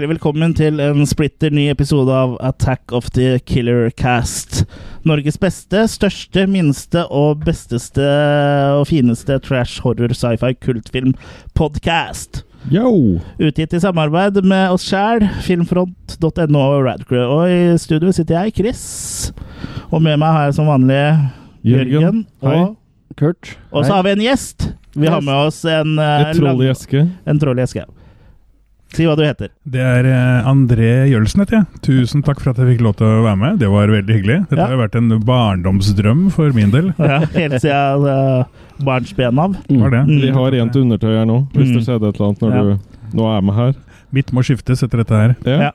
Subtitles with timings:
[0.00, 4.62] Hjertelig velkommen til en splitter ny episode av Attack of the Killer Cast.
[5.04, 8.06] Norges beste, største, minste og besteste
[8.78, 11.12] og fineste trash horror sci-fi kultfilm
[11.52, 12.46] podcast.
[12.72, 13.20] Yo!
[13.44, 17.26] Utgitt i samarbeid med oss sjæl, filmfront.no og Radcrew.
[17.36, 18.82] Og i studio sitter jeg, Chris.
[19.92, 21.02] Og med meg har jeg som vanlig
[21.60, 21.92] Jørgen.
[21.92, 22.26] Jørgen.
[22.40, 22.76] Og,
[23.20, 23.58] Kurt.
[23.68, 24.70] og så har vi en gjest.
[24.96, 27.04] Vi har med oss en, eh, Et troll i eske.
[27.28, 27.84] en troll i eske.
[28.90, 29.52] Si hva du heter.
[29.70, 31.80] Det er eh, André Jølsen, heter jeg.
[31.86, 33.58] Tusen takk for at jeg fikk lov til å være med.
[33.62, 34.38] Det var veldig hyggelig.
[34.50, 34.66] Dette Ja.
[34.66, 36.88] har jo vært en barndomsdrøm for min del.
[36.98, 38.44] Ja, helt siden uh,
[38.82, 39.54] barnsben av.
[39.70, 40.02] Var det.
[40.08, 40.16] Mm.
[40.24, 41.76] Vi har rent undertøy her nå, hvis Mm.
[41.78, 42.62] det skjedde et eller annet når Ja.
[42.64, 43.72] du nå er med her.
[44.12, 45.36] Mitt må skiftes etter dette her.
[45.46, 45.70] Ja.
[45.70, 45.72] ja.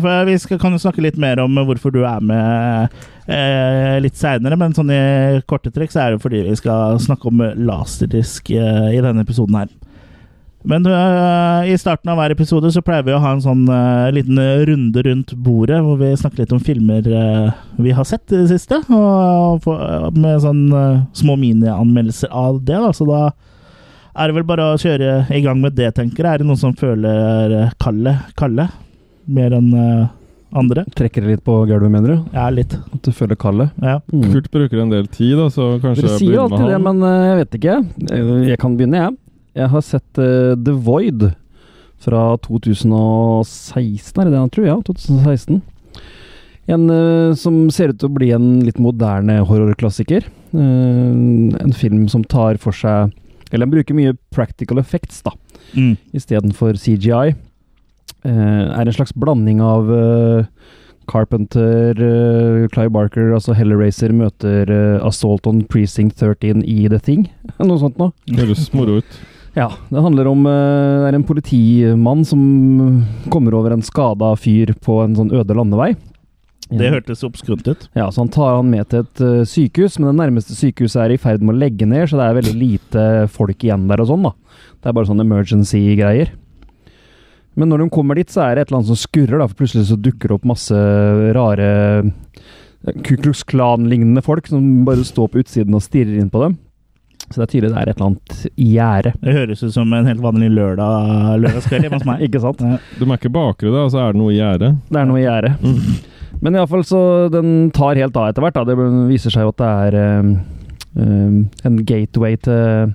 [0.00, 2.88] for vi skal, kan jo snakke litt mer om hvorfor du er med
[3.28, 7.28] eh, litt seinere, men sånn i korte trekk så er det fordi vi skal snakke
[7.28, 9.68] om laserdisk eh, i denne episoden her.
[10.68, 14.10] Men uh, i starten av hver episode så pleier vi å ha en sånn uh,
[14.12, 14.36] liten
[14.68, 18.50] runde rundt bordet, hvor vi snakker litt om filmer uh, vi har sett i det
[18.50, 22.76] siste, og få- uh, med sånn uh, små minianmeldelser av det.
[22.84, 22.90] Da.
[22.92, 23.22] Så da
[24.18, 26.34] er det vel bare å kjøre i gang med det, tenker jeg.
[26.34, 28.68] Er det noen som føler kallet Kalle Kalle
[29.38, 30.10] mer enn uh,
[30.58, 30.84] andre?
[30.98, 32.26] Trekker det litt på gulvet, mener du?
[32.36, 32.76] Ja, litt.
[32.92, 33.72] At du føler kallet?
[33.80, 34.02] Ja.
[34.12, 34.26] Mm.
[34.34, 37.40] Kurt bruker en del tid, da, så kanskje Dere sier alltid det, men eh, jeg
[37.40, 37.78] vet ikke.
[38.12, 39.16] Eh, Jeg kan begynne, jeg.
[39.56, 41.30] Jeg har sett uh, The Void
[41.98, 44.66] fra 2016, er det det han tror?
[44.68, 45.60] Ja, 2016.
[46.68, 50.26] En uh, som ser ut til å bli en litt moderne horrorklassiker.
[50.52, 53.12] Uh, en film som tar for seg
[53.50, 55.32] Eller den bruker mye practical effects, da,
[55.76, 55.96] Mm.
[56.16, 57.34] istedenfor CGI.
[58.24, 59.88] Uh, er en slags blanding av
[61.08, 61.96] Carpenter,
[62.72, 64.68] Clive Barker, altså Hellraiser møter
[65.04, 67.26] Assault on Precinct 13 i The Thing.
[67.64, 68.12] Noe sånt noe.
[68.36, 69.18] Høres moro ut.
[69.58, 72.42] Ja, det handler om eh, Det er en politimann som
[73.32, 75.96] kommer over en skada fyr på en sånn øde landevei.
[76.68, 77.86] Det hørtes obskrunt ut.
[77.96, 81.14] Ja, så han tar han med til et uh, sykehus, men det nærmeste sykehuset er
[81.14, 84.10] i ferd med å legge ned, så det er veldig lite folk igjen der og
[84.10, 84.34] sånn, da.
[84.76, 86.34] Det er bare sånn emergency-greier.
[87.58, 89.62] Men når de kommer dit, så er det et eller annet som skurrer, da, for
[89.62, 90.84] plutselig så dukker det opp masse
[91.38, 92.12] rare eh,
[93.02, 96.60] Ku Klux Klan-lignende folk som bare står på utsiden og stirrer inn på dem.
[97.28, 99.12] Så det er tydelig det er et eller annet gjerde.
[99.20, 102.22] Det høres ut som en helt vanlig lørdag, lørdagskveld hjemme hos meg.
[102.24, 102.62] Ikke sant?
[102.64, 102.78] Ja.
[102.98, 104.70] De er ikke bakre, da, så er det noe i gjerdet.
[104.88, 105.52] Det er noe gjerde.
[106.38, 107.00] Men iallfall så
[107.32, 108.56] Den tar helt av etter hvert.
[108.56, 108.64] da.
[108.68, 110.32] Det viser seg jo at det er um,
[110.94, 112.94] um, en gateway til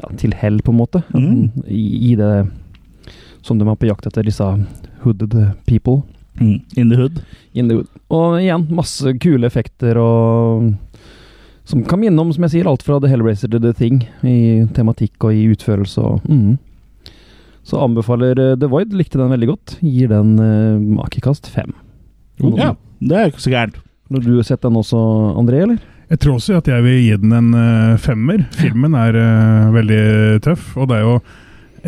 [0.00, 1.02] ja, til hell, på en måte.
[1.12, 1.50] Mm.
[1.66, 2.34] I, I det
[3.44, 4.46] som de er på jakt etter, disse
[5.04, 5.34] hooded
[5.66, 6.02] people.
[6.40, 6.60] Mm.
[6.76, 7.20] In the hood.
[7.52, 7.90] In the hood.
[8.12, 10.70] Og igjen, masse kule effekter og
[11.70, 14.00] Som kan minne om, som jeg sier, alt fra The Hellraiser til The Thing.
[14.26, 16.58] I tematikk og i utførelse og mm.
[17.70, 18.94] Så anbefaler eh, The Void.
[18.96, 19.76] Likte den veldig godt.
[19.84, 21.74] Gir den uh, makekast fem.
[22.40, 22.56] Oh.
[22.58, 22.72] Ja,
[23.04, 23.76] det er ikke så gærent.
[24.10, 24.98] Har du sett den også,
[25.38, 25.78] André, eller?
[26.10, 28.42] Jeg tror også at jeg vil gi den en uh, femmer.
[28.58, 29.20] Filmen er
[29.76, 30.02] veldig
[30.42, 31.14] tøff, og det er jo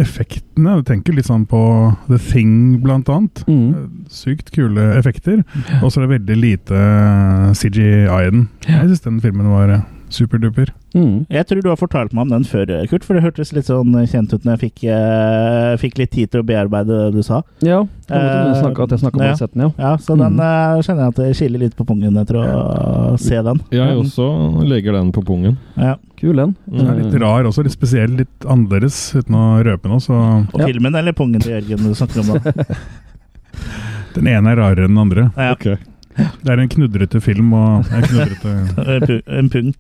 [0.01, 1.61] effektene Jeg tenker litt sånn på
[2.09, 3.43] The Thing, blant annet.
[3.49, 3.65] Mm.
[3.73, 5.43] Eh, Sykt kule effekter.
[5.81, 8.47] Og så er det veldig lite eh, CGI i den.
[8.69, 10.69] Jeg syns den filmen var eh, superduper.
[10.95, 11.27] Mm.
[11.31, 13.93] Jeg tror du har fortalt meg om den før, Kurt, for det hørtes litt sånn
[14.07, 17.43] kjent ut når jeg fikk, eh, fikk litt tid til å bearbeide det du sa.
[17.61, 19.35] Ja, jeg Eh, snakke- at jeg snakka om ja.
[19.35, 19.71] Setten, ja.
[19.79, 20.41] Ja, så den Mm.
[20.41, 23.61] eh, kjenner jeg at det skiller litt på pungen etter å se den.
[23.71, 25.57] Jeg også legger den på pungen.
[25.77, 25.97] Ja.
[26.17, 26.55] Kul den.
[26.71, 29.99] Den er litt rar også, litt spesiell, litt annerledes, uten å røpe noe.
[29.99, 30.13] Så
[30.55, 30.67] Og Ja.
[30.67, 32.63] filmen eller pungen til Jørgen du snakker om da?
[34.15, 35.33] den ene er rarere enn den andre.
[35.37, 35.79] Ja, Ok.
[36.17, 38.55] Det er en knudrete film og en knudrete
[38.97, 39.75] en pu- en pung.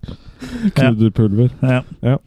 [0.74, 1.50] Krydderpulver.
[1.60, 2.18] Ja.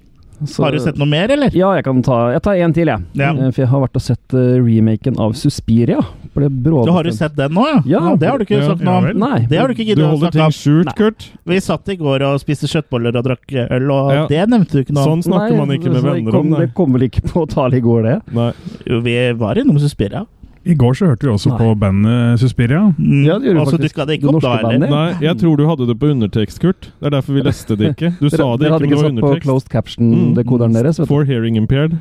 [0.45, 1.49] Så- Har du sett noe mer, eller?
[1.55, 3.03] Ja, jeg kan ta Jeg tar en til, jeg.
[3.15, 3.29] Ja.
[3.31, 6.01] Eh, For jeg har vært og sett eh, remaken av Suspiria.
[6.35, 7.79] Ble så har du sett den nå, ja?
[7.87, 8.15] Ja.
[8.19, 9.19] det har du ikke sagt ja noe om.
[9.21, 9.45] Nei.
[9.47, 10.95] Det har du ikke giddet å holder ting skjult, Nei.
[10.97, 11.29] Kurt.
[11.47, 14.25] Vi satt i går og spiste kjøttboller og drakk øl, og Ja.
[14.27, 15.21] det nevnte du ikke noe om.
[15.21, 16.59] Sånn snakker man ikke med venner om, nei.
[16.65, 18.17] Det kom vel ikke på tale i går, det.
[18.35, 18.51] Nei.
[18.85, 20.25] Jo, vi var innom Suspiria.
[20.65, 21.57] I går så hørte vi også Nei.
[21.61, 22.81] på bandet Suspiria.
[22.97, 23.25] Mm.
[23.27, 23.93] Ja, det altså, du faktisk.
[23.93, 24.79] skal det ikke opp da, norske eller?
[24.79, 24.93] bandet.
[24.95, 26.87] Nei, jeg tror du hadde det på undertekst, Kurt.
[26.89, 28.11] Det er derfor vi leste det ikke.
[28.17, 28.81] Du sa det dere ikke, hadde undertekst.
[28.81, 31.01] ikke hadde ikke satt på closed caption-dekoderen deres.
[31.01, 31.09] Vet.
[31.11, 31.93] For hearing impaired.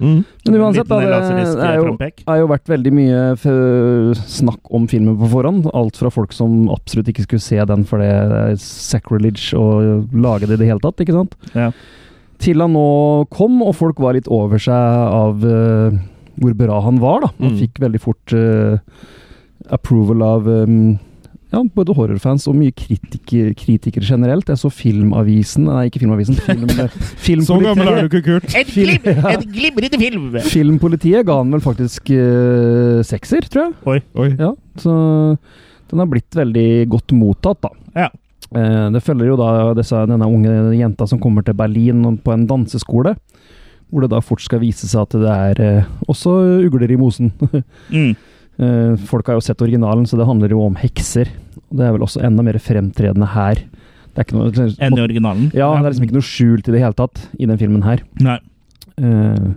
[0.00, 0.20] Mm.
[0.48, 3.46] Men uansett, da, det er jo, er har jo vært veldig mye f
[4.40, 5.70] snakk om filmen på forhånd.
[5.76, 10.48] Alt fra folk som absolutt ikke skulle se den for det er sacrilege å lage
[10.48, 11.36] det i det hele tatt, ikke sant?
[11.56, 11.70] Ja.
[12.40, 15.98] Til han nå kom, og folk var litt over seg av eh,
[16.40, 17.30] hvor bra han var, da.
[17.38, 17.60] Han Mm.
[17.60, 18.78] fikk veldig fort uh,
[19.70, 20.98] approval av um,
[21.50, 24.46] ja, både horrorfans og mye kritiker, kritikere generelt.
[24.48, 26.36] Jeg så Filmavisen Nei, ikke Filmavisen.
[27.18, 28.54] Film, Så gammel er du filmpolitiet, ikke, Kurt.
[28.54, 30.28] En, glim, en glimrende film!
[30.46, 33.74] filmpolitiet ga han vel faktisk uh, sekser, tror jeg.
[33.90, 33.98] Oi.
[34.22, 34.28] Oi.
[34.38, 34.94] Ja, så
[35.90, 37.74] den har blitt veldig godt mottatt, da.
[38.06, 38.10] Ja.
[38.54, 42.46] Uh, det følger jo da disse, denne unge jenta som kommer til Berlin på en
[42.50, 43.16] danseskole.
[43.90, 46.34] Hvor det da fort skal vise seg at det er eh, også
[46.66, 47.32] ugler i mosen.
[47.90, 48.12] Mm.
[48.60, 51.30] Eh, folk har jo sett originalen, så det handler jo om hekser.
[51.70, 53.62] Og det er vel også enda mer fremtredende her.
[54.10, 55.46] Det er ikke noe Enn i originalen?
[55.56, 58.02] Ja, det er liksom ikke noe skjult i det hele tatt i den filmen her.
[58.20, 58.36] Nei.
[59.00, 59.50] Eh,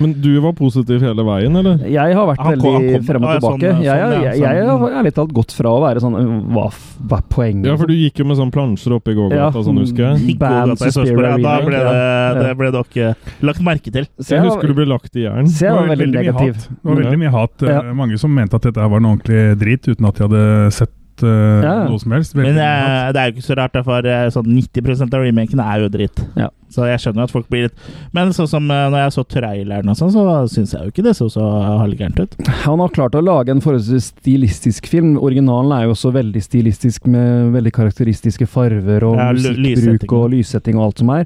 [0.00, 1.78] Men du var positiv hele veien, eller?
[1.90, 3.62] jeg har vært Han kom- han veldig frem og tilbake.
[3.62, 6.16] ja, Jeg, sånn, jeg, ja, jeg, jeg har litt talt gått fra å være sånn
[6.54, 6.66] Hva,
[7.08, 7.66] hva er poenget?
[7.66, 9.62] Ja, for du gikk jo med sånn plansjer oppe i gågata, Ja.
[9.62, 10.38] sånn husker jeg.
[10.38, 14.06] Band Suspiria ja, Da ble det, det ble dere lagt merke til.
[14.20, 15.46] Så Jeg jeg husker du ble lagt i jern.
[15.46, 16.54] så jeg var Det var veldig veldig negativ.
[16.68, 17.52] Det var veldig mye hat.
[17.62, 17.82] Ja.
[17.92, 20.90] Mange som mente at dette var noe ordentlig drit, uten at de hadde sett
[21.22, 21.74] eh, Ja.
[21.88, 22.34] noe som helst.
[22.38, 25.82] Men eh, det er jo ikke så rart, for eh, sånn 90% av remakene er
[25.84, 26.22] jo dritt.
[26.36, 26.48] Ja.
[26.68, 27.78] Så jeg skjønner at folk blir litt
[28.12, 31.14] Men sånn som når jeg så traileren og sånn, så syns jeg jo ikke det
[31.16, 31.40] så så
[31.80, 32.34] halvgærent ut.
[32.66, 35.14] Han har klart å lage en forholdsvis stilistisk film.
[35.16, 40.76] Originalen er jo også veldig stilistisk, med veldig karakteristiske farver og Ja, musikkbruk og lyssetting
[40.76, 41.24] og alt som er.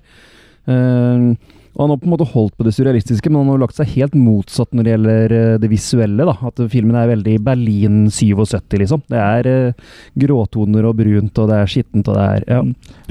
[0.71, 1.35] Eh,
[1.75, 3.89] og han har på en måte holdt på det surrealistiske, men han har lagt seg
[3.95, 6.27] helt motsatt når det gjelder eh, det visuelle.
[6.29, 9.03] da, At filmen er veldig Berlin 77, liksom.
[9.09, 9.73] Det er eh,
[10.19, 12.61] gråtoner og brunt, og det er skittent, og det er ja.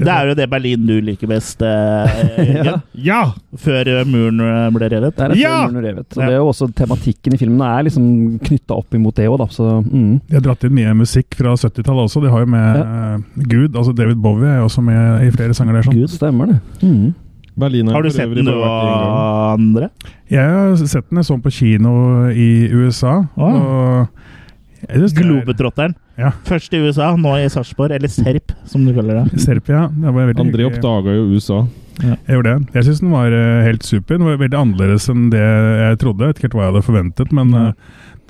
[0.02, 2.76] Det er jo det Berlin du liker best, eh, Ja.
[2.94, 3.20] Ja!
[3.58, 4.38] Før muren
[4.76, 5.16] ble revet.
[5.18, 5.54] Det er Ja!
[5.66, 5.82] ja!
[5.82, 6.06] revet.
[6.16, 6.28] Og Ja.
[6.28, 9.48] det er jo også tematikken i filmen er liksom knytta opp imot det òg, da.
[9.50, 10.20] Så mm.
[10.28, 12.22] De har dratt inn mye musikk fra 70-tallet også.
[12.22, 13.18] De har jo med ja.
[13.42, 15.88] Gud, altså David Bowie er jo også med i flere sanger der.
[15.88, 15.98] sånn.
[15.98, 16.60] Gud, stemmer det.
[16.86, 17.12] Mm.
[17.58, 19.90] Berlin Har du sett den du og andre?
[20.32, 21.92] Jeg har sett den jeg så den på kino
[22.32, 23.18] i USA.
[23.36, 24.06] Ah.
[24.82, 25.94] Det er- Globetrotteren.
[26.18, 26.32] Ja.
[26.44, 29.40] Først i USA, nå i Sarpsborg, eller Serp, som du kaller det.
[29.40, 29.86] Serpia.
[29.88, 30.76] Det var veldig André hyggelig.
[30.76, 31.60] oppdaga jo USA.
[32.02, 32.74] Jeg gjorde det.
[32.74, 34.18] Jeg syns den var eh, helt super.
[34.18, 36.24] Den var veldig annerledes enn det jeg trodde.
[36.24, 37.74] Jeg vet ikke helt hva jeg hadde forventet, men mm.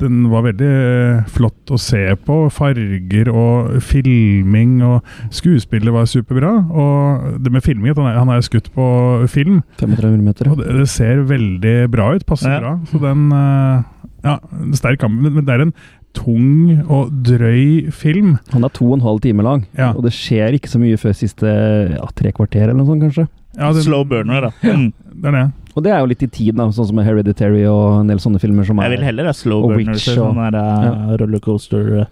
[0.03, 2.37] Den var veldig eh, flott å se på.
[2.53, 6.53] Farger og filming og skuespillet var superbra.
[6.69, 8.85] Og det med filming, at han er, han er skutt på
[9.33, 10.31] film, 35 mm.
[10.53, 12.27] og det, det ser veldig bra ut.
[12.29, 12.61] Passer Ja.
[12.61, 12.77] bra.
[12.91, 13.91] Så den eh,
[14.23, 14.37] Ja,
[14.79, 15.19] sterk kamp.
[15.23, 15.75] Men men det er en
[16.15, 18.37] tung og drøy film.
[18.53, 19.93] Han er to og en halv time lang, Ja.
[19.97, 21.49] og det skjer ikke så mye før siste
[21.97, 23.27] ja, tre kvarter eller noe sånt, kanskje.
[23.57, 24.53] Ja, det, Slow burner, da.
[24.63, 24.93] Mm.
[25.23, 25.47] Det er det.
[25.75, 28.19] Og det er jo litt i tiden, da, sånn som med Hereditary og en del
[28.21, 30.43] sånne filmer som er Jeg vil heller ha slow Og burner Witch til og- sånn
[30.53, 32.07] der uh, rollercoaster.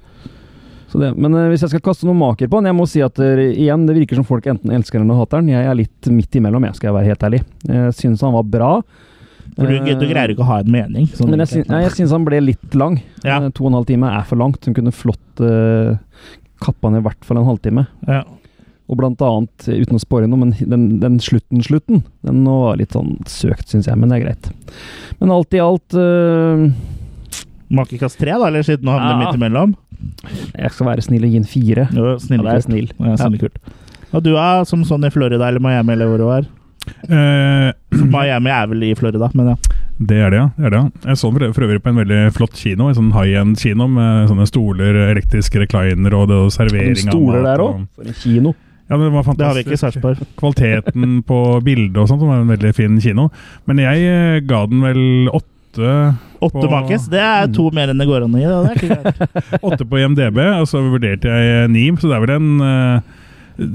[0.90, 3.02] så det, Men eh, hvis jeg skal kaste noen maker på den Jeg må si
[3.04, 5.52] at eh, igjen, det virker som folk enten elsker den eller hater den.
[5.52, 7.42] Jeg er litt midt imellom, jeg skal være helt ærlig.
[7.68, 8.72] Jeg syns han var bra.
[9.56, 11.06] For du, du Eh, greier ikke å ha en mening.
[11.12, 13.00] Sånn, Men jeg, syns- jeg syns han ble litt lang.
[13.24, 13.42] Ja.
[13.44, 14.64] Eh, To og en halv time er for langt.
[14.64, 15.98] Hun kunne flott uh,
[16.62, 17.86] kappa ned i hvert fall en halvtime.
[18.08, 18.24] ja.
[18.90, 22.76] Og blant annet, eh, uten å spore noe, men den, den slutten, slutten, den var
[22.80, 24.48] litt sånn søkt, syns jeg, men det er greit.
[25.20, 26.64] Men alt i alt øh,
[27.70, 29.26] Makekast tre, da, eller siden nå havner det Ja.
[29.28, 29.76] midt imellom?
[30.58, 31.84] Jeg skal være snill og gi en fire.
[31.94, 32.88] Jo, Ja, det er snill.
[32.98, 33.58] Ja, snille kult.
[34.12, 36.48] Og du er som sånn i Florida eller Miami eller hvor du er?
[37.06, 37.70] Uh,
[38.10, 39.56] Miami er vel i Florida, men ja.
[40.00, 40.48] Det er det, ja.
[40.56, 40.90] Det er det, ja.
[41.12, 42.88] Jeg så den for- øvrig på en veldig flott kino.
[42.88, 47.14] En sånn high-end kino med sånne stoler, elektriske recliner og det og servering av mat.
[47.14, 47.86] stoler der òg?
[47.94, 48.54] For en kino.
[48.90, 49.38] Ja, det var fantastisk.
[49.38, 50.22] Det har vi ikke i Sarpsborg.
[50.40, 53.28] Kvaliteten på bildet og sånt det var en veldig fin kino.
[53.70, 55.46] Men jeg eh, ga den vel åtte
[56.40, 57.04] Åtte bakes?
[57.12, 58.88] det er to mer enn det går an å gi.
[59.68, 63.19] Åtte på IMDb, og så vurderte jeg ni, så det er vel en eh,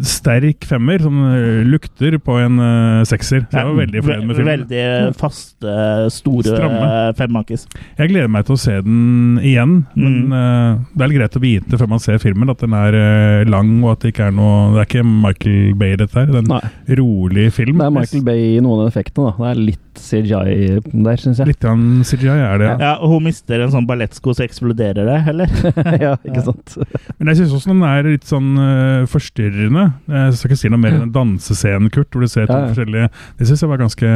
[0.05, 3.43] sterk femmer som eh, lukter på en uh, sekser.
[3.51, 4.65] Så jeg var veldig fornøyd med filmen.
[4.65, 5.75] Veldig faste,
[6.15, 6.89] store Stramme.
[7.19, 7.65] eh.
[7.99, 10.31] Jeg gleder meg til å se den igjen, men Mm.
[10.33, 13.49] uh, det er litt greit å vite før man ser filmen at den er uh,
[13.49, 16.25] lang, og at det ikke er noe Det er ikke Michael Bay, dette her.
[16.31, 17.77] Det er Nei, en rolig film.
[17.79, 19.37] det er Michael Bay i noen av effektene, da.
[19.43, 21.47] Det er litt CGI der, syns jeg.
[21.51, 21.65] Litt
[22.09, 22.67] CGI er det.
[22.67, 22.75] Ja.
[22.85, 25.51] Ja, og hun mister en sånn ballettsko, så eksploderer det, eller?
[26.05, 26.75] ja, ikke sant?
[27.17, 29.85] Men jeg syns også den er litt sånn uh, forstyrrende.
[30.11, 32.73] Jeg skal ikke si noe mer enn dansescenen, Kurt, hvor du ser to Ja, ja.
[32.73, 33.09] forskjellige
[33.39, 34.13] Det syns jeg var ganske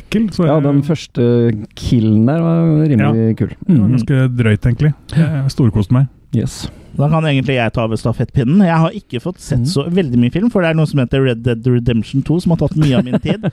[0.00, 0.28] ekkel.
[0.36, 1.28] Så Ja, den første
[1.78, 3.54] killen der var rimelig kul.
[3.68, 3.86] Mm.
[3.96, 4.94] Ganske drøyt, egentlig.
[5.16, 6.08] Jeg storkoste meg.
[6.36, 6.68] Yes.
[6.94, 8.60] Da kan egentlig jeg ta over stafettpinnen.
[8.66, 9.66] Jeg har ikke fått sett Mhm.
[9.70, 12.50] så veldig mye film, for det er noe som heter Red Dead Redemption 2, som
[12.54, 13.46] har tatt mye av min tid.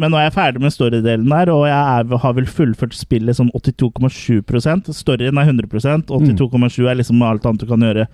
[0.00, 3.36] Men nå er jeg ferdig med storydelen der, og jeg er, har vel fullført spillet
[3.36, 8.06] sånn 82,7% Storyen er 100% 82,7 er liksom alt annet du kan gjøre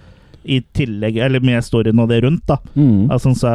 [0.48, 2.56] i tillegg, eller med storyen og det rundt, da.
[2.78, 3.10] Mm.
[3.12, 3.52] Altså så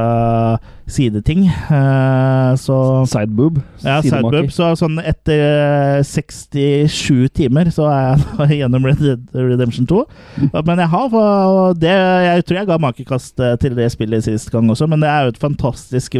[0.94, 1.46] sideting.
[1.48, 2.78] Eh, så
[3.10, 3.58] Sideboob.
[3.82, 4.52] ja, sideboob.
[4.54, 9.02] Så sånn etter eh, 67 timer så er jeg gjennom Red
[9.34, 10.04] Redemption 2.
[10.60, 11.18] Men jeg har
[11.80, 11.96] det
[12.28, 15.26] Jeg tror jeg ga makekast eh, til det spillet sist gang også, men det er
[15.26, 16.20] jo et fantastisk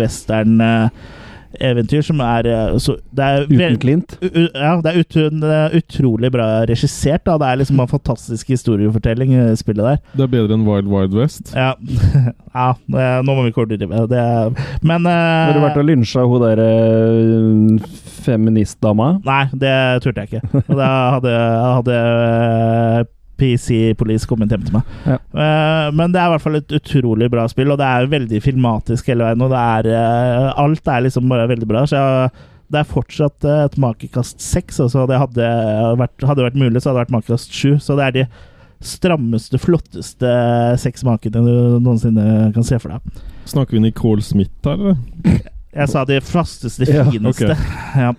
[1.54, 6.32] western-eventyr som er eh, så Det er Uten u- Ja, det er utro, er utrolig
[6.32, 7.24] bra regissert.
[7.26, 9.98] da Det er liksom en fantastisk historiefortelling spillet der.
[10.18, 11.54] Det er bedre enn Wild Wild West.
[11.56, 11.74] Ja,
[12.56, 12.74] ja
[13.24, 14.54] nå må vi koordinere overdrive.
[14.54, 15.12] Det Men eh,
[15.48, 17.90] Har du vært og lynsja hun der eh,
[18.24, 19.20] feministdama?
[19.26, 20.64] Nei, det turte jeg ikke.
[20.70, 21.34] Da hadde,
[21.78, 23.04] hadde eh,
[23.40, 24.96] PC Police kommet hjem til meg.
[25.10, 25.18] Ja.
[25.34, 28.42] Uh, Men det er i hvert fall et utrolig bra spill, og det er veldig
[28.46, 29.44] filmatisk hele veien.
[29.44, 31.84] Og det er uh, Alt er liksom bare veldig bra.
[31.90, 32.32] Så jeg,
[32.74, 34.80] det er fortsatt uh, et makekast seks.
[34.84, 35.52] Altså det hadde
[36.02, 37.76] vært, hadde vært mulig, så hadde det vært makekast sju.
[37.82, 38.28] Så det er de
[38.84, 40.32] strammeste, flotteste
[40.82, 43.22] seks makene du noensinne kan se for deg.
[43.48, 45.44] Snakker vi Nicole Smith her, eller?
[45.74, 47.56] Jeg sa de fasteste, Ja, fineste.
[47.98, 48.12] Ja.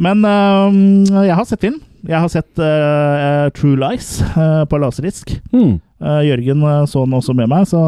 [0.00, 1.82] Men jeg har sett film.
[2.04, 5.30] Jeg har sett uh, True Lies uh, på laserdisk.
[5.54, 5.78] Mm.
[6.04, 7.80] Uh, Jørgen så den også med meg, så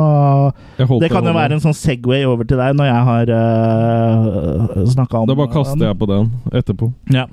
[0.79, 5.21] det kan jo være en sånn Segway over til deg når jeg har uh, snakka
[5.21, 6.89] om Da bare kaster jeg på den etterpå.
[7.13, 7.27] Ja.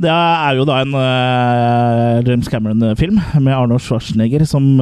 [0.00, 0.94] Det er jo da en
[2.24, 4.80] James Cameron-film med Arnold Schwarzenegger som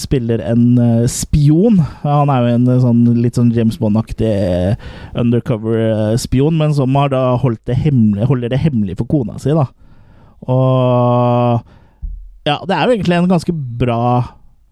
[0.00, 0.78] spiller en
[1.10, 1.76] spion.
[2.00, 4.32] Han er jo en sånn litt sånn James Bond-aktig
[5.20, 9.68] undercover-spion, men som har da holdt det hemmelig, holder det hemmelig for kona si, da.
[10.46, 11.64] Og
[12.48, 14.00] Ja, det er jo egentlig en ganske bra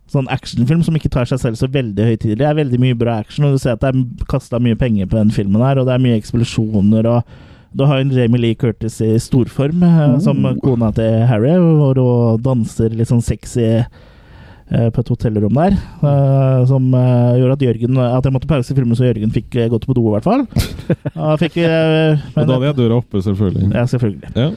[0.09, 2.39] sånn actionfilm som ikke tar seg selv så veldig høytidelig.
[2.39, 5.09] Det er veldig mye bra action, og du ser at det er kasta mye penger
[5.11, 7.37] på den filmen her, og det er mye eksplosjoner og
[7.77, 10.15] du har en Jamie Lee Curtis i storform Oh.
[10.23, 15.77] som kona til Harry, hvor hun danser litt sånn sexy eh, på et hotellrom der.
[15.77, 19.93] eh, som gjorde at Jørgen At jeg måtte pause filmen så Jørgen fikk gått på
[19.99, 20.47] do, i hvert fall.
[21.27, 23.69] Og fikk, men, Og da hadde jeg døra oppe, selvfølgelig.
[23.75, 24.33] ja, selvfølgelig.
[24.39, 24.49] Ja.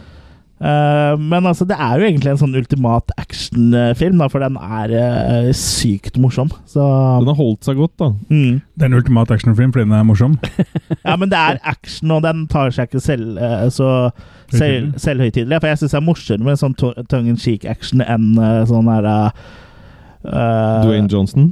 [0.59, 5.51] Eh, men altså, det er jo egentlig en sånn ultimat actionfilm, for den er eh,
[5.55, 6.51] sykt morsom.
[6.67, 6.83] Så
[7.21, 8.09] Den har holdt seg godt, da.
[8.27, 8.59] mm.
[8.75, 10.35] Det er en ultimat actionfilm fordi den er morsom.
[11.05, 14.11] Ja, men det er action, og den tar seg ikke selv eh, så
[14.51, 15.61] selv, selvhøytidelig.
[15.61, 18.31] For jeg syns det er morsommere med sånn tongue in cheek-action enn
[18.69, 21.51] sånn her eh, Dwayne Johnson.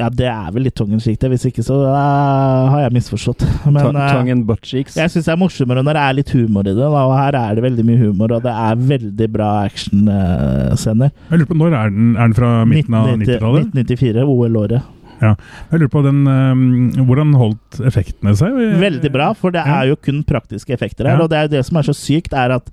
[0.00, 1.28] Ja, det er vel litt tongue in cheek, det.
[1.34, 3.44] Hvis ikke så uh, har jeg misforstått.
[3.74, 4.96] Men eh, Tongue and butt cheeks.
[4.96, 7.36] jeg syns det er morsommere når det er litt humor i det, da, og her
[7.38, 11.12] er det veldig mye humor, og det er veldig bra actionscener.
[11.28, 12.08] Jeg lurer på, Når er den?
[12.16, 13.68] Er den fra midten av 90-tallet?
[13.76, 14.90] 1994, OL-året.
[15.22, 15.34] Ja.
[15.70, 18.56] Jeg lurer på den, um, Hvordan holdt effektene seg?
[18.80, 21.20] Veldig bra, for det er jo kun praktiske effekter her.
[21.20, 21.26] Ja.
[21.26, 22.72] Og det er jo det som er så sykt, er at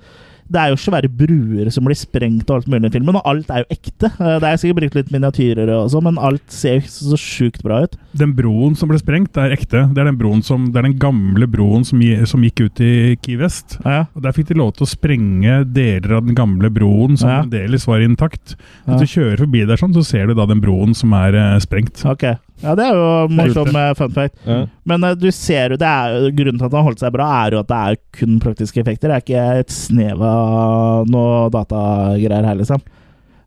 [0.50, 3.50] det er jo svære bruer som blir sprengt og alt mulig i filmen, og alt
[3.54, 4.10] er jo ekte.
[4.20, 7.62] Eh, Det er sikkert brukt litt miniatyrer og sånn, men alt ser jo så sjukt
[7.64, 7.96] bra ut.
[8.18, 9.84] Den broen som ble sprengt, det er ekte.
[9.94, 13.16] Det er den, broen som, det er den gamle broen som, som gikk ut i
[13.22, 13.78] Key West.
[13.86, 17.30] Ja, Og Der fikk de lov til å sprenge deler av den gamle broen som
[17.30, 17.42] Ja.
[17.44, 18.56] fremdeles var intakt.
[18.88, 18.96] Ja.
[18.98, 21.60] Hvis du kjører forbi der sånn, så ser du da den broen som er eh,
[21.60, 22.04] sprengt.
[22.06, 22.38] ok.
[22.60, 24.36] Ja, det er jo morsom eh, fun fact.
[24.44, 24.62] Ja.
[24.90, 27.56] Men uh, du ser jo, det er grunnen til at har holdt seg bra, er
[27.56, 29.12] jo at det er kun praktiske effekter.
[29.12, 32.84] Det er ikke et snev av noe datagreier her, liksom.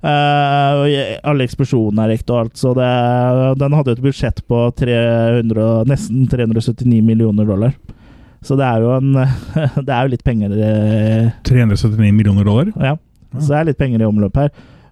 [0.02, 0.82] Uh,
[1.30, 2.88] alle eksplosjonene er ekte og alt, så det,
[3.60, 7.76] den hadde jo et budsjett på 300, nesten 379 millioner dollar.
[8.42, 9.12] Så det er jo en
[9.86, 12.72] Det er jo litt penger eh, 379 millioner dollar.
[12.74, 12.96] Ja.
[13.38, 14.50] Så det er litt penger i omløp her.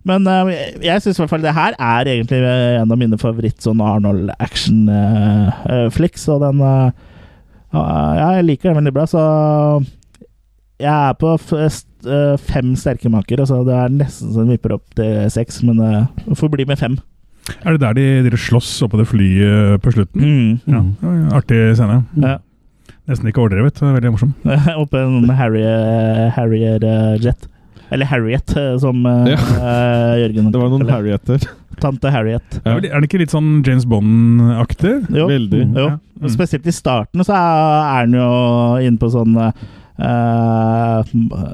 [0.08, 0.48] Men uh,
[0.80, 4.32] jeg syns i hvert fall det her er egentlig en av mine favoritt sånn Arnold
[4.40, 6.88] action-flicks, og den uh,
[7.74, 9.24] Ja, jeg liker den veldig bra, så
[10.80, 13.42] jeg er på f st eh, fem sterke maker.
[13.44, 16.80] Altså det er nesten så den vipper opp til seks, men det får bli med
[16.80, 16.96] fem.
[17.60, 20.24] Er det der de, dere slåss oppå det flyet på slutten?
[20.24, 20.60] Mm.
[20.64, 21.28] Ja, Mm.
[21.36, 22.00] Artig scene.
[22.16, 22.38] Ja.
[23.10, 23.80] Nesten ikke overdrevet.
[23.82, 24.34] er Veldig morsom.
[24.82, 27.48] Oppe en Harrier, Harrier eh, Jet.
[27.90, 29.36] Eller Harriet, eh, som eh, Ja.
[29.36, 31.44] uh, Jørgen Det var noen Harrieter.
[31.80, 32.60] Tante Harriet.
[32.64, 32.76] Ja.
[32.76, 35.06] Er det- ikke litt sånn James Bond-aktig?
[35.10, 35.26] Jo.
[35.28, 35.62] Veldig.
[35.74, 35.98] Jo, Ja.
[36.20, 36.28] Mm.
[36.30, 39.52] spesielt i starten så er han jo inne på sånn
[40.00, 41.02] Uh,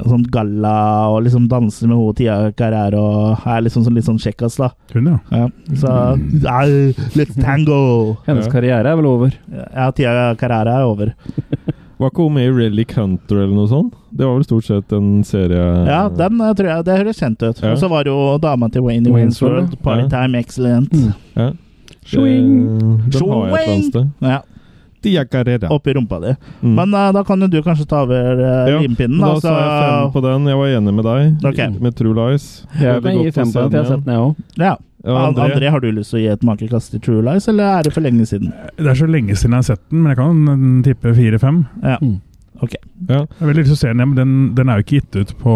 [0.07, 4.21] Sånn galla og liksom danser med hun Tia Carrère og er liksom sånn, litt sånn
[4.23, 4.69] kjekkas, da.
[4.93, 5.19] Hun, ja.
[5.35, 5.49] Ja.
[5.75, 8.19] Så uh, Let's tango!
[8.29, 9.35] Hennes karriere er vel over.
[9.51, 11.11] Ja, Tia Carrera er over.
[11.97, 13.95] Var ikke hun med i Relic Hunter eller noe sånt?
[14.13, 17.41] Det var vel stort sett en serie Ja, den eh, tror jeg Det høres kjent
[17.41, 17.63] ut.
[17.63, 17.71] Ja.
[17.73, 19.71] Og så var det jo dama til Wayne i Wayne's Wayne's World.
[19.73, 19.81] World.
[19.87, 20.93] Partytime Excellent.
[21.37, 21.51] Ja.
[22.07, 22.53] Swing!
[23.11, 23.11] Swing!
[23.11, 24.13] den har jeg et eller annet sted.
[24.23, 24.41] Ja,
[25.07, 25.69] Dia Carrera.
[25.71, 26.35] Oppi rumpa di.
[26.61, 26.75] Mm.
[26.75, 29.21] Men uh, da kan jo du kanskje ta over uh, Ja, limpinnen.
[29.21, 30.47] da Da, sa jeg fem på den.
[30.51, 31.61] Jeg var enig med deg Ok.
[31.81, 32.47] med True Lies.
[32.75, 34.35] Jeg jeg, kan gi fem på den, for jeg har sett den, jeg òg.
[34.65, 34.75] Ja.
[35.07, 35.49] Ja, André.
[35.55, 35.71] André.
[35.71, 38.03] har du lyst til å gi et makekast til True Lies, eller er det for
[38.03, 38.51] lenge siden?
[38.75, 41.61] Det er så lenge siden jeg har sett den, men jeg kan tippe fire-fem.
[41.85, 41.99] Ja.
[42.03, 42.17] Mm.
[42.65, 42.75] Ok.
[43.07, 43.21] Ja.
[43.21, 44.99] Jeg har veldig lyst til å se den, ja, men den, den er jo ikke
[44.99, 45.55] gitt ut på,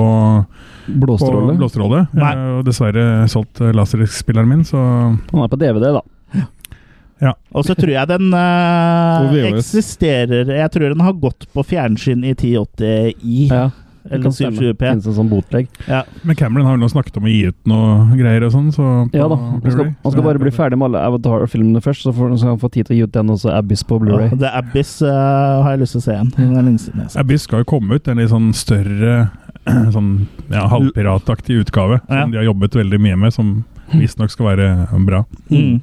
[0.87, 1.57] på Blåstråle.
[1.59, 2.05] blåstråle.
[2.15, 6.05] Jeg har dessverre solgt eh, laserspilleren min, så Han er på DVD, da.
[7.53, 12.33] Og så tror jeg den eh, eksisterer Jeg tror den har gått på fjernsyn i
[12.33, 13.67] 1080i Ja,
[14.09, 14.79] eller 720p.
[14.81, 15.69] Finnes en sånn botlegg.
[15.89, 16.03] Ja.
[16.23, 18.87] Men Cameron har jo nå snakket om å gi ut noe greier og sånn, så
[19.17, 19.37] Ja da.
[19.37, 22.55] Han skal, han skal bare bli ferdig med alle Avatar-filmene først, så får så skal
[22.55, 24.33] han få tid til å gi ut den også, Abyss på Blu-ray.
[24.41, 25.11] The Abyss uh,
[25.65, 26.33] har jeg lyst til å se igjen.
[26.95, 27.11] Det.
[27.21, 29.19] Abyss skal jo komme ut, en litt sånn større
[29.95, 30.15] sånn
[30.49, 32.01] ja, halvpirataktig utgave.
[32.07, 32.25] Ja.
[32.25, 34.69] Som de har jobbet veldig mye med, som visstnok skal være
[35.07, 35.25] bra.
[35.51, 35.81] Mm.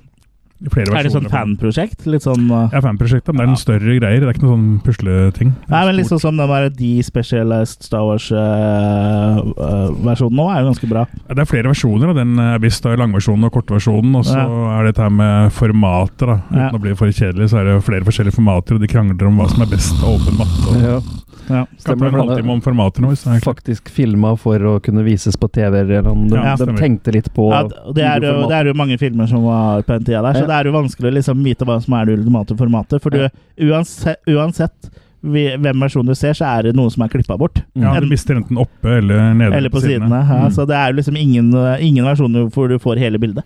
[0.58, 0.98] I versjoner.
[0.98, 2.00] Er det sånn fanprosjekt?
[2.10, 3.30] Litt sånn uh, Ja, fanprosjektet.
[3.30, 4.20] Men det er noen større greier.
[4.24, 5.50] Det er ikke noe sånn pusleting.
[5.70, 11.04] Nei, men liksom som den der De-specialized Star Wars-versjonen nå er jo ganske bra.
[11.28, 12.80] Ja, Det er flere versjoner av den Abyss.
[12.82, 14.12] Det er langversjonen og kortversjonen.
[14.18, 16.26] Og så er det dette her med formater.
[16.28, 16.70] da Uten Ja.
[16.72, 19.48] å bli for kjedelig, så er det flere forskjellige formater, og de krangler om hva
[19.50, 20.68] som er best åpen matte.
[20.70, 21.00] Og Ja.
[21.48, 21.64] Ja.
[21.86, 23.42] kan ta en halvtime om formatet nå, er.
[23.44, 25.80] Faktisk filma for å kunne vises på TV.
[25.82, 26.28] Eller noe.
[26.30, 29.30] de, Ja, de tenkte litt på Ja, det, er jo, det er jo mange filmer
[29.32, 31.80] som var på den tida der, så det er jo vanskelig å liksom vite hva
[31.84, 33.04] som er det ultimate formatet.
[33.04, 33.28] For du,
[33.70, 34.92] uansett, uansett
[35.28, 37.62] hvem versjon du ser, så er det noen som er klippa bort.
[37.76, 39.54] Ja, Du mister enten oppe eller nede.
[39.58, 40.10] Eller på sidene.
[40.28, 40.52] Ja, Mm.
[40.54, 43.44] Så det er jo liksom ingen, ingen versjoner hvor du får hele bildet.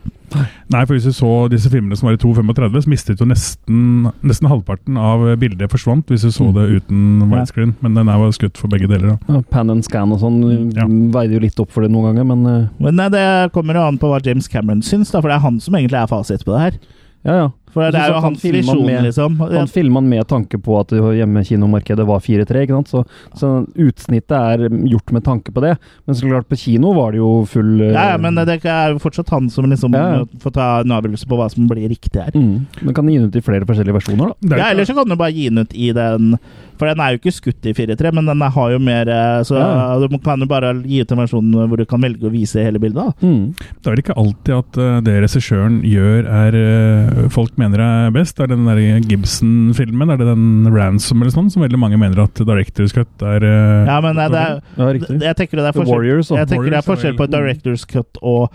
[0.72, 4.12] Nei, for hvis du så disse filmene som var i 2.35, så mistet du nesten,
[4.24, 6.54] nesten halvparten av bildet forsvant hvis du så Mm.
[6.54, 7.76] det uten widescreen.
[7.82, 9.18] Men den er jo skutt for begge deler.
[9.18, 9.34] da.
[9.36, 10.86] Ja, Pan and scan og sånn Ja.
[10.88, 13.82] veier jo litt opp for det noen ganger, men eh, Men nei, det kommer jo
[13.88, 16.44] an på hva James Cameron syns, da, for det er han som egentlig er fasit
[16.46, 16.80] på det her.
[17.26, 17.50] ja ja.
[17.74, 19.38] For det er jo han hans visjon, med- liksom.
[19.40, 22.90] Han filma den med tanke på at hjemmekinomarkedet var 4-3, ikke sant.
[22.92, 23.04] Så,
[23.40, 23.50] så
[23.80, 25.76] utsnittet er gjort med tanke på det.
[26.06, 28.92] Men så klart, på kino var det jo full eh, Ja, ja, men det er
[28.96, 32.20] jo fortsatt han som liksom Ja, får ta en avgjørelse på hva som blir riktig
[32.22, 32.32] her.
[32.36, 32.82] mm.
[32.82, 34.58] Men kan gi den ut i flere forskjellige versjoner, da.
[34.58, 36.36] Ja, eller så kan du bare gi den ut i den
[36.82, 39.56] For den er jo ikke skutt i 4-3, men den har jo mer eh, Så
[39.60, 40.00] Ja.
[40.02, 42.80] du kan jo bare gi ut en versjon hvor du kan velge å vise hele
[42.80, 42.96] bildet.
[43.22, 43.54] da Mm.
[43.54, 48.12] Det er vel ikke alltid at eh, det regissøren gjør er folk folk mener er
[48.16, 48.36] best.
[48.38, 52.24] Det er den der Gibson-filmen, er det den Ransom eller sånn, som veldig mange mener
[52.26, 54.90] at Directors Cut er eh, Ja, men eh, det er, Ja,
[55.30, 56.34] jeg tenker det er forskjell Warriors.
[56.34, 58.52] Jeg tenker det er er forskjell på Directors Cut og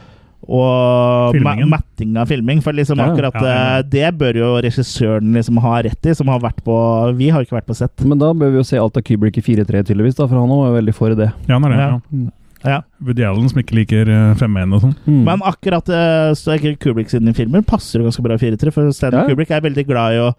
[0.46, 1.70] og ma Filmingen.
[1.72, 2.60] matting av filming.
[2.62, 3.78] For liksom Ja, akkurat ja, ja.
[3.80, 6.76] eh, det bør jo regissøren liksom ha rett i, som har vært på
[7.18, 8.04] Vi har ikke vært på sett.
[8.06, 10.52] Men da bør vi jo se alt av Kubrick i 4-3, tydeligvis, da, for han
[10.52, 11.32] var jo veldig for det.
[11.48, 11.80] Ja, han er det.
[11.82, 12.30] Ja.
[12.66, 12.80] Ja.
[13.00, 14.94] Woody Allen som ikke liker eh, 5-1 og sånn.
[15.06, 15.22] Mm.
[15.28, 19.26] Men akkurat uh, Kubrick sine filmer passer jo ganske bra i 4-3, for Stanley Ja.
[19.30, 20.30] Kubrick er veldig glad i å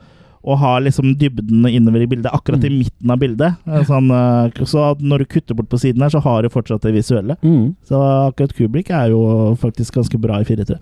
[0.48, 2.78] å ha liksom dybden innover i bildet, akkurat i Mm.
[2.80, 3.56] midten av bildet.
[3.68, 6.82] Eh, Sånn, eh, så når du kutter bort på siden her, så har du fortsatt
[6.82, 7.36] det visuelle.
[7.44, 7.76] Mm.
[7.84, 7.98] Så
[8.32, 10.78] akkurat Kubrick er jo faktisk ganske bra i 4-3.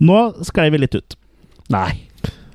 [0.00, 1.14] Nå sklei vi litt ut.
[1.70, 1.92] Nei.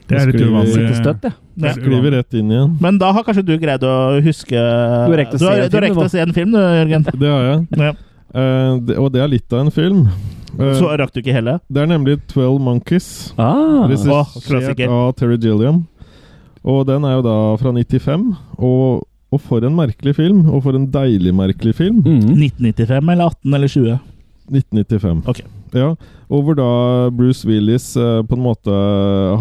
[0.07, 0.87] Det er litt uvanlig.
[0.97, 1.27] Støtt.
[1.57, 1.73] Ja.
[1.75, 2.75] Skriver rett inn igjen.
[2.83, 5.71] Men da har kanskje du greid å huske Du har rekt å se har, en
[5.71, 7.07] du har film, rekt å se en film, du, Jørgen.
[7.23, 7.67] Det har jeg.
[7.87, 7.93] Ja.
[8.37, 10.01] Uh, det, og det er litt av en film.
[10.59, 11.57] Uh, Så rakk du ikke hele?
[11.71, 13.07] det er nemlig 12 Monkeys.
[13.39, 13.87] Ah.
[13.87, 14.91] Regissert klassiker.
[14.91, 15.85] av Terry Gilliam.
[16.67, 18.27] Og den er jo da fra 95.
[18.57, 20.43] Og, og for en merkelig film.
[20.51, 22.03] Og for en deilig merkelig film.
[22.03, 22.35] Mm.
[22.35, 23.97] 1995 eller 18 eller 20?
[24.51, 25.23] 1995.
[25.27, 25.41] Ok.
[25.75, 25.91] Ja,
[26.31, 26.69] og hvor da
[27.15, 28.71] Bruce Willis eh, på en måte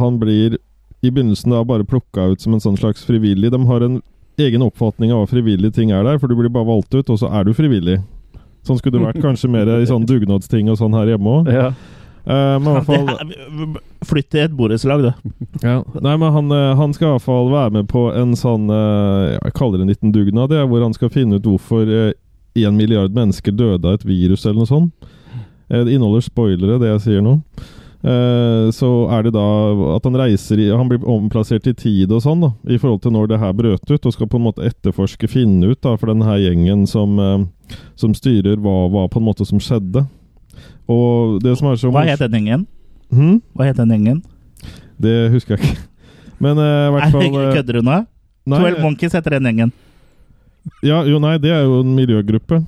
[0.01, 0.57] Han blir
[1.05, 3.53] i begynnelsen da bare plukka ut som en sånn slags frivillig.
[3.53, 4.01] De har en
[4.41, 7.21] egen oppfatning av hva frivillige ting er der, for du blir bare valgt ut, og
[7.21, 8.01] så er du frivillig.
[8.67, 11.53] Sånn skulle det vært kanskje mer i sånn dugnadsting og sånn her hjemme òg.
[11.53, 11.69] Ja.
[12.27, 15.33] men i hvert fall Flytt til et borettslag, du.
[15.63, 15.77] ja.
[16.03, 19.37] Nei, men han, eh, han skal i hvert fall være med på en sånn eh,
[19.37, 21.87] Jeg kaller det en liten dugnad, hvor han skal finne ut hvorfor
[22.57, 24.93] én milliard mennesker døde av et virus eller noe sånt.
[25.71, 27.41] Eh, Det inneholder spoilere, det jeg sier nå.
[28.07, 29.47] Eh, Så er det da
[29.97, 33.13] at han reiser i Han blir omplassert i tid og sånn, da, i forhold til
[33.13, 36.07] når det her brøt ut, og skal på en måte etterforske, finne ut, da, for
[36.13, 37.47] den her gjengen som, eh,
[37.97, 40.07] som styrer hva, hva på en måte som skjedde.
[40.89, 42.67] Og det som er så Hva het den gjengen?
[43.11, 43.41] Hmm?
[43.57, 44.23] Hva het den gjengen?
[45.01, 45.79] Det husker jeg ikke.
[46.45, 48.07] Men eh, i hvert fall Kødder du nå?
[48.47, 49.73] Twelve 12 Monkeys heter den gjengen.
[50.87, 52.63] Ja, jo, nei, det er jo en miljøgruppe.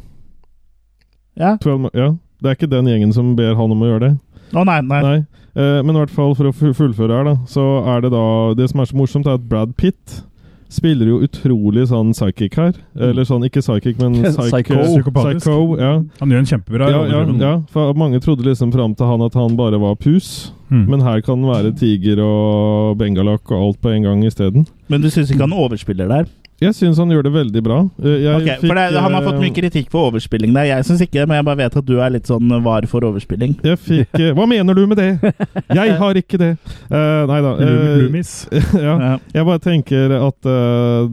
[1.38, 1.56] Ja?
[1.62, 2.12] 12, ja.
[2.38, 4.14] Det er ikke den gjengen som ber han om å gjøre det.
[4.54, 5.02] Å nei, nei.
[5.04, 5.18] Nei.
[5.58, 7.64] Eh, men i hvert fall for å fullføre her, da, så
[7.96, 8.24] er det da
[8.56, 10.20] Det som er så morsomt, er at Brad Pitt
[10.68, 12.76] spiller jo utrolig sånn psychic her.
[13.00, 14.76] Eller sånn, ikke psychic, men Psycho.
[14.84, 15.40] Psykopatisk.
[15.46, 15.94] psycho ja.
[16.20, 19.36] Han gjør en kjempebra Ja, ja, ja, for mange trodde liksom fram til han at
[19.38, 20.52] han bare var pus.
[20.68, 20.84] Mm.
[20.92, 24.68] Men her kan den være tiger og bengalakk og alt på en gang isteden.
[24.92, 26.28] Men du syns ikke han overspiller der?
[26.58, 27.78] Jeg syns han gjør det veldig bra.
[28.02, 30.66] Eh, Jeg Ok, for det, Han har fått eh, mye kritikk for overspilling der.
[30.70, 33.06] Jeg syns ikke det, men jeg bare vet at du er litt sånn var for
[33.06, 33.54] overspilling.
[33.62, 35.34] Jeg fikk eh, Hva mener du med det?
[35.70, 36.50] Jeg har ikke det!
[36.90, 37.52] Uh, nei da.
[37.62, 38.18] Eh,
[38.88, 38.96] ja.
[38.98, 39.12] Ja.
[39.36, 41.06] Jeg bare tenker at uh,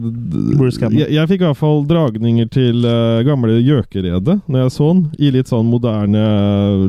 [0.56, 4.90] Bruce jeg, jeg fikk i hvert fall dragninger til uh, gamle Gjøkeredet når jeg så
[4.92, 6.26] den, i litt sånn moderne,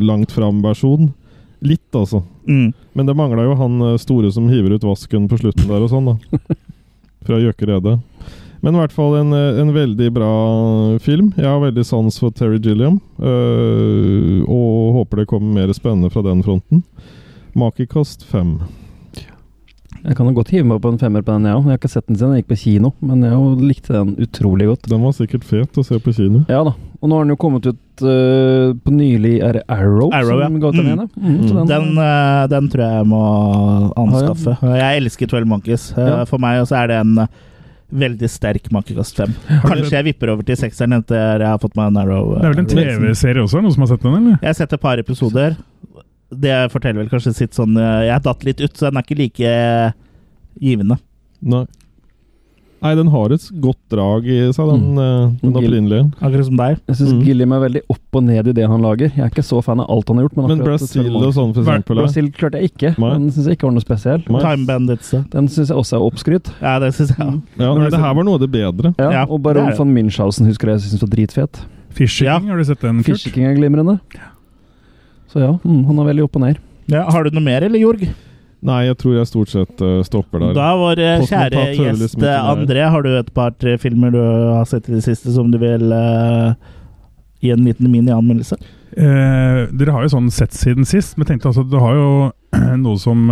[0.03, 1.11] langt fram-versjon.
[1.59, 2.23] Litt, altså.
[2.47, 2.73] Mm.
[2.93, 5.89] Men det mangla jo han eh, store som hiver ut vasken på slutten der og
[5.91, 6.55] sånn, da.
[7.27, 7.97] Fra Gjøkeredet.
[8.67, 10.31] Men i hvert fall en, eh, en veldig bra
[10.99, 11.29] film.
[11.39, 16.21] Jeg har veldig sans for Terry Gilliam, øh, og håper det kommer mer spennende fra
[16.25, 16.83] den fronten.
[17.55, 18.57] Makekast fem.
[20.03, 21.63] Jeg kan jo godt hive meg på en femmer på den, jeg òg.
[21.63, 24.67] Jeg har ikke sett den siden jeg gikk på kino, men jeg likte den utrolig
[24.69, 24.85] godt.
[24.91, 26.43] Den var sikkert fet å se på kino.
[26.51, 26.75] Ja da.
[27.01, 30.47] Og nå har den jo kommet ut uh, på nylig Er det Arrow, Arrow, ja.
[30.47, 30.93] som ga ut den Mm.
[30.93, 31.09] ene?
[31.15, 31.67] Mm, Mm.
[31.67, 33.23] Den, eh, den tror jeg jeg må
[33.95, 34.57] anskaffe.
[34.77, 35.91] Jeg elsker 12 Monkeys.
[35.97, 36.23] Uh, Ja.
[36.25, 37.27] For meg så er det en
[37.91, 39.33] veldig sterk makekast 5.
[39.63, 42.33] Kanskje jeg vipper over til sekseren etter jeg har fått meg Narrow.
[42.35, 42.99] Eh, Det er vel en.
[42.99, 43.61] TV-serie også?
[43.63, 44.37] Noen som har sett den, eller?
[44.41, 45.55] Jeg har sett et par episoder.
[46.27, 49.05] Det forteller vel kanskje sitt sånn eh, Jeg har datt litt ut, så den er
[49.07, 49.53] ikke like
[50.59, 50.97] givende.
[51.41, 51.63] Nei.
[52.77, 55.31] Nei, den har et godt drag i seg, den, mm.
[55.41, 56.03] den opprinnelige.
[56.21, 56.75] Akkurat som deg.
[56.87, 57.21] Jeg syns Mm.
[57.25, 59.09] Gilliam er veldig opp og ned i det han lager.
[59.15, 60.35] Jeg er ikke så fan av alt han har gjort.
[60.37, 61.97] Men, Men Brasil og sånn, for eksempel.
[62.03, 62.91] Brasil klarte jeg ikke.
[63.01, 63.09] Nei.
[63.17, 64.21] Den syns jeg ikke var noe spesiell.
[64.27, 65.09] Time Bandits.
[65.33, 66.51] Den syns jeg også er oppskrytt.
[66.61, 67.25] Ja, det syns jeg.
[67.25, 67.41] Mm.
[67.57, 68.93] Ja, men det her var noe av det bedre.
[69.01, 71.63] Ja, Ja, og Baron von Münchhausen husker jeg syns var dritfet.
[71.97, 72.37] Fishing Ja.
[72.39, 73.17] har du sett den, Kurt?
[73.17, 73.99] Fishing er glimrende.
[75.33, 76.57] Så ja, mm, han er veldig opp og ned.
[76.87, 78.05] Ja, har du noe mer, eller, Jorg?
[78.65, 80.55] Nei, jeg tror jeg stort sett uh, stopper der.
[80.57, 82.39] Da, vår eh, kjære gjest eh.
[82.41, 85.93] André, har du et par-tre filmer du har sett i det siste som du vil
[85.93, 86.55] uh,
[87.43, 88.57] gi en liten mini-anmeldelse?
[88.97, 92.09] Eh, dere har jo sånn sett siden sist, men tenkte altså, du har jo
[92.81, 93.29] noe som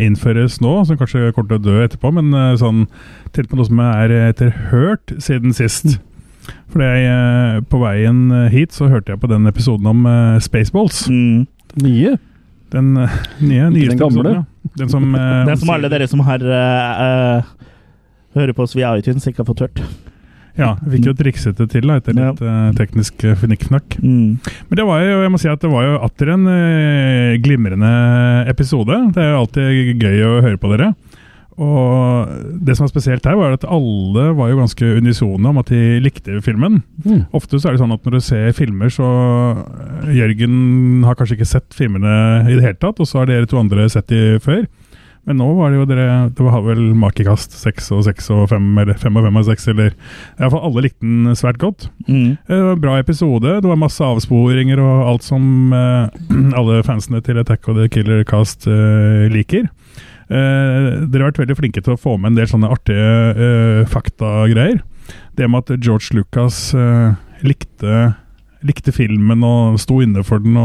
[0.00, 2.86] innføres nå, som kanskje kommer til å dø etterpå, men sånn
[3.34, 5.98] tenkte på noe som er etterhørt siden sist.
[6.72, 10.06] For jeg, på veien hit så hørte jeg på den episoden om
[10.44, 11.04] Spaceballs.
[11.12, 11.44] Mm.
[11.84, 12.16] Nye?
[12.74, 14.24] Den eh, nye, nyeste den gamle?
[14.24, 14.72] episoden, ja.
[14.80, 17.70] Den som, eh, er som alle dere som har eh, eh,
[18.34, 19.84] hører på oss via iTunes, ikke har fått hørt.
[20.54, 23.96] Ja, vi fikk jo trikset det til da, etter litt eh, teknisk uh, fnikkfnakk.
[23.98, 24.36] Mm.
[24.68, 26.44] Men det var jo, jeg må si at det var jo atter en
[27.42, 27.90] glimrende
[28.52, 29.00] episode.
[29.16, 30.92] Det er jo alltid gøy å høre på dere.
[31.62, 32.30] Og
[32.66, 36.00] det som er spesielt her, var at alle var jo ganske unisone om at de
[36.02, 36.80] likte filmen.
[37.04, 37.26] Mm.
[37.36, 39.10] Ofte så er det sånn at når du ser filmer, så
[39.60, 42.16] eh, Jørgen har kanskje ikke sett filmene
[42.48, 44.64] i det hele tatt, og så har dere to andre sett de før.
[45.24, 48.66] Men nå var det jo dere Det var vel makekast seks og seks og fem,
[48.82, 49.94] eller fem og fem og seks, eller
[50.36, 51.88] Iallfall alle likte den svært godt.
[52.08, 52.36] Mm.
[52.44, 53.54] Det var en bra episode.
[53.62, 56.20] Det var masse avsporinger og alt som eh,
[56.58, 59.70] alle fansene til Attack of the Killer Cast eh, liker.
[60.28, 63.80] Eh, dere har vært veldig flinke til å få med en del sånne artige eh,
[63.90, 64.80] faktagreier.
[65.36, 68.14] Det med at George Lucas eh, likte,
[68.64, 70.56] likte filmen og sto inne for den.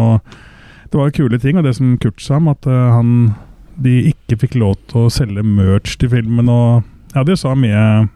[0.89, 1.59] Det var kule ting.
[1.59, 3.33] Og det som Kurt sa om at han,
[3.79, 6.49] de ikke fikk lov til å selge merch til filmen.
[6.49, 8.07] og ja, De sa mye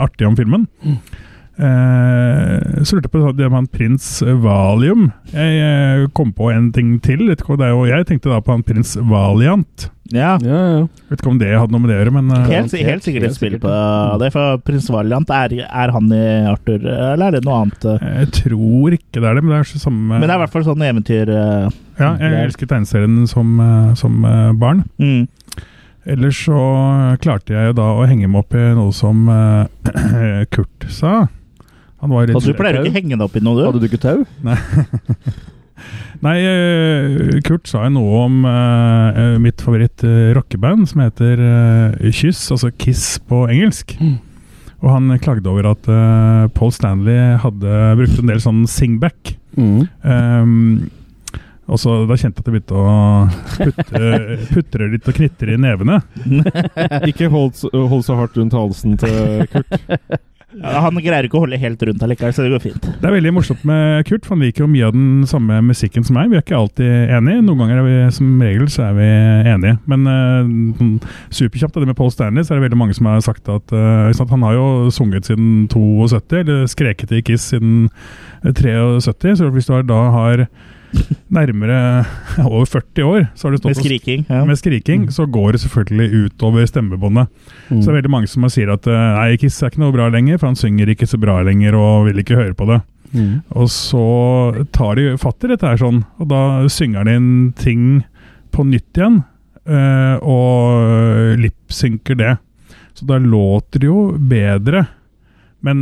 [0.00, 0.66] artig om filmen.
[0.86, 0.98] Eh,
[1.56, 4.06] så lurte jeg på det med han prins
[4.44, 5.10] Valium.
[5.32, 7.26] Jeg eh, kom på en ting til.
[7.30, 9.86] Vet ikke hva det er, og jeg tenkte da på han prins Valiant.
[10.14, 10.36] Ja.
[10.44, 10.82] Ja, ja.
[11.10, 13.24] Vet ikke om det hadde noe med det å gjøre, men eh, Helt, helt sikkert
[13.26, 13.72] et spill på
[14.22, 14.28] det.
[14.36, 16.20] For prins Valiant, er, er han i
[16.52, 17.88] Arthur, eller er det noe annet?
[17.94, 18.04] eh?
[18.20, 19.42] jeg tror ikke det er det.
[19.46, 21.66] Men det er så samme Men det er i hvert fall sånn eventyr uh,
[21.98, 24.84] Ja, jeg elsket tegneserien som, eh, som eh, barn.
[25.00, 25.24] mm.
[26.06, 26.54] Ellers så
[27.18, 31.24] klarte jeg jo da å henge meg opp i noe som eh, Kurt sa.
[32.06, 33.66] Han var Altså, du pleier jo ikke henge deg opp i noe, du.
[33.66, 34.22] Hadde du ikke tau?
[34.46, 34.56] Nei,
[36.24, 36.36] Nei,
[37.44, 42.46] Kurt sa jo noe om eh, eh, mitt favoritt eh, rockeband som heter uh, Kyss,
[42.54, 43.96] altså Kiss på engelsk.
[44.00, 44.16] Mm.
[44.84, 49.34] Og han klagde over at uh, Paul Stanley hadde brukt en del sånn singback.
[49.56, 49.82] Mm.
[50.04, 50.54] Um,
[51.66, 52.90] og så Da kjente jeg at det begynte å
[53.56, 54.10] putre,
[54.54, 55.98] putre litt og knitre i nevene.
[57.10, 60.22] Ikke hold, hold så hardt rundt halsen til Kurt.
[60.54, 62.84] Ja, Han greier ikke å holde helt rundt allikevel, så det går fint.
[62.86, 66.06] Det er veldig morsomt med Kurt, for han liker jo mye av den samme musikken
[66.06, 66.30] som meg.
[66.30, 67.42] Vi er ikke alltid enige.
[67.42, 69.08] Noen ganger er vi som regel så er vi
[69.52, 69.74] enige.
[69.90, 73.50] Men uh, superkjapt det med Paul Stanley, så er det veldig mange som har sagt
[73.50, 77.90] at uh, Han har jo sunget siden 72, eller skreket i Kiss siden
[78.44, 79.36] eh, 73.
[79.42, 80.46] Så hvis du da har
[81.32, 81.78] nærmere
[82.50, 84.24] over 40 år, så har det stått Med skriking.
[84.28, 84.44] Ja.
[84.48, 87.30] med skriking, så går det selvfølgelig utover stemmebåndet.
[87.68, 87.80] Mm.
[87.80, 90.08] Så det er veldig mange som sier at eh, nei, Kiss er ikke noe bra
[90.12, 92.80] lenger, for han synger ikke så bra lenger og vil ikke høre på det.
[93.12, 93.40] Mm.
[93.56, 94.06] Og så
[94.74, 97.86] tar de fatt i dette her sånn, og da synger de inn ting
[98.54, 99.22] på nytt igjen,
[99.68, 102.36] eh, og lipsynker det.
[102.96, 104.86] Så da låter det jo bedre
[105.66, 105.80] Men,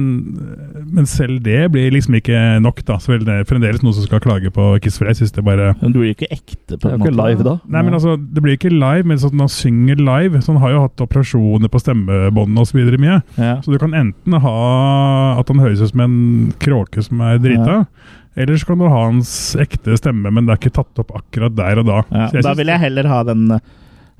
[0.96, 2.96] men selv det blir liksom ikke nok, da.
[3.02, 5.44] Så vel, det er fremdeles noen som skal klage på Kiss for jeg synes det
[5.44, 7.20] bare Men du jo ikke ekte, på en jo ikke måte.
[7.20, 7.54] live da.
[7.68, 10.40] Nei, men altså, Det blir ikke live, men sånn at han synger live.
[10.42, 12.80] Så han har jo hatt operasjoner på stemmebåndene osv.
[13.04, 13.20] mye.
[13.36, 13.54] Ja.
[13.64, 14.56] Så du kan enten ha
[15.38, 16.18] at han høres ut som en
[16.62, 17.84] kråke som er drita,
[18.34, 19.30] eller så kan du ha hans
[19.62, 22.00] ekte stemme, men det er ikke tatt opp akkurat der og da.
[22.10, 23.44] Ja, Så jeg da vil jeg heller ha den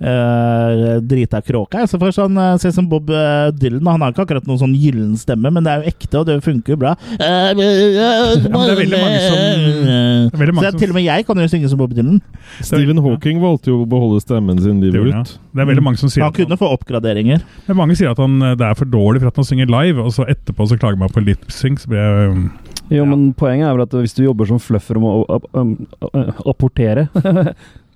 [0.02, 1.84] uh, drita kråka.
[1.84, 1.88] jeg.
[1.92, 3.84] Så for sånn, uh, Se som Bob eh, Dylan.
[3.86, 6.38] Han har ikke akkurat noen sånn gyllen stemme, men det er jo ekte, og det
[6.44, 6.94] funker jo bra.
[7.18, 11.36] men det er veldig mange som- veldig mange Så som- til og med jeg kan
[11.36, 12.20] jo synge som Bob Dylan.
[12.60, 15.38] Stephen Hawking valgte jo å beholde stemmen sin livet ut.
[15.54, 17.42] Det er veldig mange som sier Han han, kunne få oppgraderinger.
[17.68, 20.10] men mange sier at han, det er for dårlig for at han synger live, og
[20.12, 21.78] så etterpå så klager man på lip-sync.
[21.80, 22.52] Så blir jeg um,
[22.90, 23.04] Jo, Ja.
[23.04, 27.08] men poenget er vel at hvis du jobber som fluffer om å ap- apportere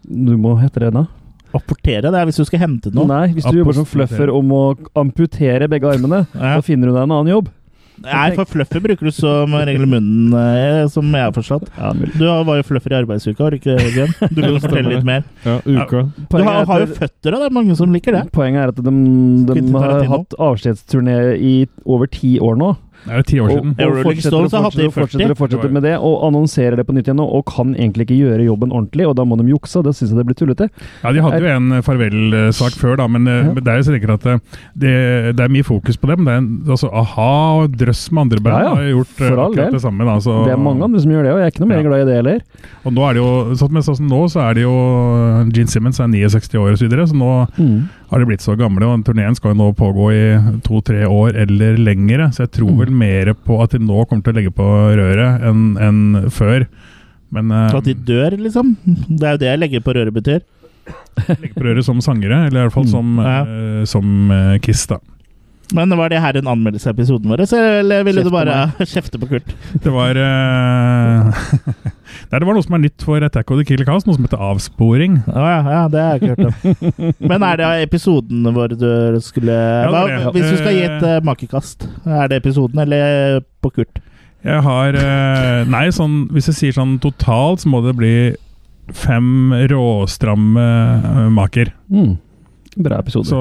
[0.09, 1.03] Du må hete det da?
[1.57, 3.07] Apportere, det er hvis du skal hente noe.
[3.09, 4.65] Nei, hvis du jobber som fluffer om å
[5.01, 6.57] amputere begge armene, Ja.
[6.59, 7.49] da finner du deg en annen jobb.
[7.99, 11.67] Nei, for fluffer bruker du som regel munnen, eh, som jeg har forstått.
[11.77, 11.91] Ja.
[11.93, 14.13] Du var jo fluffer i arbeidsuka, har du ikke Bjørn?
[14.37, 15.25] Du kan fortelle litt mer.
[15.43, 16.05] Ja, uka.
[16.31, 18.23] Du har, har jo føtter, og det er mange som liker det.
[18.31, 18.93] Poenget er at de,
[19.51, 21.55] de har hatt avskjedsturné i
[21.87, 22.77] over ti år nå.
[23.05, 23.71] Det er jo ti år siden.
[23.79, 26.93] Og, og fortsetter, og fortsetter, og fortsetter, og fortsetter med det, og annonserer det på
[26.97, 29.95] nytt igjen og kan egentlig ikke gjøre jobben ordentlig, og da må de jukse, det
[29.97, 30.69] syns jeg det blir tullete.
[31.05, 33.53] Ja, De hadde jo en farvelsak farvel-sak før, da, men, eh, Ja.
[33.53, 34.39] men det er jo så tenker at eh,
[34.77, 34.93] det,
[35.37, 36.25] det er mye fokus på dem.
[36.25, 37.29] Det er en, altså, A-ha
[37.63, 38.75] og drøss med andre band Ja, ja.
[38.75, 39.73] har gjort eh, For all akkurat del.
[39.73, 40.05] det samme.
[40.05, 41.83] Da, så, Det er mange andre som gjør det, og jeg er ikke noe mer
[41.83, 41.87] Ja.
[41.89, 42.41] glad i det heller.
[42.85, 43.31] Og nå er det jo,
[43.63, 44.75] sånn, men sånn nå, så er det jo
[45.55, 47.89] Gene Simmons er 69 år og så videre, så nå Mm.
[48.11, 51.77] Har de blitt så gamle, og turneen skal jo nå pågå i to-tre år eller
[51.77, 52.79] lengre, så jeg tror Mm.
[52.79, 54.65] vel mer på at de nå kommer til å legge på
[54.97, 56.67] røret enn enn før.
[57.31, 58.77] Men eh, At de dør, liksom.
[58.87, 60.41] Det er jo det jeg legger på røret betyr.
[61.29, 62.91] legge på røret som sangere, eller i hvert fall Mm.
[62.91, 63.43] som, Ja.
[63.45, 64.97] uh, som eh, Kiss, da.
[65.77, 68.87] Men var det her en anmeldelse av episoden vår, eller ville Kjefte du bare bare
[68.93, 69.51] kjefte på Kurt?
[69.85, 71.41] Det var uh,
[72.31, 74.25] Nei, det var noe som er nytt for Attack of the Killer Cast, noe som
[74.25, 75.19] heter avsporing.
[75.29, 77.15] Ah, ja, ja, det har jeg ikke hørt om.
[77.33, 80.35] Men er det episoden hvor du skulle hva, er det.
[80.37, 84.01] Hvis du skal gi et uh, makekast, er det episoden eller på Kurt?
[84.47, 88.15] Jeg har uh, Nei, sånn, hvis jeg sier sånn totalt, så må det bli
[88.97, 90.65] fem råstramme
[91.35, 91.75] maker.
[91.93, 92.17] Mm.
[92.79, 93.27] Bra episode.
[93.27, 93.39] Så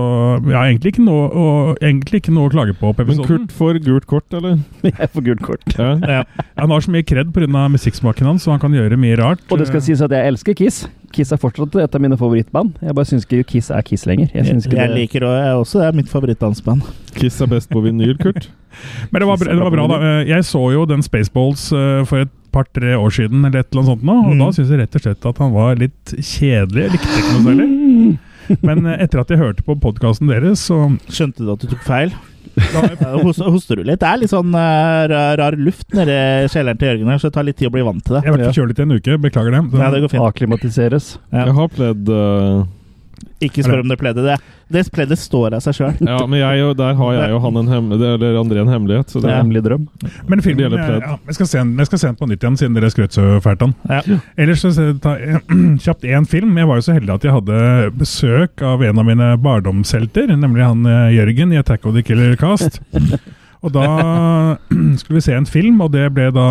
[0.47, 1.45] jeg har egentlig ikke noe, å,
[1.78, 3.19] egentlig ikke noe å klage på på Men.
[3.28, 4.56] Kurt får gult kort, eller?
[4.88, 5.65] Jeg får gult kort.
[5.78, 5.91] Ja.
[6.02, 6.23] Ja.
[6.58, 7.45] Han har så mye kred pga.
[7.69, 9.43] musikksmaken hans, så han kan gjøre mye rart.
[9.54, 10.88] Og det skal sies at jeg elsker Kiss.
[11.13, 12.80] Kiss er fortsatt et av mine favorittband.
[12.82, 14.32] Jeg bare syns ikke Kiss er Kiss lenger.
[14.34, 14.88] Jeg, Jeg det...
[14.95, 16.89] liker også, jeg også, det er mitt favorittdansband.
[17.17, 18.50] Kiss er best på vinyl, Kurt.
[19.12, 20.02] Men det var, det var bra, da.
[20.21, 23.84] Eh, Jeg så jo den Spaceballs eh, for et par-tre år siden, eller et eller
[23.84, 24.39] annet sånt nå, og Mm.
[24.41, 26.88] da syns jeg rett og slett at han var litt kjedelig.
[26.88, 27.69] Jeg likte ikke noe særlig.
[28.67, 31.86] Men eh, etter at jeg hørte på podkasten deres, så Skjønte du at du tok
[31.88, 32.15] feil?
[32.57, 33.99] Ja, hoster, hoster du litt?
[34.01, 37.29] Det er litt sånn eh, rar, rar luft nede i kjelleren til Jørgen her, så
[37.29, 38.23] det tar litt tid å bli vant til det.
[38.23, 39.62] Jeg har vært forkjølet i en uke, beklager det.
[39.77, 40.25] Ja, det går fint.
[40.25, 41.12] Akklimatiseres.
[41.29, 41.43] Ja.
[41.43, 42.65] Jeg har pledd uh,
[43.43, 44.25] Ikke spør om det pleddet.
[44.25, 44.36] Det,
[44.73, 45.99] det pleddet står av seg sjøl.
[46.01, 49.12] Ja, men jeg, der har jeg og han en hemmelighet, eller André en hemmelighet.
[49.13, 49.41] Så det, Ja.
[49.41, 49.88] Hemmelig drøm.
[50.27, 52.89] Men filmen, ja, jeg, skal se jeg skal se den på nytt igjen, siden dere
[52.93, 53.75] skrøt så fælt av den.
[53.89, 54.19] Ja.
[54.38, 55.15] Ellers så ta
[55.86, 56.58] kjapt én film.
[56.58, 60.65] Jeg var jo så heldig at jeg hadde besøk av en av mine barndomshelter, nemlig
[60.65, 62.82] han eh, Jørgen i Attack of the Killer Cast.
[63.65, 63.86] Og da
[64.99, 66.47] skulle vi se en film, og det ble da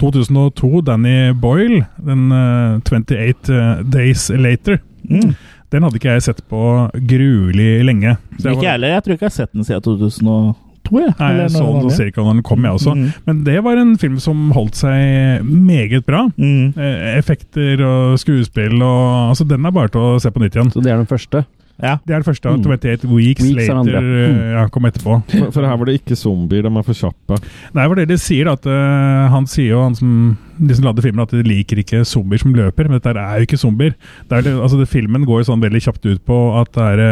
[0.00, 4.80] 2002, Danny Boyle, den uh, 28 Days Later.
[5.04, 5.34] Mm.
[5.74, 6.60] Den hadde ikke jeg sett på
[6.94, 8.14] gruelig lenge.
[8.38, 8.94] Så jeg Ikke jeg heller.
[8.94, 11.00] Jeg tror ikke jeg har sett den siden 2002.
[11.00, 11.14] Jeg.
[11.18, 12.94] Nei, jeg så den cirka når den kom, jeg også.
[12.94, 13.08] Mm.
[13.26, 16.26] Men det var en film som holdt seg meget bra.
[16.36, 16.76] Mm.
[16.76, 20.70] Eh, Effekter og skuespill og Altså, den er bare til å se på nytt igjen.
[20.70, 21.42] Så det er den første.
[21.82, 21.96] Ja.
[22.06, 22.48] Det er det første.
[22.54, 22.62] Mm.
[22.62, 24.00] 28 Weeks, Weeks er Later.
[24.00, 24.40] Mm.
[24.54, 25.18] ja, kom etterpå.
[25.32, 27.38] for, for her var det ikke zombier, de er for kjappe.
[27.74, 30.10] Nei, for det de sier, at uh, han sier jo, han som,
[30.58, 32.86] de som lagde filmen, at de liker ikke zombier som løper.
[32.88, 33.96] Men dette er jo ikke zombier.
[34.30, 37.02] Det er, altså, det, filmen går jo sånn veldig kjapt ut på at det er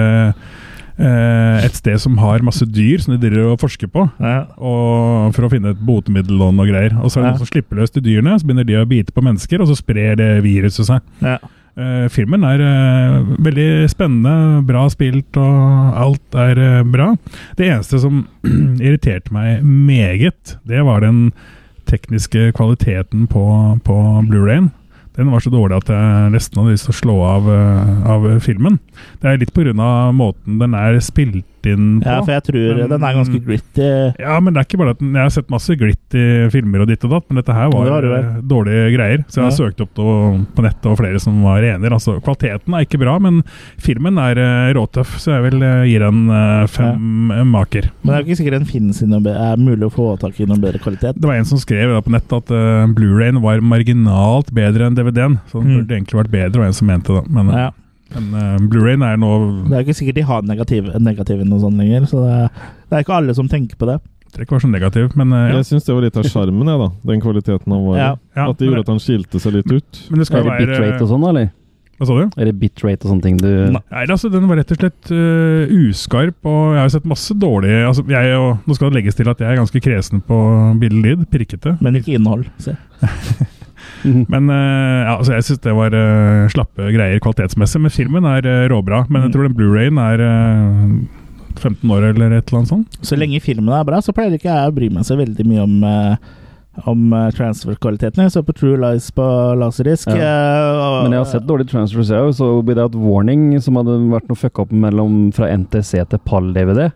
[1.03, 4.05] uh, et sted som har masse dyr som de driver og forsker på.
[4.22, 4.44] Ja.
[4.61, 6.94] og for å finne et botemiddel og noe greier.
[7.03, 7.35] Og så er det Ja.
[7.35, 9.79] noen som slipper løs de dyrene, så begynner de å bite på mennesker, og så
[9.81, 11.03] sprer det viruset seg.
[11.25, 11.40] Ja.
[11.72, 17.12] Eh, filmen er uh, veldig spennende, bra spilt, og alt er uh, bra.
[17.56, 18.26] Det eneste som
[18.85, 21.30] irriterte meg meget, det var den
[21.88, 23.44] tekniske kvaliteten på,
[23.87, 23.96] på
[24.28, 24.68] Blu-rayen.
[25.16, 27.48] Den var så dårlig at jeg nesten hadde lyst til å slå av,
[28.08, 28.78] av filmen.
[29.20, 29.74] Det er litt pga.
[30.16, 32.07] måten den er spilt spilt inn på.
[32.11, 34.14] Ja, for jeg tror Men- den er ganske gritty.
[34.18, 36.88] Ja, men det er ikke bare at den, Jeg har sett masse gritty filmer og
[36.88, 38.25] ditt og datt, men dette her var Det var det.
[38.25, 39.25] eh, dårlige greier.
[39.29, 39.57] Så jeg har Ja.
[39.57, 41.90] søkt opp det på nettet og flere som var enige.
[41.92, 43.42] Altså, kvaliteten er ikke bra, men
[43.79, 46.29] filmen er eh, råtøff, så jeg vil eh, gi den
[46.68, 47.44] fem ja.
[47.44, 47.90] maker.
[48.03, 50.38] Men det er jo ikke sikkert den finnes i noe er mulig å få tak
[50.40, 51.14] i noen bedre kvalitet.
[51.20, 55.38] Det var en som skrev på nettet at uh, Blu-rayen var marginalt bedre enn DVD-en.
[55.51, 55.77] Så den Mm.
[55.87, 57.31] burde egentlig vært bedre, var en som mente det.
[57.31, 57.70] Men, Ja.
[58.14, 59.31] Men uh, Blu-rayen er nå
[59.68, 62.98] Det er ikke sikkert de har negativ, negative noe sånt lenger, så det er, det
[62.98, 63.98] er ikke alle som tenker på det.
[64.33, 65.57] trenger ikke være så negativ, men uh, ja.
[65.61, 66.92] Jeg syns det var litt av sjarmen, jeg, da.
[67.12, 67.98] Den kvaliteten han var.
[68.01, 68.12] Ja.
[68.37, 70.07] Ja, At det gjorde at han skilte seg litt ut.
[70.11, 71.51] Men det skal Er det være bitrate og sånn, eller?
[72.03, 72.37] Hva sa du?
[72.40, 73.83] Er det bitrate og sånne ting du Nei.
[74.03, 78.03] Altså Den var rett og slett uh, uskarp, og jeg har sett masse dårlige altså,
[78.11, 80.38] jeg, og, Nå skal det legges til at jeg er ganske kresen på
[80.83, 81.77] bilde og lyd, pirkete.
[81.85, 82.48] Men ikke innhold.
[82.62, 82.75] Se.
[84.04, 84.26] Mhm.
[84.34, 87.80] Men øh, ja, altså, jeg syns det var øh, slappe greier kvalitetsmessig.
[87.80, 89.04] Men filmen er øh, råbra.
[89.08, 89.32] Men jeg Mm.
[89.36, 90.94] tror den Blu-rayen er øh,
[91.62, 92.88] 15 år eller et eller annet sånt.
[93.02, 95.62] Så lenge filmen er bra, så pleier ikke jeg å bry meg så veldig mye
[95.66, 96.16] om eh,
[96.88, 98.22] om eh, transfer-kvaliteten.
[98.24, 99.22] Jeg så på True Lies på
[99.60, 100.08] laserdisk.
[100.08, 100.14] Ja.
[100.16, 102.32] eh, Men jeg har sett dårlige transfers, jeg òg.
[102.38, 106.88] Så Without Warning, som hadde vært noe fucka opp mellom fra NTC til PAL-DVD.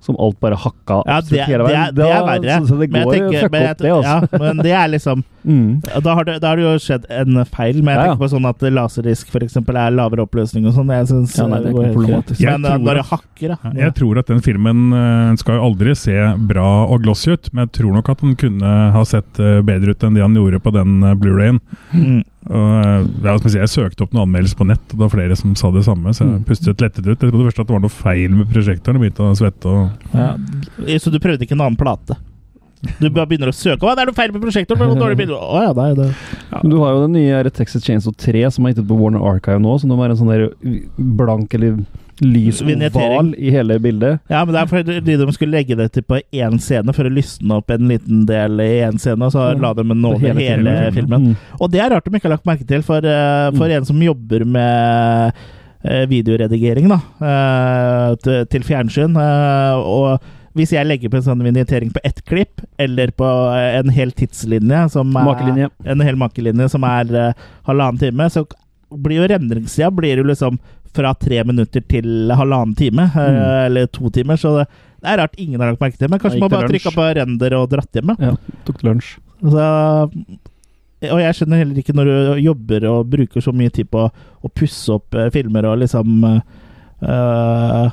[0.00, 1.82] Som alt bare hakka ja, det, absolutt hele det, veien.
[1.82, 2.54] er, det er verre.
[2.60, 4.14] Så, så det Men jeg går tenker- fucka men opp, det, altså.
[4.32, 5.80] Ja, men det er liksom Mm.
[6.04, 8.08] Da har, det, da har det jo skjedd en feil, men jeg Ja, ja.
[8.12, 10.90] tenker på sånn at laserdisk eksempel er lavere oppløsning og sånn.
[10.92, 12.40] Jeg syns Ja, nei, det går helt problematisk.
[12.44, 13.56] Men Jeg eh, tror når det hakker, da.
[13.64, 16.16] Ja, Jeg tror at den filmen øh, skal jo aldri se
[16.52, 19.96] bra og glossy ut, men jeg tror nok at den kunne ha sett øh, bedre
[19.96, 21.60] ut enn det han gjorde på den øh, Blu-rayen.
[21.96, 22.20] Mm.
[22.48, 25.04] Og, øh, ja, skal jeg, si, jeg søkte opp noen anmeldelser på nett, og det
[25.04, 26.08] var flere som sa det samme.
[26.16, 26.44] Så jeg Mm.
[26.48, 27.20] pustet lettet ut.
[27.20, 28.96] Jeg trodde først at det var noe feil med prosjektoren.
[28.96, 29.66] og begynte å svette.
[29.66, 30.36] Og, Ja.
[30.98, 32.16] Så du prøvde ikke en annen plate?
[32.98, 34.78] Du bare begynner å søke Hva, det er noe feil med prosjektoren!
[34.78, 35.36] det er noe dårlig bilde.
[35.36, 36.14] Å ja, nei, det
[36.50, 36.60] Ja.
[36.64, 39.60] du har jo den nye Texas Chainsaw 3 som er gitt ut på Warner Archive
[39.60, 40.48] nå, som det var en sånn der
[40.98, 41.84] blank eller
[42.20, 44.20] lys oval i hele bildet.
[44.30, 47.12] Ja, men det er fordi de skulle legge det til på én scene for å
[47.12, 49.58] lysne opp en liten del i én scene, og så Ja.
[49.60, 51.22] la de den over hele, Hele filmen.
[51.30, 51.36] Mm.
[51.60, 53.76] Og det er rart de ikke har lagt merke til, for, eh, for Mm.
[53.76, 55.32] en som jobber med
[55.82, 59.16] eh, videoredigering da, eh, til, fjernsyn.
[59.16, 60.20] og
[60.54, 64.90] hvis jeg legger på en sånn vignettering på ett klipp, eller på en hel tidslinje,
[64.90, 65.70] som er, Makelinje.
[65.86, 67.34] en hel makelinje som er
[67.66, 68.44] halvannen time, så
[68.90, 70.58] blir jo rendringssida blir jo liksom
[70.94, 73.66] fra tre minutter til halvannen time, eh, Mm.
[73.66, 74.36] eller to timer.
[74.36, 74.66] Så det,
[75.00, 76.08] det er rart ingen har lagt merke til.
[76.10, 78.14] Men kanskje man bare trykka på render og dratt hjem.
[78.18, 78.34] Ja,
[78.66, 79.16] tok til lunsj.
[81.00, 84.50] Og jeg skjønner heller ikke når du jobber og bruker så mye tid på å
[84.52, 86.26] pusse opp eh, filmer og liksom
[87.02, 87.90] eh,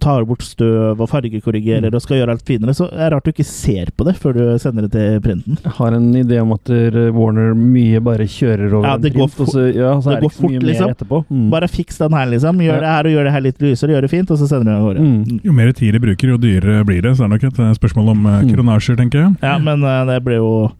[0.00, 1.94] tar bort støv og fargekorrigerer Mm.
[1.96, 4.32] og skal gjøre alt finere, så er det rart du ikke ser på det før
[4.36, 5.58] du sender det til printen.
[5.64, 9.14] Jeg har en idé om at eh, Warner mye bare kjører over Ja, en det
[9.14, 10.86] går print, og så, ja, så det er det ikke så mye fort, liksom.
[10.86, 11.22] mer etterpå.
[11.30, 11.50] Mm.
[11.50, 12.60] Bare fiks den her, liksom.
[12.60, 12.80] Gjør Ja.
[12.80, 14.70] det her og gjør det her litt lysere, gjør det fint, og så sender du
[14.70, 15.00] den av gårde.
[15.00, 15.40] Mm.
[15.44, 17.16] jo mer tid de bruker, jo dyrere blir det.
[17.16, 18.50] Så er det er nok et eh, spørsmål om Mm.
[18.54, 19.36] kronasjer, tenker jeg.
[19.42, 20.70] Ja, men uh, det ble jo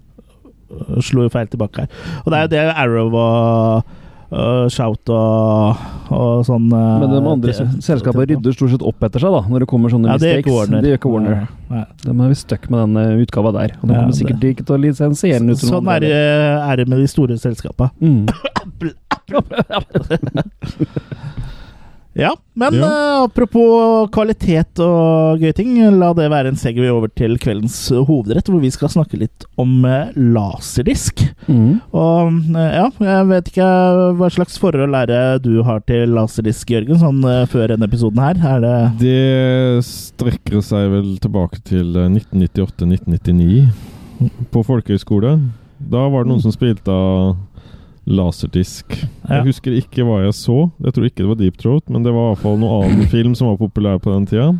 [1.02, 1.88] Slo jo feil tilbake her.
[2.24, 3.84] Og det er jo det Arrow og
[4.30, 5.80] og Shout og,
[6.14, 9.64] og sånn eh, Men de andre selskapene rydder stort sett opp etter seg, da, når
[9.64, 10.70] det kommer sånne Ja, mistakes.
[10.70, 11.34] Det gjør ikke Warner.
[11.70, 11.82] Ja.
[12.04, 13.70] De er visst stuck med den eh, utgava der.
[13.80, 16.98] Og de Ja, kommer sikkert ikke til å lisensiere den Sånn er er det med
[17.02, 17.90] de store selskapene.
[17.98, 18.26] Mm.
[22.18, 22.86] Ja, men Ja.
[22.86, 28.48] Uh, apropos kvalitet og gøye ting, la det være en segway over til kveldens hovedrett,
[28.50, 31.22] hvor vi skal snakke litt om uh, laserdisk.
[31.46, 31.78] Mm.
[31.94, 33.68] Og uh, ja, jeg vet ikke
[34.18, 38.36] hva slags forhold er det du har til laserdisk, Jørgen, sånn før denne episoden her?
[38.40, 43.68] Er det Det strekker seg vel tilbake til eh, 1998-1999
[44.52, 45.36] på folkehøyskole.
[45.80, 47.36] Da var det noen som spilte av
[48.10, 48.96] laserdisk.
[49.28, 49.38] Ja.
[49.38, 50.56] Jeg husker ikke hva jeg så.
[50.82, 53.06] Jeg tror ikke det var Deep Throat, men det var i hvert fall noe annen
[53.14, 54.50] film som var populær på den tida.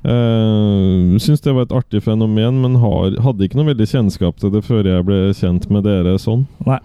[0.00, 4.52] Uh, Syns det var et artig fenomen, men har, hadde ikke noe veldig kjennskap til
[4.54, 6.46] det før jeg ble kjent med dere sånn.
[6.64, 6.78] Nei.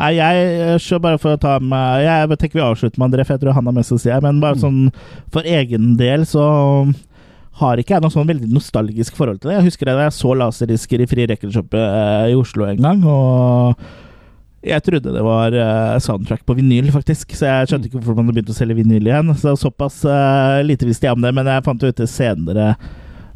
[0.00, 3.34] Nei, jeg så bare for å ta med Jeg tenker vi avslutter med André, for
[3.36, 4.08] jeg tror han har mest å si.
[4.24, 4.62] Men bare Mm.
[4.62, 4.78] sånn
[5.34, 6.44] for egen del så
[7.60, 9.58] har ikke jeg noe sånn veldig nostalgisk forhold til det.
[9.58, 13.76] Jeg husker da jeg så laserdisker i Fri Record-shoppet eh, i Oslo en gang, og
[14.60, 17.32] jeg trodde det var eh, soundtrack på vinyl, faktisk.
[17.36, 19.32] Så jeg skjønte ikke hvorfor man hadde begynt å selge vinyl igjen.
[19.40, 22.74] Så Såpass eh, lite visste jeg om det, men jeg fant ut det senere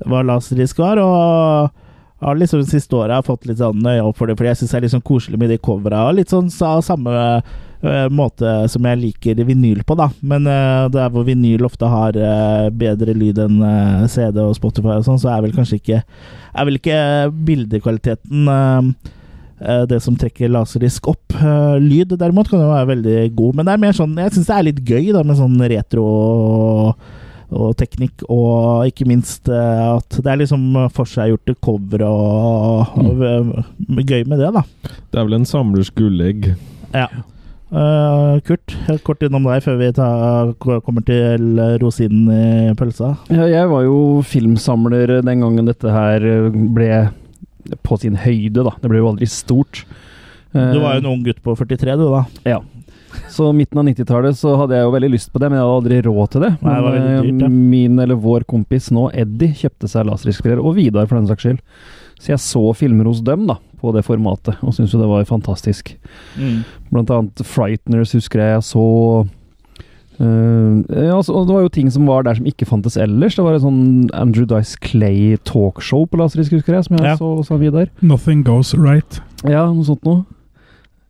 [0.05, 1.01] hva laserdisk var.
[1.01, 1.81] og
[2.25, 4.73] har liksom de siste åra fått litt sånn øye opp for det, fordi jeg syns
[4.73, 6.07] det er litt sånn koselig med de covera.
[6.15, 10.09] Litt sånn sa, samme uh, måte som jeg liker vinyl på, da.
[10.25, 14.97] Men uh, der hvor vinyl ofte har uh, bedre lyd enn uh, CD og Spotify
[14.97, 16.01] og sånn, så er vel kanskje ikke
[16.55, 16.99] Er vel ikke
[17.45, 18.49] bildekvaliteten
[19.89, 21.35] det som trekker laserdisk opp.
[21.39, 24.49] Øh, lyd derimot kan jo være veldig god, men det er mer sånn Jeg syns
[24.51, 26.07] det er litt gøy da med sånn retro
[27.55, 30.65] og teknikk, og ikke minst eh, at det er liksom
[30.97, 34.65] forseggjorte cover og, og, og gøy med det, da.
[35.13, 36.49] Det er vel en samlers gullegg.
[36.91, 37.07] Ja.
[37.75, 38.75] Eh, Kurt,
[39.07, 43.13] kort innom deg før vi tar, kommer til rosinen i pølsa.
[43.31, 46.91] Ja, jeg var jo filmsamler den gangen dette her ble
[47.83, 48.75] på sin høyde, da.
[48.83, 49.85] Det ble jo aldri stort.
[50.55, 52.25] Du var jo en ung gutt på 43, du, da.
[52.47, 52.61] Ja.
[53.31, 55.77] Så midten av 90-tallet så hadde jeg jo veldig lyst på det, men jeg hadde
[55.81, 56.53] aldri råd til det.
[56.63, 57.49] Nei, det dyrt, ja.
[57.49, 61.47] eh, Min eller vår kompis nå, Eddie, kjøpte seg laserdiskspiller, og Vidar for den saks
[61.47, 61.61] skyld.
[62.23, 65.27] Så jeg så filmer hos dem da, på det formatet, og syntes jo det var
[65.29, 65.95] fantastisk.
[66.91, 68.85] Blant annet Frighteners husker jeg jeg så.
[70.21, 73.35] Eh, ja, altså, og det var jo ting som var der som ikke fantes ellers.
[73.35, 77.17] Det var et sånn Andrew Dice Clay talkshow på Laserdisk, husker jeg, som jeg Ja.
[77.17, 77.89] så så videre.
[78.03, 79.21] Nothing goes right.
[79.45, 80.25] Ja, noe sånt noe.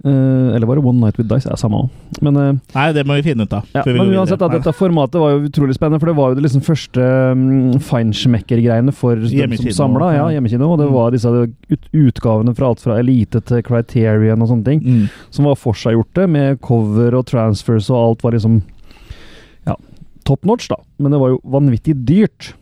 [0.05, 1.49] Uh, eller var det One Night with Dice?
[1.49, 1.89] Ja, samme òg.
[2.21, 3.65] Men eh, Nei, det må vi finne ut av.
[3.73, 6.45] Ja, men uansett, da, dette formatet var jo utrolig spennende, for det var jo det
[6.45, 10.11] liksom første um, feinschmecker-greiene for dem som samla.
[10.19, 10.69] Ja, hjemmekino.
[10.75, 10.93] Og det Mm.
[10.93, 11.33] var disse
[11.71, 15.09] ut utgavene fra alt fra Elite til Criterion og sånne ting, Mm.
[15.31, 18.61] som var forseggjorte, med cover og transfers og alt var liksom
[20.29, 20.79] top notch, da.
[20.99, 22.53] Men det var jo vanvittig dyrt.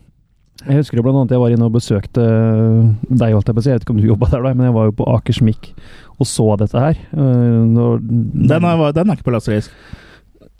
[0.63, 3.65] Jeg husker jo blant annet jeg var inne og besøkte deg, holdt jeg på å
[3.65, 3.71] si.
[3.71, 5.73] Jeg vet ikke om du jobba der, da, men jeg var jo på Akersmik
[6.21, 6.99] og så dette her.
[7.11, 9.73] Uh, når, Den, er, den er ikke på laserdisk.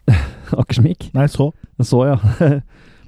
[0.62, 1.08] Akersmik?
[1.16, 1.52] Nei, så.
[1.80, 2.18] Så, ja.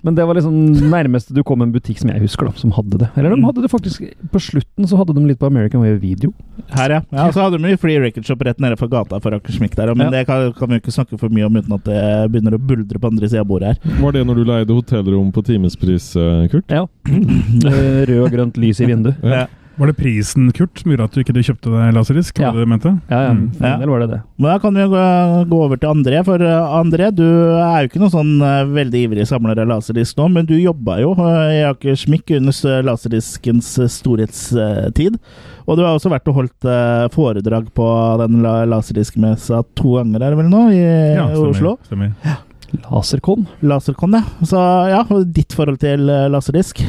[0.05, 0.53] Men det var liksom
[0.91, 3.07] nærmeste du kom en butikk som jeg husker, da, som hadde det.
[3.17, 3.45] Eller de Mm.
[3.49, 6.29] hadde det faktisk På slutten så hadde de litt på American Way Video.
[6.69, 7.01] Her, ja.
[7.11, 9.95] ja så hadde de jo Free Record Shop rett nede for gata for Akersmik der,
[9.95, 10.11] men Ja.
[10.19, 12.61] det kan, kan vi jo ikke snakke for mye om uten at det begynner å
[12.61, 13.99] buldre på andre sida av bordet her.
[14.01, 16.69] Var det når du leide hotellrom på timespris, eh, Kurt?
[16.69, 16.85] Ja.
[17.65, 19.17] Eh, Rød og grønt lys i vinduet.
[19.23, 19.47] Ja.
[19.75, 22.37] Var det prisen, Kurt, som gjorde at du ikke kjøpte deg laserdisk?
[22.39, 22.51] Ja.
[22.53, 22.91] Det det du mente?
[23.11, 23.31] Ja, ja.
[23.35, 23.47] Mm.
[23.59, 23.73] Ja.
[23.91, 24.19] var det det.
[24.37, 24.85] Men da kan vi
[25.51, 29.01] gå, over til André, for uh, André, du er jo ikke noen sånn uh, veldig
[29.09, 35.19] ivrig samler av laserdisk nå, men du jobba jo i Aker Akersmik under laserdiskens storhetstid.
[35.65, 36.67] Og du har også vært og holdt
[37.13, 37.87] foredrag på
[38.21, 41.51] den la laserdiskmessa to ganger, er det vel nå, i Ja, stemmer.
[41.51, 41.75] Oslo?
[41.89, 42.13] stemmer.
[42.23, 42.37] Ja.
[42.91, 43.45] Laserkon.
[43.65, 44.23] Laserkon, ja.
[44.45, 44.61] Så
[44.91, 45.03] ja,
[45.35, 46.83] ditt forhold til laserdisk?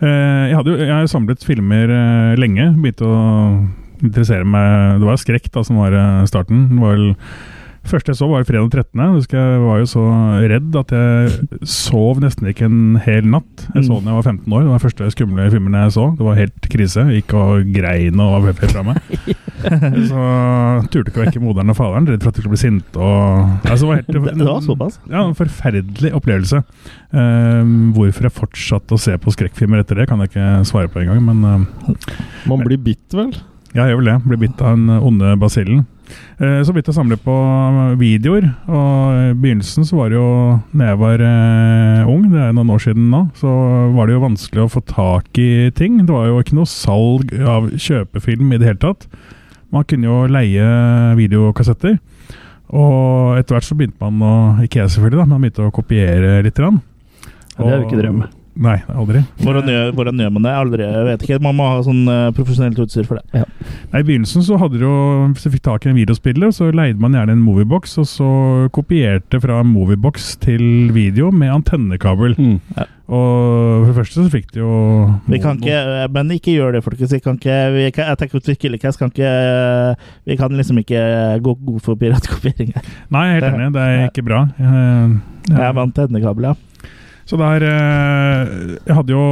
[0.00, 2.70] Eh, jeg, har jo samlet filmer eh, lenge.
[2.80, 3.20] Begynte å
[4.00, 6.68] interessere meg Det var jo skrekk da som var eh, starten.
[6.72, 7.10] Det var vel
[7.88, 9.00] første jeg så, var fredag 13.
[9.00, 10.02] Jeg husker jeg var jo så
[10.52, 13.64] redd at jeg sov nesten ikke en hel natt.
[13.74, 14.60] Jeg så den da jeg var 15 år.
[14.60, 16.04] Det var den første skumle filmen jeg så.
[16.18, 17.06] Det var helt krise.
[17.16, 19.00] Gikk og grein og var helt fra meg.
[20.10, 20.20] Så
[20.88, 22.96] turte ikke å vekke moderen og faderen, redd for at de skulle bli sinte.
[22.96, 24.96] Og, altså, det var helt, Det, det var såpass?
[25.10, 26.62] ja, en forferdelig opplevelse.
[27.12, 31.02] Uh, hvorfor jeg fortsatte å se på skrekkfilmer etter det, kan jeg ikke svare på
[31.04, 31.20] engang.
[31.28, 31.66] Men ehm,
[32.48, 33.34] Man blir bitt, vel?
[33.74, 34.16] ja, jeg gjør vel det.
[34.30, 35.84] Blir bitt av den onde basillen.
[36.40, 37.36] Eh, så begynte jeg å samle på
[38.00, 38.46] videoer.
[38.70, 40.30] Og i begynnelsen så var det jo
[40.72, 43.50] Når jeg var eh, ung, det er noen år siden nå, så
[43.96, 46.00] var det jo vanskelig å få tak i ting.
[46.04, 49.06] Det var jo ikke noe salg av kjøpefilm i det hele tatt.
[49.70, 50.66] Man kunne jo leie
[51.18, 52.00] videokassetter.
[52.70, 54.34] Og etter hvert så begynte man å
[54.64, 56.58] Ikke jeg, selvfølgelig, da, men man begynte å kopiere litt.
[56.60, 56.82] Grann.
[57.56, 58.30] Ja, det er jo ikke drømme.
[58.58, 59.22] Nei, aldri.
[59.40, 60.52] Hvordan gjør, hvordan gjør man det?
[60.58, 61.38] Aldri, jeg vet ikke.
[61.44, 63.44] Man må ha sånn uh, profesjonelt utstyr for det.
[63.92, 64.94] Nei, I begynnelsen så hadde du jo,
[65.30, 68.30] hvis du fikk tak i en videospiller, så leide man gjerne en moviebox, og så
[68.74, 72.34] kopierte fra moviebox til video med antennekabel.
[72.40, 72.58] Mm.
[73.10, 73.30] Og
[73.82, 74.72] for det første så fikk de jo
[75.26, 77.10] Vi kan ikke, eh, men ikke gjør det, folkens.
[77.16, 79.32] Vi kan ikke, vi kan, jeg tenker at vi, Killercast kan ikke
[80.30, 81.02] Vi kan liksom ikke
[81.42, 82.70] gå god for piratkopiering.
[83.10, 84.44] Nei, jeg er helt enig, det er ikke bra.
[84.58, 85.16] Eh,
[85.50, 86.58] Jeg er vant til antennekabel, ja.
[87.30, 88.48] Så der eh,
[88.88, 89.24] Jeg hadde jo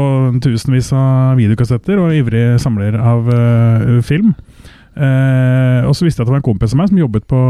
[0.45, 4.37] tusenvis av videokassetter og ivrig samler av eh, film.
[4.99, 7.41] Eh, og så visste jeg at det var en kompis av meg som jobbet på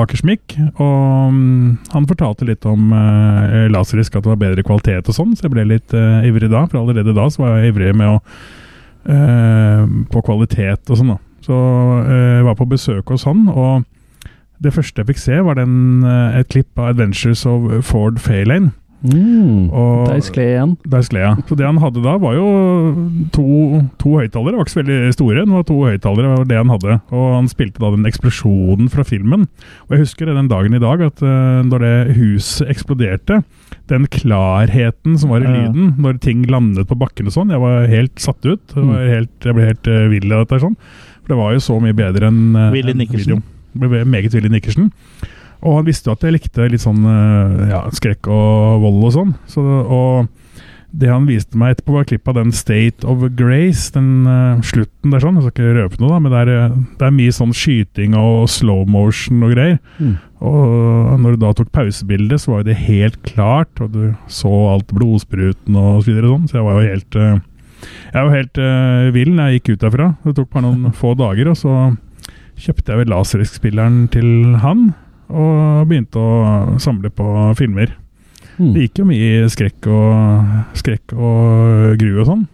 [0.00, 0.56] Akersmik.
[0.80, 5.36] Og um, han fortalte litt om eh, laserisk, at det var bedre kvalitet og sånn,
[5.36, 6.64] så jeg ble litt eh, ivrig da.
[6.70, 8.18] For allerede da så var jeg ivrig med å
[9.12, 11.20] eh, på kvalitet og sånn, da.
[11.44, 11.56] Så
[12.08, 13.84] jeg var på besøk hos han, og
[14.60, 16.02] det første jeg fikk se, var den,
[16.36, 18.72] et klipp av 'Adventures of Ford Fairlane'.
[18.98, 19.68] Mm.
[20.08, 20.72] der skled igjen.
[20.90, 21.44] Der skled jeg.
[21.46, 22.46] Så det han hadde da, var jo
[23.34, 23.44] to,
[24.00, 24.50] to høyttalere.
[24.54, 26.96] Det var ikke så veldig store, det var to høyttalere, var det han hadde.
[27.14, 29.46] Og han spilte da den eksplosjonen fra filmen.
[29.86, 33.42] Og jeg husker den dagen i dag at uh, når det huset eksploderte,
[33.88, 35.54] den klarheten som var i Ja.
[35.68, 38.60] lyden når ting landet på bakken og sånn, jeg var helt satt ut.
[38.74, 40.60] Det var helt, jeg ble helt uh, vill av dette.
[40.66, 40.76] sånn.
[41.22, 43.38] For det var jo så mye bedre enn uh, Willy Nikkersen.
[43.38, 43.88] En video.
[43.88, 44.90] Ble meget Willy Nickerson.
[45.66, 49.14] Og han visste jo at jeg likte litt sånn eh, ja, skrekk og vold og
[49.16, 49.32] sånn.
[49.50, 50.28] Så, og
[50.88, 53.90] det han viste meg etterpå, var klipp av den State of Grace.
[53.92, 55.36] Den uh, slutten der sånn.
[55.36, 58.16] Jeg skal ikke røpe noe, da, men det er, eh, det er mye sånn skyting
[58.18, 59.76] og slow motion og greier.
[60.00, 60.16] Mm.
[60.48, 64.02] Og når du da tok pausebildet, så var jo det helt klart, og du
[64.32, 67.38] så alt blodspruten og så videre sånn, så jeg var jo helt uh,
[68.14, 70.06] Jeg var helt uh, vill når jeg gikk ut derfra.
[70.24, 71.74] Det tok bare noen få dager, og så
[72.58, 74.88] kjøpte jeg vel laserisk spilleren til han,
[75.28, 77.26] og begynte å samle på
[77.58, 77.92] filmer.
[78.58, 78.72] Mm.
[78.74, 82.46] Det gikk jo mye skrekk og, skrekk og gru og sånn.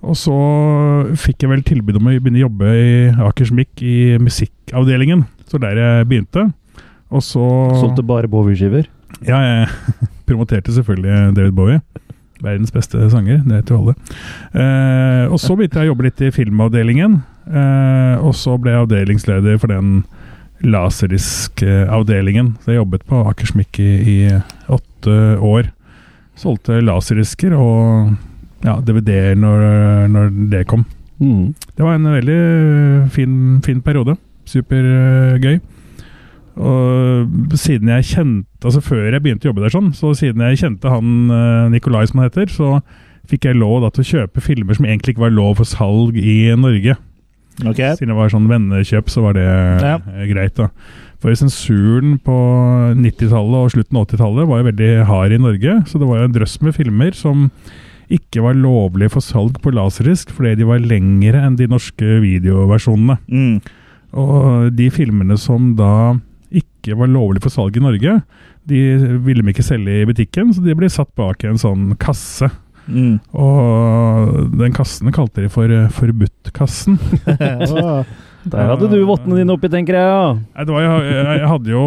[0.00, 0.36] Og så
[1.20, 2.92] fikk jeg vel tilbud om å begynne å jobbe i
[3.26, 5.26] Akersmik i musikkavdelingen.
[5.50, 6.46] Så der jeg begynte.
[7.10, 7.44] Og så
[7.76, 8.88] Solgte bare Bowie-skiver.
[9.26, 9.68] Ja, jeg
[10.28, 11.80] promoterte selvfølgelig David Bowie.
[12.40, 13.94] Verdens beste sanger, det vet jo alle.
[14.56, 17.18] Eh, og så begynte jeg å jobbe litt i filmavdelingen.
[17.50, 19.98] Eh, og så ble jeg avdelingsleder for den
[20.64, 22.54] laserdisk-avdelingen.
[22.60, 24.18] Så jeg jobbet på Akersmik i, i
[24.68, 25.70] åtte år.
[26.40, 28.14] Solgte laserdisker og
[28.64, 29.66] ja, DVD-er når,
[30.12, 30.86] når det kom.
[31.20, 31.52] Mm.
[31.76, 32.40] Det var en veldig
[33.12, 34.16] fin, fin periode.
[34.48, 35.60] Supergøy.
[36.60, 40.58] Og siden jeg kjente Altså før jeg begynte å jobbe der sånn, så siden jeg
[40.60, 42.80] kjente han eh, Nikolai som han heter, så
[43.30, 46.18] fikk jeg lov da til å kjøpe filmer som egentlig ikke var lov for salg
[46.20, 46.98] i Norge.
[47.60, 47.76] Ok.
[47.98, 49.96] Siden det var sånn vennekjøp, så var det Ja.
[49.98, 50.68] eh, greit, da.
[51.20, 52.36] For sensuren på
[52.96, 56.28] 90-tallet og slutten av 80-tallet var jo veldig hard i Norge, så det var jo
[56.30, 57.50] en drøss med filmer som
[58.10, 63.18] ikke var lovlige for salg på laserdisk fordi de var lengre enn de norske videoversjonene.
[63.30, 63.60] Mm.
[64.18, 66.14] Og de filmene som da
[66.50, 68.16] ikke var lovlig for salg i Norge,
[68.66, 68.80] de
[69.22, 72.48] ville de ikke selge i butikken, så de ble satt bak i en sånn kasse.
[72.90, 73.20] Mm.
[73.32, 76.98] Og den kassen kalte de for eh, Forbudt-kassen.
[78.44, 80.06] Der hadde du vottene dine oppi, tenker jeg.
[80.08, 80.32] ja.
[80.56, 81.82] Nei, det var, jeg, jeg, jeg hadde jo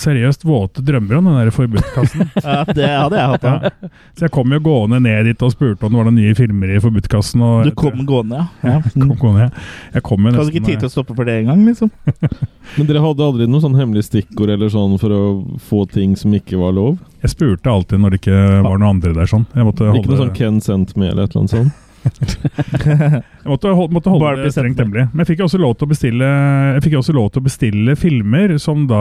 [0.00, 2.30] seriøst våte drømmer om den der Forbudt-kassen.
[2.44, 3.44] Ja, det hadde jeg hatt.
[3.44, 3.90] Ja.
[4.16, 6.72] Så jeg kom jo gående ned dit og spurte om det var noen nye filmer
[6.72, 7.42] i Forbudt-kassen.
[7.44, 8.78] og- Du kom gående, ja.
[8.78, 8.80] ja.
[8.94, 9.50] Kom gående,
[9.92, 11.90] jeg kom jo Hadde ikke tid til å stoppe for det engang, liksom.
[12.78, 15.22] Men dere hadde aldri noe sånn hemmelig stikkord eller sånn for å
[15.68, 16.96] få ting som ikke var lov?
[17.24, 19.28] Jeg spurte alltid når det ikke var noen andre der.
[19.30, 19.44] sånn.
[19.54, 21.80] Jeg måtte Ikke noe sånn Ken sendt med eller et eller annet sånt?
[22.04, 25.06] Jeg måtte, hold, måtte holde Barbie det strengt hemmelig.
[25.12, 26.28] Men jeg fikk også lov til å bestille
[26.76, 29.00] Jeg fikk også lov til å bestille filmer som da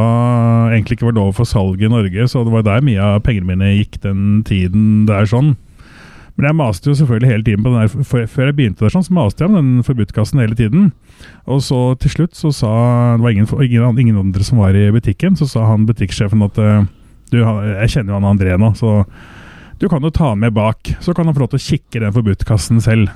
[0.73, 3.49] egentlig ikke var lov for salg i Norge, så det var der mye av pengene
[3.53, 5.53] mine gikk den tiden der sånn.
[6.33, 8.93] Men jeg maste jo selvfølgelig hele tiden på den der, før- Før jeg begynte der
[8.95, 10.87] sånn, så maste jeg om den forbudtkassen hele tiden.
[11.45, 12.71] Og så til slutt så sa
[13.17, 16.57] Det var ingen, ingen, ingen andre som var i butikken, så sa han butikksjefen at
[16.57, 16.87] eh,
[17.29, 19.03] du, jeg kjenner jo han André nå, så
[19.83, 20.95] du kan jo ta med bak.
[21.03, 23.11] Så kan han få lov til å kikke i den forbudtkassen selv.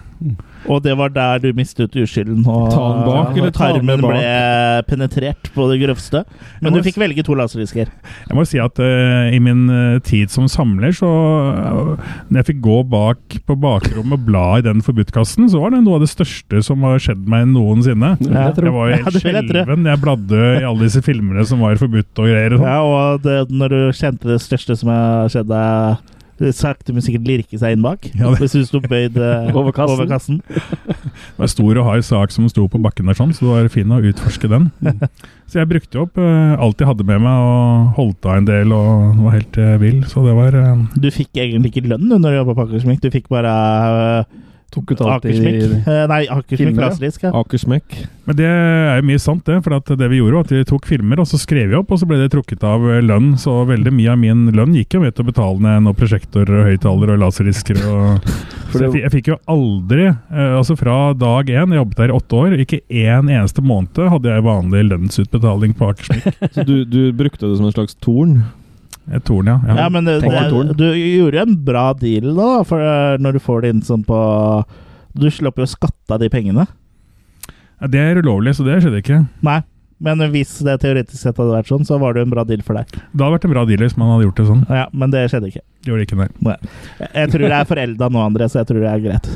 [0.68, 2.42] Og det var der du mistet uskylden.
[2.44, 4.16] Og, Ta den bak, eller ta den tarmen bak?
[4.18, 6.24] ble penetrert på det grøvste.
[6.60, 7.88] Men du fikk velge to laserdisker.
[8.26, 12.48] Jeg må si at uh, i min eh, tid som samler, så uh, Når jeg
[12.50, 16.04] fikk gå bak på bakrommet og bla i den forbudtkassen, så var det noe av
[16.04, 18.18] det største som har skjedd meg noensinne.
[18.28, 18.60] Ja, jeg.
[18.68, 19.24] Jeg var jo helt tro.
[19.24, 19.88] skjelven.
[19.94, 22.58] Jeg bladde i alle disse filmene som var forbudt og greier.
[22.58, 22.70] og sånn.
[22.76, 26.16] Ja, og det, når du kjente det største som har skjedd deg
[26.56, 28.06] sakte, men sikkert lirke seg inn bak.
[28.14, 29.94] Ja, det- Hvis du sto bøyd eh, Over kassen.
[29.96, 30.42] over kassen.
[30.48, 33.70] Det var stor og hard sak som sto på bakken der, sånn, så det var
[33.74, 34.70] fin å utforske den.
[35.48, 38.74] Så jeg brukte opp eh, alt jeg hadde med meg, og holdt av en del
[38.76, 40.02] og var helt vill.
[40.12, 43.00] Så det var eh, Du fikk egentlig ikke lønn du, når du jobba på Akersmik.
[43.00, 43.54] Du fikk bare
[44.78, 45.88] Tok ut alt i Akersmik.
[45.88, 47.32] Eh, nei, Akersmik filmer, ja.
[47.40, 47.96] Akersmekk.
[48.28, 49.58] Men det er jo mye sant, det.
[49.66, 51.94] For at det vi gjorde, var at vi tok filmer, og så skrev vi opp,
[51.94, 53.32] og så ble det trukket av eh, lønn.
[53.42, 56.62] Så veldig mye av min lønn gikk jo med til å betale ned noen prosjektorer
[56.62, 57.82] og høyttalere og laserdisker.
[57.90, 58.30] Og
[58.76, 62.18] så jeg, jeg fikk jo aldri eh, Altså fra dag én, jeg jobbet der i
[62.20, 66.30] åtte år, ikke én eneste måned hadde jeg vanlig lønnsutbetaling på Akersmik.
[66.56, 68.42] Så du, du brukte det som en slags torn?
[69.08, 69.56] Et torn, ja.
[69.72, 70.74] Ja, men det, Torn.
[70.74, 74.04] det, du gjorde en bra deal da, for eh, når du får det inn sånn
[74.08, 74.18] på
[75.16, 76.66] Du slipper jo å skatte av de pengene.
[77.80, 79.22] Ja, Det er ulovlig, så det skjedde ikke.
[79.48, 79.62] Nei.
[80.04, 82.62] Men hvis det teoretisk sett hadde vært sånn, så var det jo en bra deal
[82.66, 82.92] for deg.
[82.94, 84.62] Det hadde vært en bra deal hvis man hadde gjort det sånn.
[84.70, 85.64] Ja, Men det skjedde ikke.
[85.82, 86.58] Det gjorde det ikke, nei.
[87.00, 89.32] Jeg, jeg tror det er forelda nå, André, så jeg tror det er greit.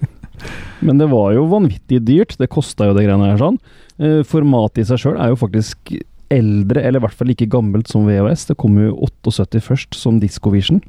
[0.86, 2.34] Men det var jo vanvittig dyrt.
[2.40, 3.60] Det kosta jo det greiene her sånn.
[4.02, 5.94] Eh, formatet i seg sjøl er jo faktisk
[6.30, 8.46] eldre, eller i hvert fall like gammelt som VHS.
[8.50, 10.80] Det kom jo 78 først, som Discovision.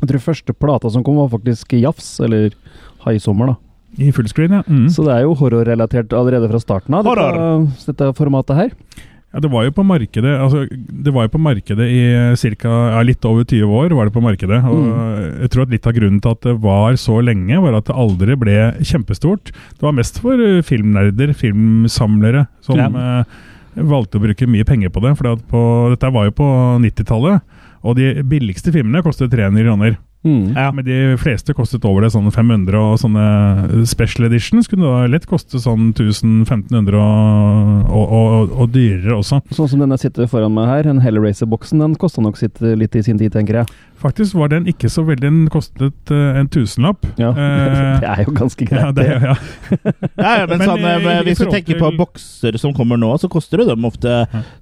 [0.00, 2.50] Jeg tror første plata som kom, var faktisk Jafs, eller
[3.06, 3.56] High Sommer, da.
[3.96, 4.62] I fullscreen, ja.
[4.68, 4.88] Mm.
[4.92, 8.74] Så det er jo horrorrelatert allerede fra starten av, dette, dette formatet her.
[9.32, 11.98] Ja, det var jo på markedet altså, Det var jo på markedet i
[12.40, 13.92] cirka, ja, litt over 20 år.
[13.98, 15.40] var det på markedet, og Mm.
[15.42, 17.96] Jeg tror at litt av grunnen til at det var så lenge, var at det
[17.96, 19.50] aldri ble kjempestort.
[19.76, 22.88] Det var mest for eh, filmnerder, filmsamlere, som Ja.
[23.20, 23.24] eh,
[23.76, 25.14] valgte å bruke mye penger på det.
[25.18, 25.62] For på,
[25.92, 26.50] dette var jo på
[26.82, 29.98] 90-tallet, og de billigste filmene kostet 300 kroner.
[30.26, 30.52] Mm.
[30.56, 30.72] Ja.
[30.72, 35.28] Men de fleste kostet over det, sånn 500, og sånne special editions kunne da lett
[35.30, 39.40] koste sånn 1000-1500 og, og, og, og dyrere også.
[39.54, 42.98] Sånn som den jeg sitter foran meg her, en Hellraiser-boksen, den kosta nok sitt litt
[42.98, 43.78] i sin tid, tenker jeg.
[43.96, 47.06] Faktisk var den ikke så veldig Den kostet uh, en tusenlapp.
[47.20, 48.82] Ja, Eh, Det er jo ganske greit.
[48.82, 49.34] ja, det, er, ja.
[50.20, 53.08] Ja, ja, men, Men, sånn, eh, i hvis du tenker på bokser som kommer nå,
[53.20, 54.12] så koster jo dem ofte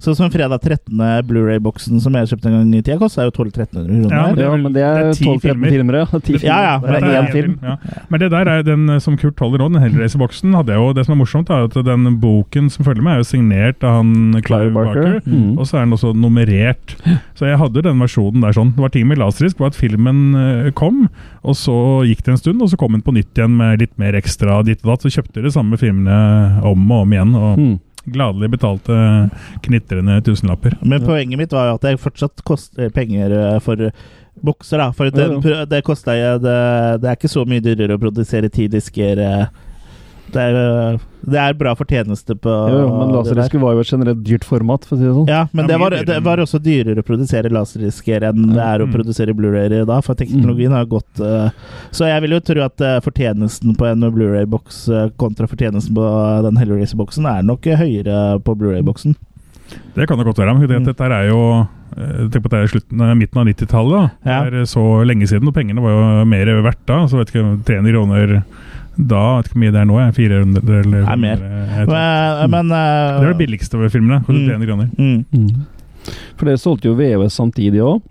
[0.03, 1.01] Sånn som fredag 13.
[1.27, 4.15] Blu-ray-boksen som jeg kjøpte en gang i tida, kosta jo 1200-1300 kroner.
[4.15, 5.69] Ja, Ja, det er men det det er er 12-13 filmer.
[5.75, 6.05] filmer, ja.
[6.15, 6.45] Filmer.
[6.45, 7.55] Ja, ja, Det men er det én er film.
[7.63, 7.75] Ja.
[8.09, 11.05] Men det der er den som Kurt holder nå, den Hellraiser-boksen, hadde jeg jo Det
[11.07, 14.41] som er morsomt, er at den boken som følger med, er jo signert av han
[14.45, 15.19] Clive Barker.
[15.25, 15.57] Mm.
[15.59, 16.95] Og så er den også nummerert.
[17.35, 18.73] Så jeg hadde den versjonen der sånn.
[18.75, 21.05] Det var ti med laserisk var at filmen eh, kom,
[21.43, 21.75] og så
[22.07, 24.61] gikk det en stund, og så kom den på nytt igjen med litt mer ekstra
[24.65, 25.05] ditt og datt.
[25.05, 27.75] Så kjøpte de samme filmene om og om igjen, og Mm.
[28.13, 28.95] gladelig betalte
[29.65, 30.75] knitrende tusenlapper.
[30.85, 33.89] Men poenget mitt var jo at det fortsatt koster penger eh, for
[34.45, 34.91] bokser, da.
[34.91, 36.57] For det, det kosta jo det,
[37.01, 39.17] det er ikke så mye dyrere å produsere ti disker.
[39.17, 39.45] eh.
[40.35, 43.89] Det er, eh, det er bra fortjeneste på Jo, jo, men laserdisker var jo et
[43.89, 45.29] generelt dyrt format, for å si det sånn.
[45.31, 48.83] Ja, men det, det var, det var også dyrere å produsere laserdisker enn det er
[48.83, 48.93] å Mm.
[48.93, 51.49] produsere Blu-ray da, for teknologien har gått uh,
[51.95, 56.05] Så jeg vil jo tro at uh, fortjenesten på en Blu-ray-boks uh, kontra fortjenesten på
[56.45, 59.15] den Hellraiser-boksen er nok høyere på Blu-ray-boksen.
[59.95, 60.53] Det kan det godt være.
[60.53, 60.85] men det- Mm.
[60.85, 64.11] Dette er jo Tenk på at det er slutten, midten av 90-tallet.
[64.25, 64.43] Ja.
[64.43, 66.97] Det er så lenge siden, og pengene var jo mer verdt da.
[67.07, 68.43] Så vet ikke, 300 kroner
[68.97, 69.99] da, vet ikke hvor mye det er nå.
[69.99, 71.37] jeg, 400 eller Nei, mer.
[71.37, 71.95] 500, jeg tror.
[71.95, 74.19] Men, men uh, Det er det billigste over filmene.
[74.25, 74.49] kostet Mm.
[74.49, 74.87] 300 kroner.
[74.97, 75.25] Mm.
[75.31, 76.11] Mm.
[76.37, 78.01] For dere solgte jo VHS samtidig òg.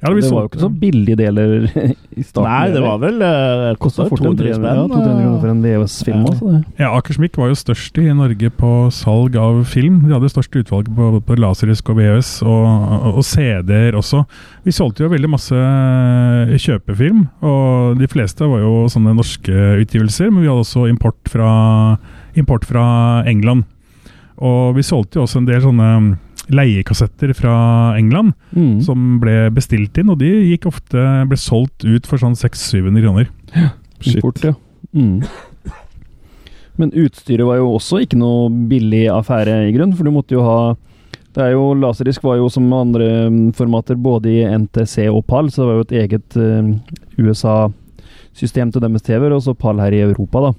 [0.00, 1.66] Ja, det det var jo ikke så billige deler
[2.20, 2.46] i starten.
[2.46, 4.78] Nei, det var vel uh, Kosta Kosta fort en 200 300 spenn.
[4.78, 6.22] ja, 200 kroner for en VHS-film.
[6.30, 6.60] Ja.
[6.80, 9.98] Ja, Akersmik var jo størst i Norge på salg av film.
[10.06, 14.22] De hadde størst utvalg på, på laserisk og VHS, og, og, og CD-er også.
[14.64, 20.32] Vi solgte jo veldig masse eh, kjøpefilm, og de fleste var jo sånne norske utgivelser,
[20.32, 21.52] men vi hadde også import fra,
[22.40, 22.86] import fra
[23.28, 23.68] England.
[24.40, 25.92] Og vi solgte jo også en del sånne
[26.54, 27.54] leiekassetter fra
[27.98, 28.80] England Mm.
[28.82, 33.30] som ble bestilt inn, og de gikk ofte, ble solgt ut for sånn 600-700 kroner.
[33.54, 33.70] Ja,
[34.14, 34.54] Import, ja.
[34.94, 35.22] Mm.
[36.80, 40.44] Men utstyret var jo også ikke noe billig affære, i grunn, for du måtte jo
[40.46, 40.60] ha
[41.30, 45.46] det er jo, Laserdisk var jo som andre mm, formater både i NTC og PAL,
[45.52, 46.72] så det var jo et eget uh,
[47.22, 50.50] USA-system til deres TV-er, og så PAL her i Europa, da.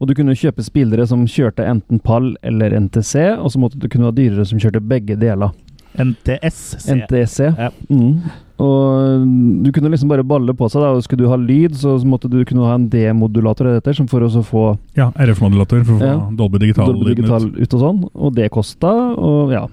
[0.00, 3.88] Og du kunne kjøpe spillere som kjørte enten pall eller NTC, og så måtte du
[3.88, 5.52] kunne ha dyrere som kjørte begge deler.
[6.00, 6.86] NTSC.
[6.94, 7.40] NTSC.
[7.58, 7.68] Ja.
[7.90, 8.22] Mm.
[8.60, 9.24] Og
[9.64, 10.82] du kunne liksom bare balle på seg.
[10.84, 13.96] da, og Skulle du ha lyd, så måtte du kunne ha en D-modulator eller dette,
[13.96, 14.64] som for å få
[14.96, 16.16] Ja, RF-modulator for å få Ja.
[16.36, 16.92] Dolby Digital.
[16.92, 18.02] Dolby Digital ut og sånn.
[18.14, 18.92] Og det kosta.
[19.16, 19.66] Og ja.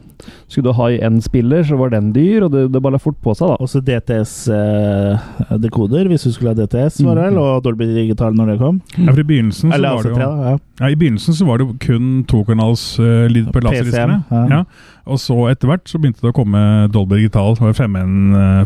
[0.48, 3.18] Skulle du ha i én spiller, så var den dyr, og det, det balla fort
[3.24, 3.56] på seg, da.
[3.64, 7.44] Også DTS-dekoder, hvis du skulle ha DTS, var det vel, Mm.
[7.44, 8.82] og Dolby Digital når det kom.
[8.98, 10.22] Ja, for i begynnelsen så Eller var det jo da.
[10.50, 10.58] Ja.
[10.82, 14.24] ja, I begynnelsen så var det jo kun tokanals uh, lyd på PCM, laserdiskene.
[14.32, 14.46] ja.
[14.58, 14.64] Ja.
[15.08, 16.60] Og så etter hvert så begynte det å komme
[16.92, 18.64] Dolby Digital, det var femmen, uh.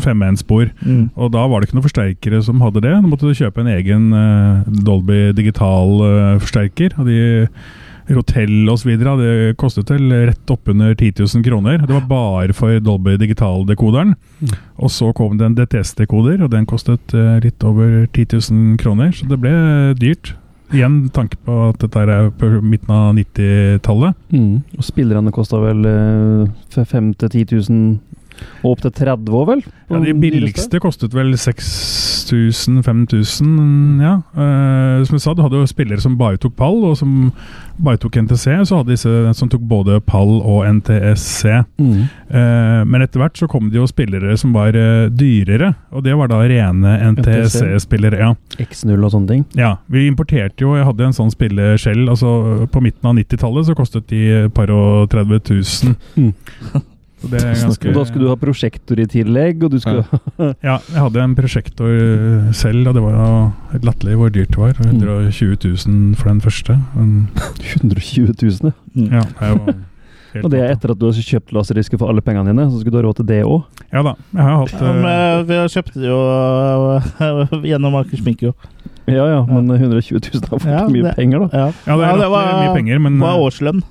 [0.82, 1.10] Mm.
[1.16, 2.92] Og da var det ikke noen forsterkere som hadde det.
[2.96, 6.90] Da måtte du kjøpe en egen uh, Dolby Digital-forsterker.
[6.98, 7.48] og de
[8.16, 8.92] Rotell osv.
[9.00, 11.80] Det kostet vel rett oppunder 10 000 kroner.
[11.86, 14.16] Det var bare for Dolby Digital-dekoderen.
[14.42, 14.54] Mm.
[14.82, 19.12] Og så kom det en DTS-dekoder, og den kostet eh, litt over 10 000 kroner.
[19.16, 19.56] Så det ble
[20.00, 20.36] dyrt.
[20.72, 24.16] Igjen tanke på at dette er på midten av 90-tallet.
[24.32, 24.62] Mm.
[24.78, 28.00] Og spillerne kosta vel eh, 5000 til 10 000,
[28.62, 29.62] og opp til 30 år, vel?
[29.92, 34.16] Ja, de billigste kostet vel 6000-5000, ja.
[34.38, 37.10] Uh, som jeg sa, du hadde jo spillere som bare tok pall, og som
[37.82, 38.46] bare tok NTC.
[38.68, 41.42] Så hadde disse som tok både pall og NTSC.
[41.82, 42.02] Mm.
[42.32, 46.14] Uh, men etter hvert så kom det jo spillere som var uh, dyrere, og det
[46.20, 48.18] var da rene NTSC-spillere.
[48.22, 48.32] ja.
[48.62, 49.44] X0 og sånne ting.
[49.58, 52.10] Ja, vi importerte jo Jeg hadde en sånn spiller selv.
[52.14, 52.30] Altså,
[52.72, 55.96] på midten av 90-tallet så kostet de et par og 30 000.
[56.16, 56.34] Mm.
[57.22, 60.02] Så det er ganske Og da skulle du ha prosjektor i tillegg, og du skulle
[60.66, 61.92] Ja, jeg hadde en prosjektor
[62.58, 63.30] selv, og det var jo
[63.76, 64.74] helt latterlig hvor dyrt det var.
[64.82, 66.80] 120 000 for den første.
[66.96, 67.30] Men,
[67.78, 68.74] 120 000.
[68.74, 68.74] ja.
[68.96, 69.08] Mm.
[69.14, 69.74] ja, det var
[70.34, 72.80] helt Og det er etter at du har kjøpt laserdisker for alle pengene dine, så
[72.80, 73.66] skulle du ha råd til det òg.
[73.92, 74.14] Ja da.
[74.34, 78.54] Jeg har hatt Ja, men vi kjøpte jo øh, gjennom Akersmink, jo.
[79.12, 81.50] Ja ja, men 120 000 er fort Ja, mye det- penger, da.
[81.52, 83.84] Ja, Ja, det er mye penger, men Det var øh, årslønn.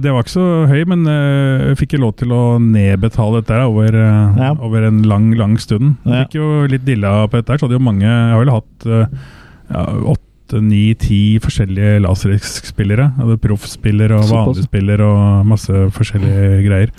[0.00, 0.80] Det var ikke så høy.
[0.90, 4.50] Men uh, jeg fikk jo lov til å nedbetale dette over, uh, Ja.
[4.60, 5.96] over en lang, lang stund.
[6.04, 6.24] Jeg Ja.
[6.24, 9.06] fikk jo litt dilla på dette så hadde jo mange Jeg har vel hatt øh,
[9.70, 9.84] ja,
[10.50, 13.10] åtte-ni-ti forskjellige laserisk-spillere.
[13.40, 16.90] Proffspiller og vanlig spiller og masse forskjellige greier.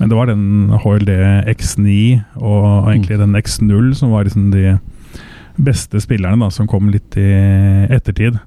[0.00, 1.12] Men det var den HLD
[1.54, 4.78] X9 og egentlig den X0 som var liksom de
[5.56, 7.26] beste spillerne da, som kom litt i
[7.92, 8.38] ettertid.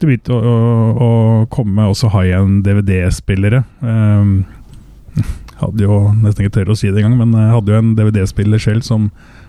[0.00, 1.10] Det begynte å, å, å
[1.52, 3.64] komme også high-end DVD-spillere.
[3.80, 4.42] Um,
[5.58, 8.62] hadde jo nesten ikke tørre å si det engang, men jeg hadde jo en DVD-spiller
[8.62, 9.08] selv som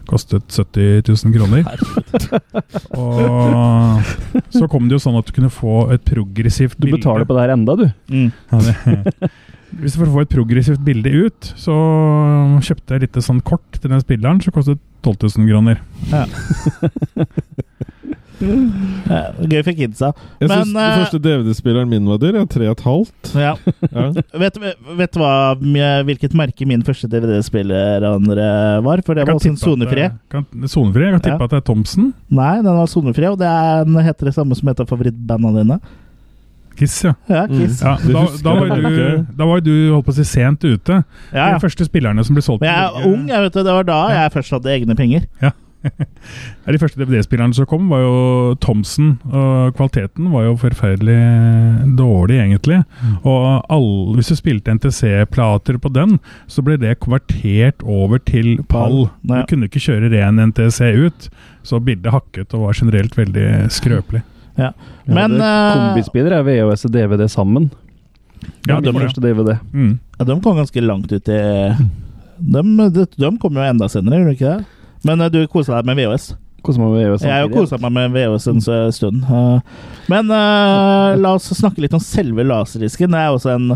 [0.09, 1.67] kostet 70 000 kroner.
[2.97, 6.97] Og så kom det jo sånn at du kunne få et progressivt bilde.
[6.97, 7.85] Du betaler på det her enda, du.
[8.09, 8.31] Mm.
[8.49, 9.31] ja, det,
[9.77, 11.75] Hvis du får få et progressivt bilde ut, så
[12.65, 15.83] kjøpte jeg litt sånn kort til den spilleren, som kostet 12 000 kroner.
[16.09, 16.25] Ja,
[19.51, 20.09] gøy for kidsa.
[20.39, 22.37] Jeg Men, syns den eh, første DVD-spilleren min var dyr.
[22.51, 23.31] Tre og et halvt.
[23.35, 23.53] Ja.
[23.91, 24.05] Ja.
[24.45, 24.59] Vet,
[25.01, 25.33] vet du hva,
[26.07, 28.05] hvilket merke min første DVD-spiller
[28.85, 29.03] var?
[29.05, 30.07] For det var også en sonefri.
[30.71, 31.07] Sonefri?
[31.09, 31.49] Jeg kan tippe Ja.
[31.49, 32.13] at det er Thomsen.
[32.31, 35.79] Nei, den var sonefri, og det er, den heter det samme som heter favorittbandene dine.
[36.79, 37.13] Kiss, ja.
[37.27, 37.81] Ja, Kiss.
[37.83, 38.99] ja da, da, var du,
[39.35, 41.01] da var du holdt på å si sent ute.
[41.33, 41.47] Ja, ja.
[41.55, 43.63] De første spillerne som ble solgt Men jeg er ung, jeg vet du.
[43.65, 45.27] Det var da jeg først hadde egne penger.
[45.43, 45.51] Ja,
[46.69, 49.13] De første DVD-spillerne som kom, var jo Thomsen.
[49.29, 51.19] Og kvaliteten var jo forferdelig
[51.99, 52.81] dårlig, egentlig.
[53.23, 56.17] Og alle, hvis du spilte NTC-plater på den,
[56.51, 59.07] så ble det konvertert over til pall.
[59.23, 61.29] Du kunne ikke kjøre ren NTC ut,
[61.63, 64.23] så bildet hakket og var generelt veldig skrøpelig.
[64.59, 64.73] Ja.
[65.09, 67.69] Men eh, er VHS og DVD sammen.
[68.67, 69.55] Ja, de, første DVD.
[69.73, 69.95] Mm.
[70.19, 71.39] ja, de kom ganske langt ut i
[72.39, 74.67] De, de, de kom jo enda senere, gjorde de ikke det?
[75.07, 76.33] Men eh, du kosa deg med VHS.
[76.59, 78.61] Meg med VHS Jeg har kosa meg med VHS en
[78.95, 79.23] stund.
[79.23, 79.59] Eh,
[80.11, 83.15] Men uh, la oss snakke litt om selve laserdisken.
[83.15, 83.71] Det er også en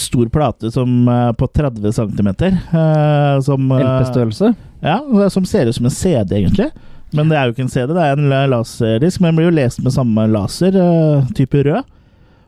[0.00, 2.28] stor plate som uh, på 30 cm.
[2.28, 4.52] Uh, eh, LP-størrelse.
[4.84, 5.00] Ja,
[5.32, 6.70] som ser ut som en CD, egentlig.
[7.16, 9.20] Men det er jo ikke en CD, det er en laserdisk.
[9.20, 11.82] Men den blir jo lest med samme laser, eh, type rød.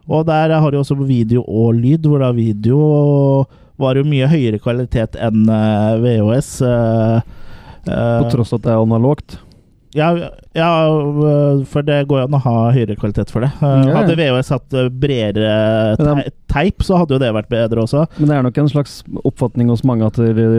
[0.08, 2.78] Og der har de også video og lyd, hvor da video
[3.78, 6.50] var jo mye høyere kvalitet enn eh, VHS.
[6.62, 7.20] eh,
[8.22, 9.38] På tross at det er analogt.
[9.96, 10.08] Ja,
[10.56, 13.50] ja, øh, for det går jo an å ha høyere kvalitet for det.
[13.60, 13.96] Uh, Ja, ja.
[13.98, 15.52] Hadde VHS hatt øh, bredere
[16.00, 18.06] te teip, så hadde jo det vært bedre også.
[18.18, 20.18] Men det er nok en slags oppfatning hos mange at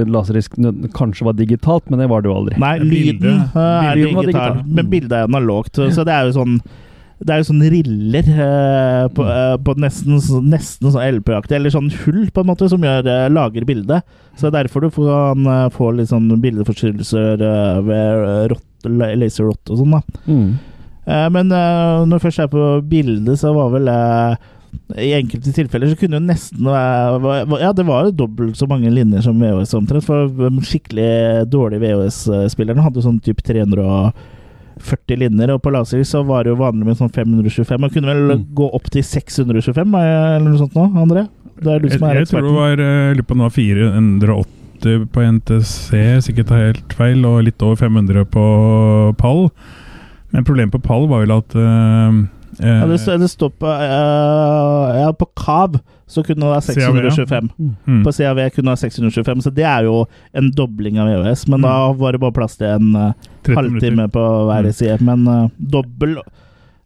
[0.10, 0.56] laserdisk
[0.98, 2.58] kanskje var digitalt, men det var det jo aldri.
[2.62, 4.64] Nei, lyden øh, er var digital, digital.
[4.66, 5.78] men bildet er analogt.
[5.78, 6.58] Så, det er jo sånn
[7.24, 10.18] det er jo sånn riller eh, på, eh, på nesten,
[10.50, 14.04] nesten sånn LP-aktig, eller sånn hull, på en måte, som gjør, eh, lager bildet.
[14.36, 18.46] Så det er derfor du får, kan øh, få litt sånn bildeforstyrrelser øh, ved øh,
[18.54, 20.02] rott, laser rot og sånn, da.
[20.28, 20.50] Mm.
[21.06, 24.36] Eh, Men eh, når jeg først er på bildet, så var vel eh,
[25.04, 28.90] I enkelte tilfeller så kunne jo nesten være Ja, det var jo dobbelt så mange
[28.94, 30.06] linjer som VHS omtrent.
[30.08, 36.24] For de skikkelig dårlige VHS-spillerne hadde jo sånn type 340 linjer, og på laser så
[36.26, 37.80] var det jo vanlig med sånn 525.
[37.80, 38.46] Man kunne vel Mm.
[38.56, 41.28] gå opp til 625 eh, eller noe sånt nå, André?
[41.64, 43.44] Det er du Jeg, som er jeg tror det var eh, jeg lurer på om
[43.44, 44.63] det var 480
[45.14, 45.90] på NTC,
[46.26, 48.44] sikkert er helt feil, og litt over 500 på
[49.20, 49.48] pall.
[50.34, 52.22] Men problemet på pall var vel at eh,
[52.64, 55.80] Ja, det, står- det på eh, Ja, på KAV
[56.14, 57.10] så kunne det være CAV, ja.
[57.10, 57.50] 625.
[57.88, 58.02] mm.
[58.06, 60.04] På CAV kunne det være 625, så det er jo
[60.38, 61.48] en dobling av VHS.
[61.50, 63.14] Men da var det bare plass til en uh,
[63.48, 64.12] halvtime minutter.
[64.14, 64.72] på hver Mm.
[64.78, 64.98] side.
[65.02, 66.20] Men uh, dobbel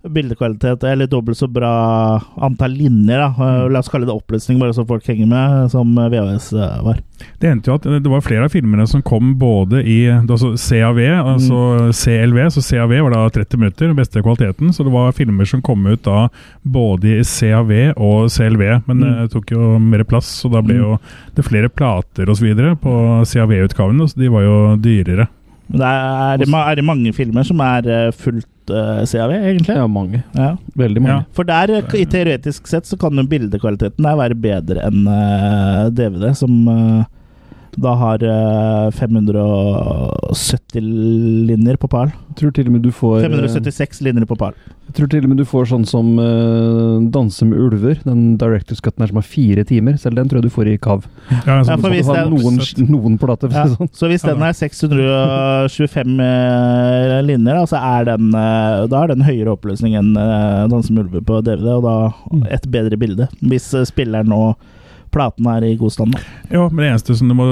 [0.10, 3.28] bildekvalitet, eller dobbelt så bra antall linjer, da.
[3.28, 3.72] Eh, Mm.
[3.74, 7.00] la oss kalle det oppløsning, bare så folk henger med, som VHS eh, var.
[7.40, 11.00] Det endte jo at det var flere av filmene som kom både i altså CAV,
[11.18, 14.70] altså CLV, så CAV var da 30 minutter, den beste kvaliteten.
[14.74, 16.28] Så det var filmer som kom ut da
[16.64, 19.22] både i CAV og CLV, men Mm.
[19.24, 20.84] det tok jo mer plass, så da ble Mm.
[20.84, 21.00] jo
[21.36, 22.54] det flere plater osv.
[22.78, 25.28] på CAV-utgavene, så de var jo dyrere.
[25.68, 29.34] Men det er, er, det, ma- det mange filmer som er eh, fullt uh, CAV,
[29.36, 29.76] egentlig?
[29.76, 30.22] Ja, mange.
[30.38, 30.54] Ja.
[30.80, 31.18] Veldig mange.
[31.18, 31.36] Ja.
[31.36, 35.88] For der, eh, i teoretisk sett, så kan jo bildekvaliteten der være bedre enn uh,
[35.92, 37.04] DVD, som eh,
[37.78, 40.82] da har eh, 570
[41.48, 42.10] linjer på pæl.
[42.38, 44.54] Tror til og med du får eh, 576 linjer på pæl.
[44.88, 48.80] Jeg tror til og med du får sånn som uh, 'Danse med ulver', den director's
[48.82, 49.98] cutten her som har fire timer.
[50.00, 51.02] Selv den tror jeg du får i KAV.
[51.30, 52.58] Ja, altså, Ja, for hvis den, noen,
[52.94, 53.90] noen plater, Ja, sånn.
[53.92, 59.22] så hvis den er 625 uh, linjer, da, så er den, uh, da er den
[59.28, 61.98] høyere oppløsning enn uh, 'Danse med ulver' på DVD, og da
[62.32, 62.44] Mm.
[62.52, 63.28] et bedre bilde.
[63.42, 64.56] Hvis eh, spilleren og
[65.18, 66.16] platen er i god stand.
[66.16, 66.22] Da.
[66.54, 67.48] Ja, men det eneste som, du må,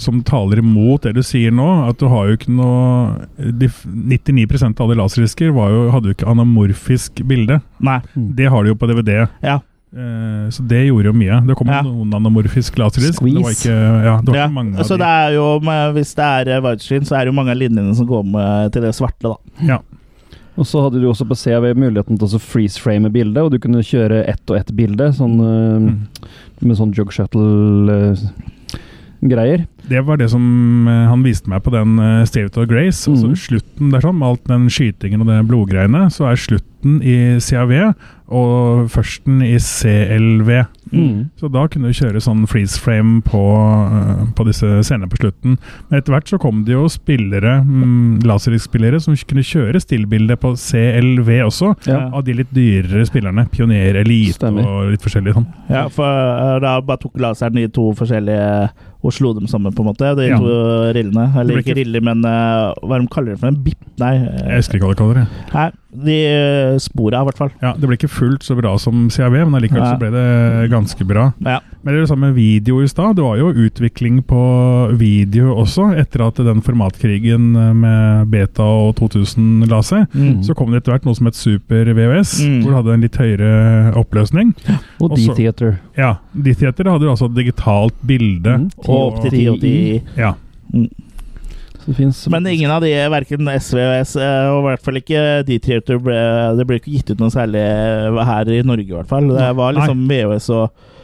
[0.00, 3.26] som taler imot det du sier nå, at du har jo ikke noe
[3.60, 7.60] de, 99% av alle laserdisker hadde jo ikke anamorfisk bilde.
[7.84, 7.98] Nei.
[8.14, 8.30] Mm.
[8.38, 9.26] Det har du jo på DVD.
[9.44, 9.58] Ja.
[9.88, 11.38] Eh, så det gjorde jo mye.
[11.48, 11.80] Det kom Ja.
[11.82, 13.22] noen anamorfisk laserdisk.
[13.24, 13.68] men Det var Squeeze.
[13.68, 15.04] ikke, ja, det var Ja, ikke mange av så de.
[15.04, 15.46] det er jo,
[15.96, 18.72] hvis det er eh, widescreen, så er det jo mange av linjene som går med
[18.72, 19.36] til det svarte, da.
[19.64, 19.78] Ja.
[20.58, 23.78] Og så hadde du også på CAV muligheten til å freeze-frame bildet, og du kunne
[23.86, 26.10] kjøre ett og ett bilde, sånn, eh, Mm.
[26.66, 28.26] med sånn jug shuttle-greier.
[29.88, 31.96] Det var det som eh, han viste meg på den
[32.26, 33.06] State of Grace.
[33.08, 33.36] Altså Mhm.
[33.36, 37.94] slutten der sånn, med alt den skytingen og det blodgreiene, så er slutten i CAV
[38.28, 40.66] og førsten i CLV.
[40.92, 41.30] Mm.
[41.38, 43.42] Så da kunne du kjøre sånn freeze frame på,
[43.92, 45.58] eh, på disse scenene på slutten.
[45.88, 50.54] Men etter hvert så kom det jo spillere, mm, laserdisk-spillere som kunne kjøre stillbilde på
[50.56, 51.74] CLV også.
[51.86, 52.10] Ja.
[52.12, 53.48] Av de litt dyrere spillerne.
[53.50, 54.66] Pioner, Elite Stemmer.
[54.66, 55.48] og litt forskjellig sånn.
[55.68, 58.70] Ja, for eh, da bare tok laseren i to forskjellige
[59.02, 60.14] og slo dem sammen, på en måte.
[60.16, 60.38] De Ja.
[60.38, 61.28] to rillene.
[61.38, 63.76] Eller ikke riller, men uh, hva de kaller det for en bip?
[63.98, 65.28] Nei, eh, Jeg husker ikke hva de kaller det.
[65.54, 67.50] nei de uh, spora, i hvert fall.
[67.62, 69.94] Ja, Det ble ikke fullt så bra som CAV, men allikevel Ja.
[69.94, 71.32] så ble det ganske bra.
[71.40, 71.60] Ja.
[71.82, 73.16] Men det er det samme med video i stad.
[73.16, 74.42] Det var jo utvikling på
[74.98, 80.06] video også, etter at den formatkrigen med Beta og 2000 la seg.
[80.12, 80.42] Mm.
[80.44, 82.62] Så kom det etter hvert noe som het Super VHS, Mm.
[82.62, 84.54] hvor det hadde en litt høyere oppløsning.
[85.00, 85.78] Og D-Theater.
[85.96, 88.58] Ja, D-Theater hadde jo altså digitalt bilde.
[88.58, 88.70] Mm.
[88.88, 90.16] Og opp til 10 og 10.
[90.18, 90.32] Ja.
[91.88, 95.00] Så det Men ingen av de, verken SV og S, eh, og i hvert fall
[95.00, 96.18] ikke D-Theater, ble,
[96.58, 97.62] det ble ikke gitt ut noe særlig
[98.28, 99.30] her i Norge, i hvert fall.
[99.32, 100.97] Det var liksom VHS og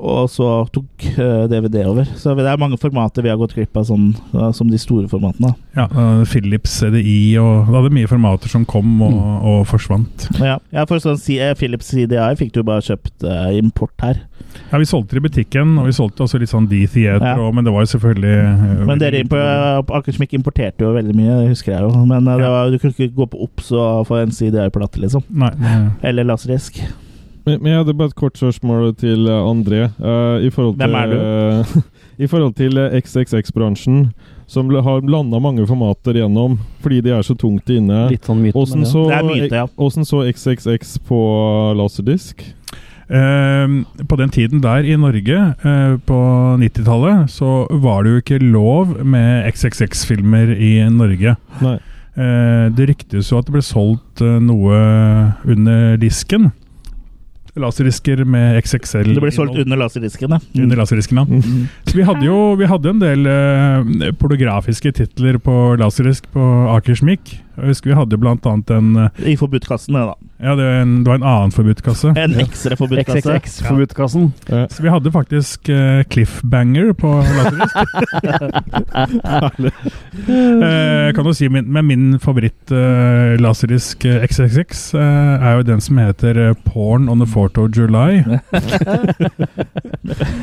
[0.00, 2.08] og så tok eh, DVD over.
[2.16, 4.10] Så det er mange formater vi har gått glipp av, sånn,
[4.56, 5.54] som de store formatene.
[5.76, 9.44] ja uh, Philips CDI og Det hadde mye formater som kom og, Mm.
[9.50, 10.28] og forsvant.
[10.40, 14.20] Ja, ja for sånn eh, Philips CDI fikk du bare kjøpt eh, import her.
[14.72, 17.50] Ja, Vi solgte det i butikken, og vi solgte også litt sånn D-Theater, Ja.
[17.54, 18.36] men det var jo selvfølgelig
[18.80, 19.38] uh, Men dere på
[19.86, 22.04] på Akersmik importerte jo veldig mye, det husker jeg jo.
[22.06, 22.50] Men eh, det Ja.
[22.50, 25.22] var, du kunne ikke gå på Obs og få en CDI-plate, liksom.
[25.30, 25.52] Nei,
[26.02, 26.80] Eller laserdisk.
[27.50, 29.86] Men, men jeg hadde bare et kort spørsmål til eh, André.
[29.98, 31.82] Uh, i forhold til, Hvem er
[32.24, 34.04] I forhold til eh, XXX-bransjen,
[34.50, 38.08] som har landa mange formater gjennom fordi de er så tungt inne.
[38.10, 38.58] litt sånn myte.
[38.58, 39.68] Åssen så, Det er myte, ja.
[39.78, 41.20] hvordan så XXX på
[41.78, 42.42] laserdisk?
[43.10, 46.18] Uh, på den tiden der i Norge, uh, på
[46.62, 51.34] 90-tallet, så var det jo ikke lov med XXX-filmer i Norge.
[51.64, 51.78] Nei.
[52.18, 54.78] Uh, det ryktes jo at det ble solgt eh, noe
[55.46, 56.50] under disken.
[57.58, 59.10] Laserdisker med XXL.
[59.14, 60.62] Det ble solgt under laserdisken, ja.
[60.62, 61.18] under laserdisken.
[61.18, 61.24] Ja.
[61.26, 61.66] Mm.
[61.88, 66.46] Så vi hadde jo vi hadde en del eh, pornografiske titler på laserdisk på
[66.76, 67.38] Akersmik.
[67.60, 70.14] Jeg husker vi hadde blant annet en eh, I forbudtkassen, det, da.
[70.40, 72.14] Ja, det var en, det var en annen forbudtkasse.
[72.24, 73.36] En ekstra forbudtkasse.
[73.40, 74.30] XXX-forbudtkassen.
[74.48, 74.64] Ja.
[74.72, 77.76] Så vi hadde faktisk uh, Cliffbanger på laserisk.
[80.28, 85.66] uh, kan du si min, Men min favoritt uh, laserisk uh, XXX uh, er jo
[85.68, 88.22] den som heter eh, Porn on the 4th of July.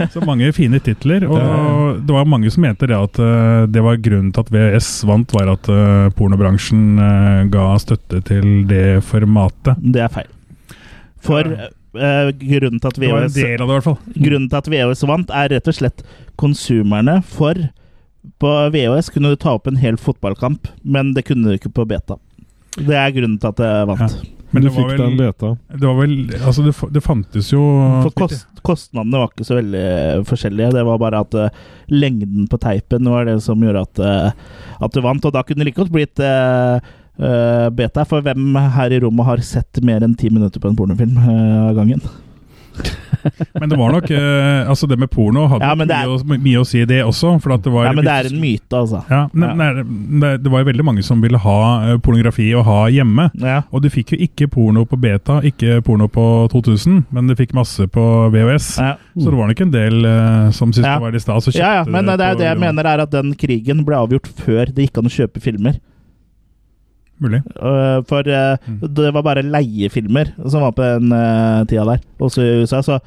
[0.13, 1.25] Så mange fine titler.
[1.27, 4.89] Og det var mange som mente det at eh, det var grunnen til at VS
[5.07, 7.06] vant, var at eh, pornobransjen eh,
[7.53, 9.79] ga støtte til det formatet.
[9.81, 10.29] Det er feil.
[11.23, 13.49] For uh, grunnen til at VHS det.
[14.17, 16.05] Grunnen til at VHS vant, er rett og slett
[16.39, 17.19] konsumerne.
[17.25, 17.67] For
[18.41, 21.87] på VHS kunne du ta opp en hel fotballkamp, men det kunne du ikke på
[21.89, 22.19] beta.
[22.77, 24.17] Det er grunnen til at det vant.
[24.51, 25.49] Men du det fikk deg en beta.
[25.73, 27.63] det var vel Altså, det, det fantes jo
[28.05, 29.87] For kost, kostnadene var ikke så veldig
[30.29, 30.75] forskjellige.
[30.77, 34.95] Det var bare at uh, lengden på teipen var det som gjorde at, uh, at
[34.95, 35.27] du vant.
[35.27, 36.79] Og da kunne det like godt blitt eh,
[37.17, 38.05] eh, beta.
[38.07, 41.67] For hvem her i rommet har sett mer enn ti minutter på en pornofilm eh,
[41.67, 42.03] av gangen?
[43.59, 46.37] Men det var nok eh, Altså, det med porno hadde Ja, mye, det er- å,
[46.37, 47.33] mye å si, det også.
[47.43, 49.01] For at det var Ja, men det er en myte, altså.
[49.11, 49.69] Ja, men, nei,
[50.21, 53.29] det, det var jo veldig mange som ville ha uh, pornografi å ha hjemme.
[53.41, 53.61] Ja.
[53.71, 57.55] Og du fikk jo ikke porno på beta, ikke porno på 2000, men du fikk
[57.57, 58.69] masse på VHS.
[58.81, 58.93] Ja.
[59.17, 61.51] Så det var nok en del uh, som syntes det var litt stas.
[61.55, 64.71] Ja, ja, men det det, det jeg mener er at den krigen ble avgjort før
[64.73, 65.79] det gikk an å kjøpe filmer.
[67.23, 67.39] Mulig.
[67.57, 68.81] Uh, for uh, Mm.
[68.93, 72.81] det var bare leiefilmer som var på den uh, tida der, også i USA.
[72.85, 72.99] Så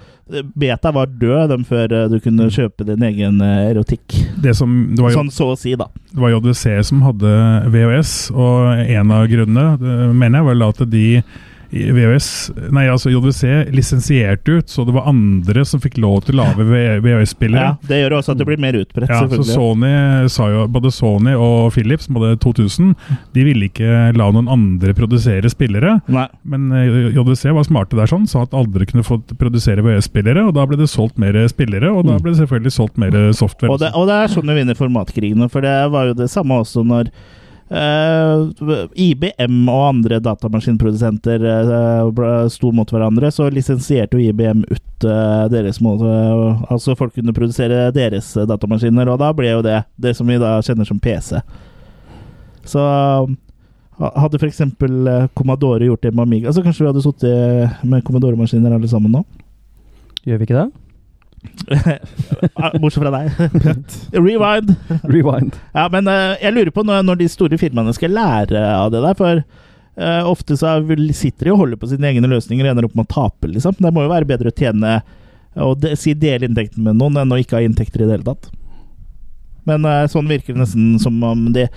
[0.58, 4.14] beta var død dem før du kunne kjøpe din egen erotikk.
[4.42, 5.88] Det, som, det, var jo, Sånn så å si, da.
[6.14, 7.32] det var JDC som hadde
[7.74, 11.06] VHS, og en av grunnene mener jeg vel at de
[11.70, 12.28] VHS,
[12.74, 16.66] nei altså JVC lisensierte ut, så det var andre som fikk lov til å lage
[16.66, 17.68] VHS-spillere.
[17.70, 19.44] Ja, det gjør også at det blir mer utbredt, Ja, så.
[19.46, 19.92] Sony
[20.32, 22.92] sa jo, Både Sony og Philips, som hadde 2000,
[23.36, 25.98] de ville ikke la noen andre produsere spillere.
[26.10, 26.26] Nei.
[26.42, 30.56] Men eh, JVC var smarte der sånn, sa at aldri kunne fått produsere VS-spillere, og
[30.58, 33.70] da ble det solgt mer spillere, og da ble det selvfølgelig solgt mer software.
[33.70, 36.58] Og det, og det er sånn vi vinner formatkrigene, for det var jo det samme
[36.64, 37.12] også når
[37.70, 45.78] IBM og andre datamaskinprodusenter eh, sto mot hverandre, så lisensierte jo IBM ut eh, deres
[45.84, 46.08] måte
[46.70, 50.38] Altså folk kunne produsere deres eh, datamaskiner, og da ble jo det det som vi
[50.42, 51.40] da kjenner som PC.
[52.66, 52.82] Så
[54.00, 54.62] Ha- Hadde f.eks.
[55.36, 59.20] Commodore gjort det med Amiga, så kanskje vi hadde sittet med Commodore-maskiner alle sammen nå.
[60.24, 60.70] Gjør vi ikke det?
[62.80, 63.30] Bortsett fra deg.
[64.26, 64.74] Rewind!
[65.08, 65.56] Rewind.
[65.72, 69.02] Ja, men uh, jeg lurer på når, når de store firmaene skal lære av det
[69.04, 72.74] der, for uh, ofte så er sitter de og holder på sine egne løsninger og
[72.74, 73.78] ender opp med å tape, liksom.
[73.78, 75.00] Det må jo være bedre å tjene
[75.60, 78.28] og de, si dele inntekten med noen enn å ikke ha inntekter i det hele
[78.28, 78.52] tatt.
[79.68, 81.70] Men uh, sånn virker det nesten som om det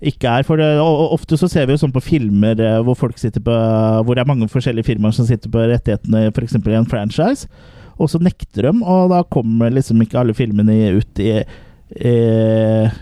[0.00, 0.46] ikke er.
[0.48, 2.56] For det, og, ofte så ser vi jo sånn på filmer
[2.86, 6.56] hvor folk sitter på Hvor det er mange forskjellige firmaer som sitter på rettighetene, f.eks.
[6.56, 7.50] i en franchise,
[8.00, 11.34] og så nekter de, og da kommer liksom ikke alle filmene ut i
[11.90, 12.10] i,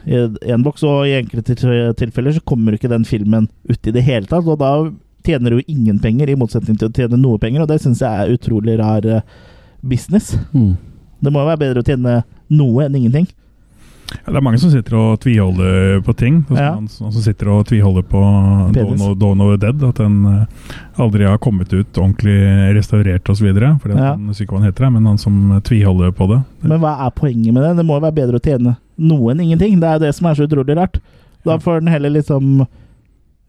[0.08, 1.58] én en boks, og i enkelte
[1.98, 4.70] tilfeller så kommer ikke den filmen ut i det hele tatt, og da
[5.26, 8.08] tjener du ingen penger, i motsetning til å tjene noe penger, og det syns jeg
[8.08, 9.26] er utrolig rar eh,
[9.84, 10.32] business.
[10.54, 10.78] Mm.
[11.20, 13.28] Det må jo være bedre å tjene noe enn ingenting.
[14.08, 16.38] Ja, det er mange som sitter og tviholder på ting.
[16.54, 16.70] Ja.
[16.88, 18.22] som, som sitter og tviholder på
[18.72, 19.84] Dawn of- Dawn of the Dead.
[19.84, 22.38] At den eh, aldri har kommet ut ordentlig
[22.78, 23.50] restaurert osv.
[23.52, 23.74] Ja.
[24.14, 26.40] Han husker ikke hva heter, men han som tviholder på det.
[26.64, 27.74] Men hva er poenget med det?
[27.82, 29.76] Det må jo være bedre å tjene noe enn ingenting.
[29.80, 31.00] Det er jo det som er så utrolig rart.
[31.46, 32.64] Da får den heller liksom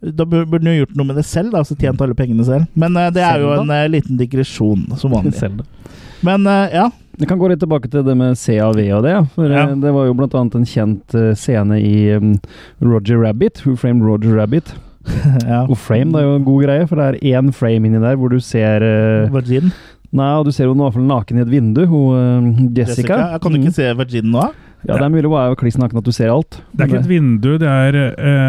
[0.00, 2.68] Da burde den jo gjort noe med det selv, da, så tjent alle pengene selv.
[2.78, 5.34] Men uh, det er jo en uh, liten digresjon, som vanlig.
[6.26, 6.86] Men uh, ja.
[7.20, 9.16] Vi kan gå litt tilbake til det med CAV og det.
[9.34, 9.66] For Ja.
[9.68, 12.34] eh, Det var jo annet en kjent eh, scene i um,
[12.80, 13.60] Roger Rabbit.
[13.66, 14.72] Who framed Roger Rabbit?
[15.46, 15.66] ja.
[15.68, 18.16] Og frame det er jo en god greie, for det er én frame inni der
[18.20, 19.70] hvor du ser eh, Virgin.
[20.12, 21.84] Nei, og du ser henne i hvert fall naken i et vindu.
[21.86, 23.14] Hun, Jessica.
[23.14, 23.18] Jessica.
[23.36, 23.64] Jeg kan du Mm.
[23.64, 24.48] ikke se Virgin nå?
[24.88, 26.62] Ja, det er mulig er jo kliss naken at du ser alt.
[26.72, 27.92] Det er ikke et vindu, det er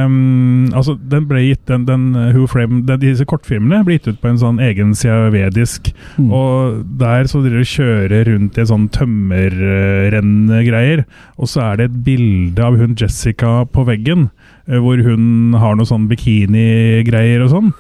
[0.06, 4.08] um, Altså, den ble gitt den, den uh, Who Frame den, Disse kortfilmene ble gitt
[4.08, 5.92] ut på en sånn egen siavedisk.
[6.16, 6.32] Mm.
[6.32, 11.04] Og der så dere kjører rundt i en sånn tømmerrennegreier.
[11.36, 14.30] Og så er det et bilde av hun Jessica på veggen,
[14.70, 17.74] eh, hvor hun har noe sånn bikinigreier og sånn.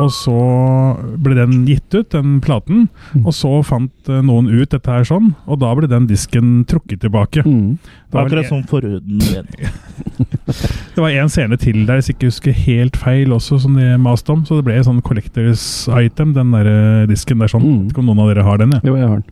[0.00, 0.36] Og så
[1.20, 2.86] ble den gitt ut, den platen.
[3.12, 3.26] Mm.
[3.26, 7.02] Og så fant eh, noen ut dette her sånn, og da ble den disken trukket
[7.04, 7.44] tilbake.
[7.44, 7.76] Mm.
[7.82, 9.20] Det var Akkurat som forhuden.
[10.92, 13.94] Det var en scene til der, hvis jeg ikke husker helt feil, også, som de
[14.00, 14.42] maste om.
[14.46, 17.64] Så det ble en sånn collectors item, den der eh, disken der sånn.
[17.64, 17.78] Mm.
[17.84, 18.76] Vet ikke om noen av dere har den?
[18.76, 18.84] Ja.
[18.90, 19.30] Jo, jeg har den.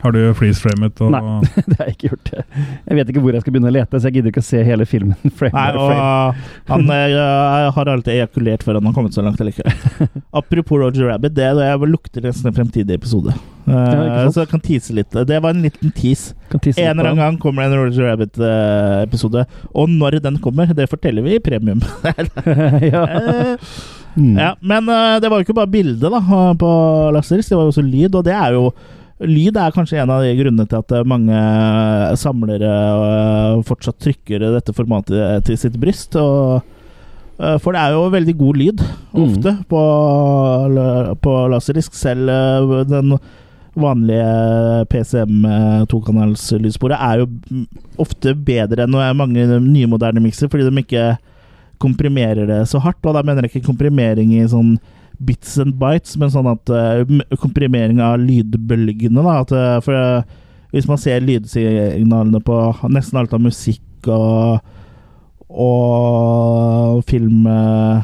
[0.00, 1.20] Har du freeze-framet og Nei.
[1.68, 2.30] det har jeg ikke gjort.
[2.32, 4.62] Jeg vet ikke hvor jeg skal begynne å lete, så jeg gidder ikke å se
[4.64, 5.16] hele filmen.
[5.38, 6.50] frame Nei, og frame.
[6.72, 9.40] han eh, har alltid ejakulert før han har kommet så langt.
[9.42, 10.00] Eller ikke.
[10.40, 13.36] Apropos Roger Rabbit, det er det jeg lukter nesten en fremtidig episode.
[13.68, 15.20] Eh, så jeg kan tease litt.
[15.28, 16.34] Det var en liten tease.
[16.50, 19.44] En eller annen gang kommer det en Roger Rabbit-episode.
[19.76, 21.84] Og når den kommer, det forteller vi i premium.
[22.90, 23.06] ja.
[23.06, 23.56] Eh,
[24.16, 24.34] Mm.
[24.38, 26.18] ja, men eh, det var jo ikke bare bilde da,
[26.58, 26.70] på
[27.14, 28.16] Lasseris, det var jo også lyd.
[28.18, 28.64] Og det er jo
[29.20, 31.40] Lyd er kanskje en av de grunnene til at eh, mange
[32.20, 36.16] samlere eh, fortsatt trykker dette formatet til sitt bryst.
[36.16, 38.82] Eh, for det er jo veldig god lyd,
[39.16, 39.84] ofte, på,
[41.24, 41.96] på Laserisk.
[41.96, 43.14] Selv eh, den
[43.80, 47.66] vanlige PCM eh, tokanals-lydsporet er jo mm,
[48.02, 51.04] ofte bedre enn eh, mange nye moderne mikser, fordi de ikke
[51.80, 53.04] komprimerer det så hardt.
[53.04, 54.74] Og da mener jeg ikke komprimering i sånn
[55.24, 57.02] bits and bites, men sånn at eh,
[57.42, 59.20] komprimering av lydbølgene.
[59.22, 60.22] Da, at, eh, for eh,
[60.72, 62.58] hvis man ser lydsignalene på
[62.88, 64.60] nesten alt av musikk og
[65.50, 68.02] og film eh,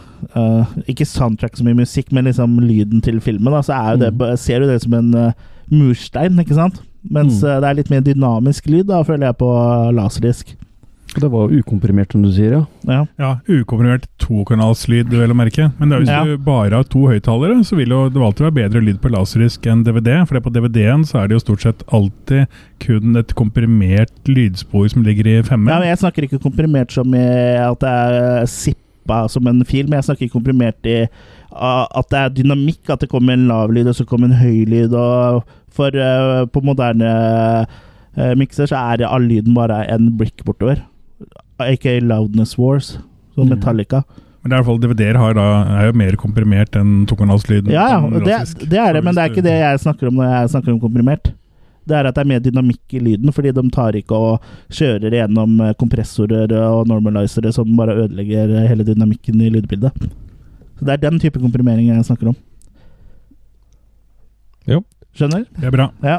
[0.91, 3.53] Ikke soundtrack så mye musikk, men liksom lyden til filmen.
[3.55, 4.37] Da, så jo det, Mm.
[4.37, 5.33] ser du det som en uh,
[5.71, 6.81] murstein, ikke sant?
[7.09, 7.61] Mens Mm.
[7.62, 9.51] det er litt mer dynamisk lyd, da, føler jeg, på
[9.95, 10.57] laserdisk.
[11.21, 12.62] Det var ukomprimert, som du sier, ja.
[12.87, 13.01] Ja.
[13.19, 15.71] Ja, ukomprimert tokanalslyd, vel å merke.
[15.79, 16.25] Men det er hvis Ja.
[16.25, 19.67] du bare har to høyttalere, så vil jo det alltid være bedre lyd på laserdisk
[19.67, 20.27] enn DVD.
[20.27, 22.47] For det på DVD-en så er det jo stort sett alltid
[22.81, 27.25] kun et komprimert lydspor som ligger i Ja, men jeg snakker ikke komprimert som i
[27.57, 29.93] at det er zippa som en film.
[29.93, 31.09] Jeg snakker komprimert i
[31.57, 34.64] at det er dynamikk, at det kommer en lav lyd, og så kommer en høy
[34.69, 34.93] lyd.
[34.93, 37.67] Og for uh, på moderne
[38.17, 40.83] uh, mikser så er all lyden bare en blikk bortover.
[41.64, 42.98] Ikke Loudness Wars,
[43.34, 43.54] som Mm.
[43.57, 44.02] Metallica.
[44.42, 45.16] Men det er i hvert fall DVD-er
[45.80, 47.72] er jo mer komprimert enn tokanalslyden.
[47.72, 50.20] Ja, ja, og det, det er det, men det er ikke det jeg snakker om
[50.20, 51.32] når jeg snakker om komprimert.
[51.86, 55.14] Det er at det er mer dynamikk i lyden, fordi de tar ikke og kjører
[55.18, 59.92] gjennom eh, kompressorer og normalizere som bare ødelegger hele dynamikken i lydbildet.
[60.78, 62.36] Så det er den type komprimering jeg snakker om.
[64.66, 64.82] Jo.
[65.16, 65.46] Skjønner?
[65.57, 65.90] Det er bra.
[66.04, 66.18] Ja.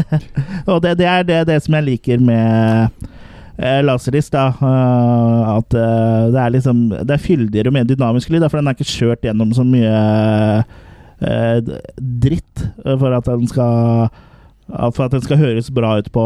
[0.72, 3.06] og det, det er det, det som jeg liker med
[3.58, 4.46] eh, Laserdisc, da.
[4.60, 8.70] eh, at eh, det er liksom Det er fyldigere og mer dynamisk lyd, for den
[8.70, 9.96] er ikke kjørt gjennom så mye
[11.20, 14.08] eh, dritt for at den skal
[14.68, 16.24] For at den skal høres bra ut på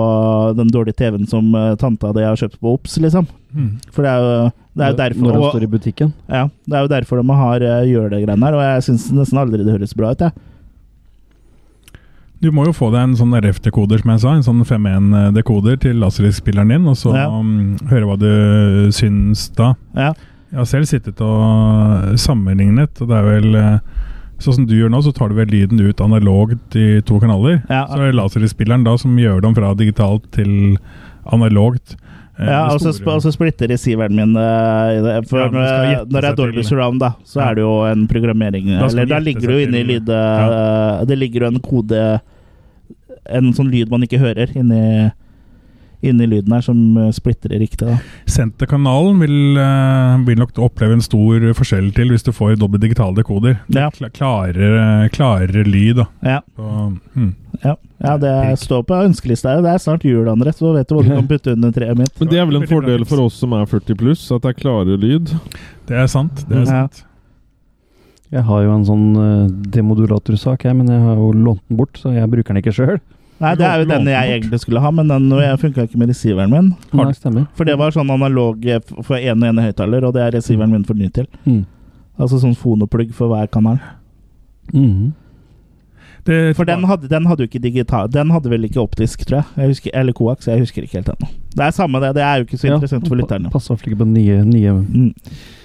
[0.59, 3.27] den dårlige TV-en som tanta di har kjøpt på Ops, liksom.
[3.53, 3.75] Mm.
[3.93, 6.15] For det er jo, det er jo derfor Når den står i butikken.
[6.27, 9.43] Ja, det er jo derfor de har gjør det greiene her, og jeg syns nesten
[9.43, 10.50] aldri det høres bra ut, jeg.
[12.41, 14.31] Du må jo få deg en sånn RF-dekoder, som jeg sa.
[14.33, 17.27] En sånn 5.1-dekoder til laserdisk-spilleren din, og så Ja.
[17.29, 19.75] um, høre hva du syns da.
[19.95, 20.15] Ja.
[20.51, 23.79] Jeg har selv sittet og sammenlignet, og det er vel eh,
[24.41, 27.59] Sånn som du gjør nå, så tar du vel lyden ut analogt i to kanaler.
[27.69, 27.83] Ja.
[27.91, 30.79] Så er det laserdisk-spilleren da som gjør dem fra digitalt til
[31.29, 31.93] analogt.
[32.41, 35.15] Eh, Ja, og så altså splitter receiveren min uh, i det.
[35.29, 36.63] For Ja, eh, gjette når det er Dolby.
[36.65, 39.81] Surround, da, så er det jo en programmering Da Eller da ligger det jo inne
[39.83, 40.09] i lyd...
[40.09, 42.05] eh, Det ligger jo en kode
[43.29, 45.11] En sånn lyd man ikke hører inni
[46.03, 47.87] inni lyden her, som eh, splitter det riktig.
[47.89, 47.99] da.
[48.31, 53.15] Senterkanalen vil, eh, vil nok oppleve en stor forskjell til hvis du får dobbelt digitale
[53.19, 53.59] dekoder.
[53.69, 53.91] Ja.
[54.17, 55.97] Klarere, klarere lyd.
[56.01, 56.07] da.
[56.23, 56.71] Ja, Så,
[57.15, 57.35] hmm.
[57.65, 57.75] ja.
[58.01, 58.35] ja det
[58.65, 59.59] står på ønskelista.
[59.61, 62.15] Det er snart jul, André, så vet du hva du kan putte under treet mitt.
[62.21, 64.61] Men det er vel en fordel for oss som er 40 pluss, at det er
[64.63, 65.35] klarere lyd.
[65.91, 66.45] Det er sant.
[66.49, 66.83] det er Ja.
[66.89, 67.05] sant.
[68.31, 71.99] Jeg har jo en sånn uh, demodulatorsak, jeg, men jeg har jo lånt den bort,
[71.99, 73.01] så jeg bruker den ikke sjøl.
[73.41, 75.31] Nei, det er jo den jeg egentlig skulle ha, men den
[75.61, 76.67] funka ikke med receiveren min.
[76.93, 77.47] Har Nei, stemmer.
[77.57, 80.75] For det var sånn analog eh, for én og én høyttaler, og det er receiveren
[80.75, 81.27] min for ny til.
[81.47, 81.63] Mm.
[82.21, 83.81] Altså sånn fonoplugg for hver kanal.
[84.75, 85.13] Mm.
[86.29, 89.39] Det, For den hadde, den hadde jo ikke digital Den hadde vel ikke optisk, tror
[89.41, 89.47] jeg.
[89.57, 90.47] jeg husker, eller koax.
[90.51, 91.31] Jeg husker ikke helt ennå.
[91.57, 92.11] Det er samme det.
[92.19, 93.51] Det er jo ikke så Ja, interessant for lytterne.
[93.51, 95.15] Passer ikke på nye, nye Mm.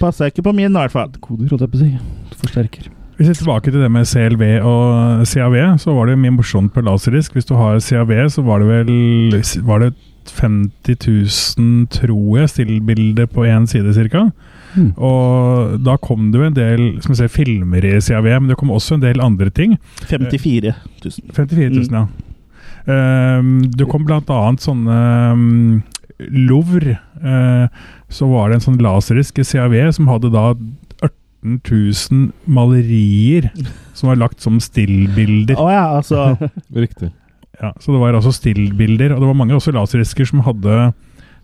[0.00, 1.12] Passer ikke på min, i hvert fall.
[1.20, 1.98] koder, holdt jeg på å si.
[2.40, 2.88] Forsterker.
[3.16, 6.74] Hvis vi er tilbake til det med CLV og CAV, så var det mye morsomt
[6.74, 7.32] på laserdisk.
[7.32, 9.94] Hvis du har CAV, så var det vel var det
[10.26, 10.96] 50
[11.56, 14.26] 000, tror jeg, stillbilder på én side ca.
[14.76, 14.92] Mm.
[15.00, 18.58] Og da kom det jo en del som jeg ser, filmer i CAV, men det
[18.60, 19.78] kom også en del andre ting.
[20.10, 21.32] 54 000.
[21.32, 21.94] 54 000, Mm.
[21.96, 22.06] ja.
[22.86, 24.96] Um, det kom annet sånne
[25.32, 25.82] um,
[26.30, 27.00] Louvre.
[27.18, 27.66] Uh,
[28.08, 30.52] så var det en sånn laserdisk CAV som hadde da
[31.46, 31.60] 18
[32.10, 33.50] 000 malerier
[33.94, 35.56] som var lagt som stillbilder.
[35.60, 36.36] Oh, ja, altså
[36.74, 37.12] Riktig.
[37.60, 40.90] Ja, så det var altså stillbilder, og det var mange også laserisker som hadde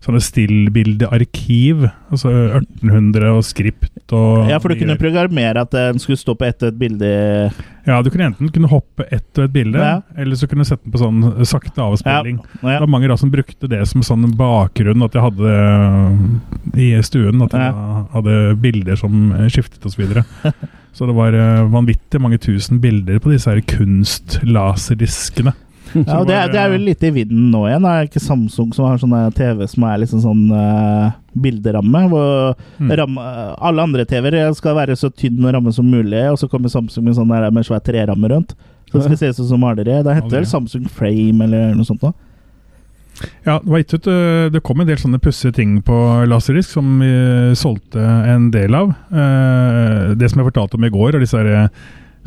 [0.03, 1.85] sånne stillbildearkiv.
[2.13, 2.29] Altså
[2.59, 6.61] 1800 og skript og Ja, for du kunne programmere at den skulle stå på ett
[6.67, 7.09] og et bilde
[7.87, 10.01] Ja, du kunne enten kunne hoppe ett og et bilde, Ja.
[10.19, 12.39] eller så kunne du sette den på sånn sakte avspilling.
[12.63, 12.75] ja.
[12.77, 16.13] Det var mange da som brukte det som sånn bakgrunn, at jeg hadde øh,
[16.79, 17.43] i stuen.
[17.43, 18.05] At jeg Ja.
[18.13, 19.95] hadde bilder som skiftet osv.
[19.95, 20.25] Så, videre.
[20.93, 25.53] så det var øh, vanvittig mange tusen bilder på disse her kunstlaserdiskene.
[26.09, 27.85] Ja, og det, det er jo litt i vinden nå igjen.
[27.85, 32.05] Det er ikke Samsung som har sånne TV som er liksom sånn uh, bilderamme.
[32.13, 32.91] Hvor Mm.
[32.99, 33.23] ramme,
[33.63, 37.17] alle andre TV-er skal være så tynn ramme som mulig, og så kommer Samsung med
[37.19, 38.57] sånn der med svær treramme rundt.
[38.91, 40.03] Så det skal se ut som maleri.
[40.05, 42.03] Det heter vel Samsung Frame eller noe sånt.
[42.03, 42.13] da.
[43.47, 47.11] Ja, det ut øh, Det kom en del sånne pussige ting på Laserisk som vi
[47.59, 48.95] solgte en del av.
[49.13, 51.69] Eh, det som jeg fortalte om i går, og disse her, eh,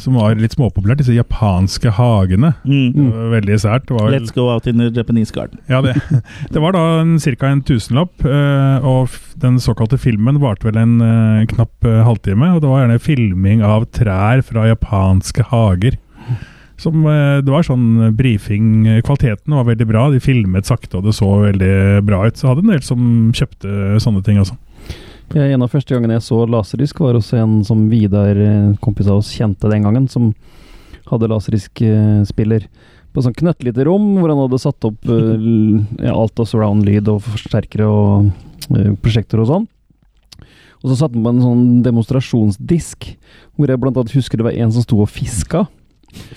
[0.02, 2.52] som var litt småpopulært, disse japanske hagene.
[2.68, 3.12] Mm.
[3.32, 3.92] Veldig sært.
[3.94, 5.62] Var Let's go out in the Japanese garden.
[5.72, 5.96] Ja, det,
[6.54, 6.84] det var da
[7.16, 7.52] ca.
[7.52, 12.52] en tusenlapp, eh, og den såkalte filmen varte vel en eh, knapp eh, halvtime.
[12.56, 16.00] Og det var gjerne filming av trær fra japanske hager.
[16.76, 20.10] Som, det var sånn brifing eh, Kvaliteten var veldig bra.
[20.12, 22.36] De filmet sakte, og det så veldig bra ut.
[22.36, 24.60] Så hadde en del som kjøpte sånne ting også.
[25.34, 29.08] Ja, En av første gangene jeg så laserdisk, var også en som Vidar, eh, kompis
[29.10, 30.34] av oss, kjente den gangen, som
[31.10, 32.68] hadde laserdisk-spiller
[33.16, 35.48] på sånn knøttlite rom, hvor han hadde satt opp eh,
[36.06, 38.30] ja, alt av surround-lyd og forsterkere og
[39.02, 39.68] prosjekter og sånn.
[40.84, 43.08] Og så satte han på en sånn demonstrasjonsdisk,
[43.58, 45.64] hvor jeg blant annet husker det var en som sto og fiska.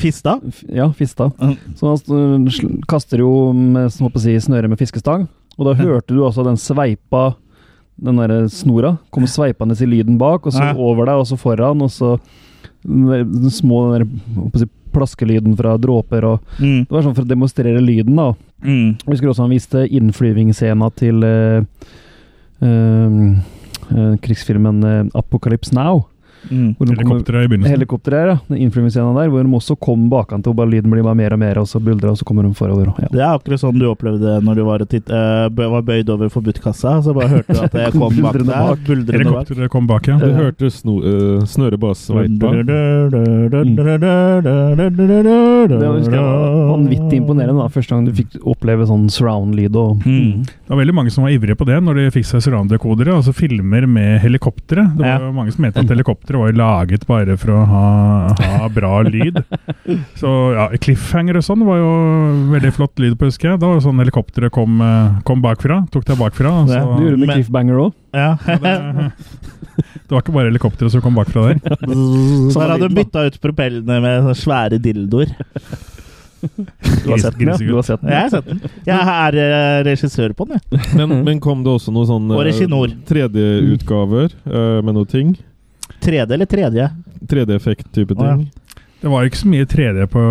[0.00, 0.38] Fista?
[0.72, 1.30] Ja, fista.
[1.38, 1.56] Mm.
[1.76, 5.28] Så han kaster jo med å si, snøret med fiskestang,
[5.58, 7.34] og da hørte du altså den sveipa
[7.98, 10.74] Den derre snora kom sveipende i lyden bak, og så Ja.
[10.74, 12.18] over deg, og så foran, og så
[12.84, 14.08] den små den
[14.52, 16.86] der, plaskelyden fra dråper og Mm.
[16.86, 18.34] Det var sånn for å demonstrere lyden, da.
[18.62, 18.98] Mm.
[18.98, 21.62] Jeg husker også han viste innflyvingsscena til uh,
[22.62, 26.06] eh, krigsfilmen Apocalypse Now.
[26.50, 26.74] Mm.
[26.78, 27.74] Helikopteret i begynnelsen.
[27.74, 28.36] Helikopteret her, ja.
[28.48, 31.32] Den innflyvingsscenen der, hvor de også kom bakan til, og bare lyden blir bare mer
[31.34, 32.92] og mer, og så buldrer, og så kommer de forover.
[33.02, 33.08] Ja.
[33.12, 37.02] Det er akkurat sånn du opplevde når du var, titt, uh, var bøyd over forbudtkassa.
[37.04, 38.46] Så bare hørte du at det kom bak deg.
[38.46, 38.78] bak.
[38.88, 39.70] Helikopteret bak.
[39.74, 40.18] Kom bak, ja.
[40.22, 42.52] Du hørte sno, uh, Snøre bare sveipa.
[44.48, 47.60] Det husker jeg var vanvittig imponerende.
[47.62, 49.76] da, Første gang du fikk oppleve sånn surround-lyd.
[49.76, 50.44] og Mm.
[50.44, 53.32] Det var veldig mange som var ivrige på det når de fikk seg surround-dekodere, altså
[53.34, 54.84] filmer med helikoptre.
[54.96, 55.32] Det var Ja.
[55.32, 57.84] mange som mente at helikopter helikopteret var jo laget bare for å ha,
[58.60, 59.38] ha bra lyd.
[60.20, 61.90] Så ja, cliffhanger og sånn var jo
[62.52, 63.60] veldig flott lyd på, husker jeg.
[63.62, 66.54] Da var det sånn helikopteret kom, eh, kom bakfra, tok deg bakfra.
[66.66, 67.92] Så, det, Du gjorde det med cliffhanger Cliffbanger òg.
[68.12, 68.30] Ja.
[68.44, 71.62] det, det var ikke bare helikopteret som kom bakfra der.
[72.52, 75.32] Så her hadde du bytta ut propellene med svære dildoer.
[76.38, 77.56] Du har sett den, ja?
[77.58, 78.12] Du har sett den.
[78.12, 78.60] Jeg har sett den.
[78.86, 80.84] Jeg er eh, regissør på den, jeg.
[80.94, 82.92] Men, men kom det også noen sånne Og Reginor.
[83.10, 85.32] 3D-utgaver eh, med noe ting?
[86.08, 86.88] 3D eller 3D?
[87.28, 88.38] 3D-effekt-type Å, ja.
[88.40, 88.48] ting?
[88.98, 90.22] Det var ikke så mye 3D på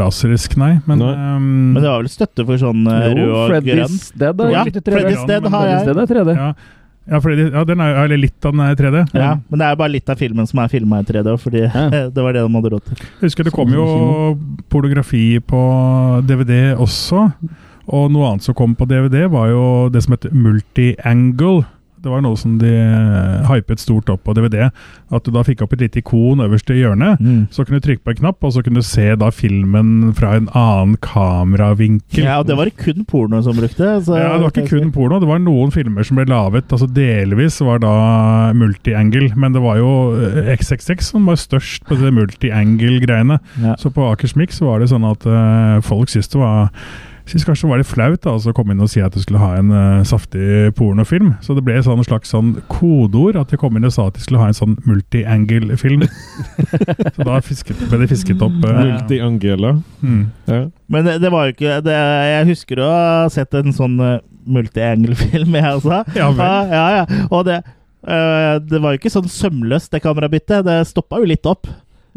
[0.00, 0.70] laserisk, nei.
[0.88, 1.10] Men, Nei.
[1.36, 3.66] Um, Men det var vel støtte for sånn eh, rød og grønn?
[3.66, 4.94] Freddy's Dead er Ja, litt 3D.
[4.96, 5.84] Freddy's Dead har jeg.
[5.90, 6.36] Dead er 3D.
[6.38, 6.48] ja,
[7.04, 9.02] ja, fordi, ja, den er, eller litt av den er 3D.
[9.12, 11.82] Ja, men det er bare litt av filmen som er filma i 3D, fordi Ja.
[12.16, 13.02] det var det de hadde råd til.
[13.04, 13.84] Jeg husker det kom jo
[14.72, 15.60] pornografi på
[16.24, 17.26] DVD også.
[17.92, 21.66] Og noe annet som kom på DVD, var jo det som heter multi-angle.
[22.04, 24.68] Det var noe som de eh, hypet stort opp på DVD.
[25.14, 27.22] At du da fikk opp et lite ikon øverst i hjørnet.
[27.54, 30.34] Så kunne du trykke på en knapp, og så kunne du se da filmen fra
[30.38, 32.24] en annen kameravinkel.
[32.26, 33.88] Ja, og det var det kun porno som brukte.
[34.04, 36.70] Så Ja, Det var ikke kun porno, det var noen filmer som ble laget.
[36.70, 37.94] altså Delvis var da
[38.56, 43.40] multi-angle, men det var jo eh, XXX som var størst på det multi-angle-greiene.
[43.62, 43.74] Ja.
[43.80, 46.70] Så på Akersmik så var det sånn at uh, folk syntes det var
[47.24, 49.22] Synes kanskje det var litt flaut da, altså å komme inn og si at du
[49.22, 51.32] skulle ha en uh, saftig pornofilm.
[51.44, 54.18] Så det ble et sånn slags sånn kodeord at de kom inn og sa at
[54.18, 56.04] de skulle ha en sånn multi-angle-film.
[57.16, 58.58] så da fisket, ble det fisket opp.
[58.60, 59.72] Uh, Multi-Angela.
[60.04, 60.20] mm.
[60.50, 60.60] Ja.
[60.92, 61.94] Men det, det var jo ikke det,
[62.28, 66.02] Jeg husker å ha sett en sånn uh, multi-angle-film, jeg også.
[66.18, 66.44] Ja vel.
[66.44, 67.24] Ja, ja, ja.
[67.30, 67.62] Og det,
[68.04, 70.66] uh, det var jo ikke sånn sømløst, det kamerabyttet.
[70.68, 71.70] Det stoppa jo litt opp.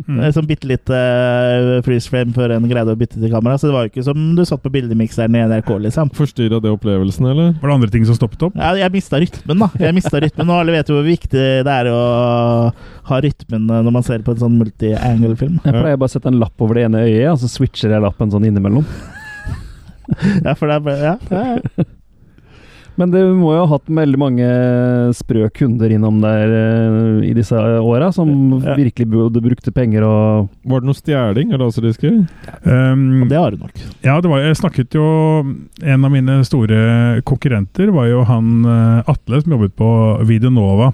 [0.05, 0.19] Mm.
[0.21, 3.57] Eh, Sånn bitte litt uh, freeze frame før en greide å bytte til kamera.
[3.57, 6.11] Så det var jo ikke som du satt på bildemikseren i NRK, liksom.
[6.17, 7.55] Forstyrra det opplevelsen, eller?
[7.57, 8.59] Var det andre ting som stoppet opp?
[8.59, 9.71] Ja, jeg mista rytmen, da.
[9.81, 11.99] Jeg mistet rytmen, Og alle vet jo hvor viktig det er å
[13.09, 15.57] ha rytmen eh, når man ser på en sånn multi-angle-film.
[15.65, 18.03] Jeg pleier bare å sette en lapp over det ene øyet, og så switcher jeg
[18.05, 18.85] lappen sånn innimellom.
[20.45, 21.15] Ja, for det er bare Ja.
[21.33, 21.83] ja, ja.
[22.97, 24.45] Men det må jo ha hatt veldig mange
[25.13, 28.31] sprø kunder innom der eh, i disse åra, som
[28.63, 28.73] Ja.
[28.77, 32.15] virkelig burde brukte penger og Var det noe stjeling av laserdisker?
[32.65, 33.75] Um, Det har du nok.
[34.01, 35.05] Ja, det var, jeg snakket jo
[35.83, 39.89] En av mine store konkurrenter var jo han eh, Atle, som jobbet på
[40.27, 40.91] Videonova.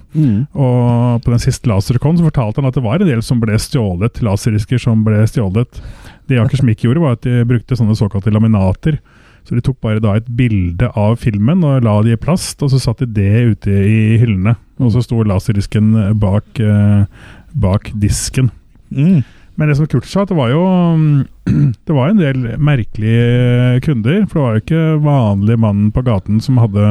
[0.54, 3.56] Og på den siste Lasercon så fortalte han at det var en del som ble
[3.60, 5.80] stjålet, laserdisker som ble stjålet.
[6.28, 8.98] Det Akersmik gjorde, var at de brukte sånne såkalte laminater.
[9.44, 12.72] Så de tok bare da et bilde av filmen og la det i plast, og
[12.72, 14.56] så satte de det ute i hyllene.
[14.80, 17.04] Og så sto laserdisken bak, eh,
[17.52, 18.50] bak disken.
[18.90, 19.20] Mm.
[19.54, 20.62] Men det som Kurt sa, det var jo
[20.98, 21.26] mm,
[21.86, 24.24] Det var en del merkelige kunder.
[24.30, 26.86] For det var jo ikke vanlig mannen på gaten som hadde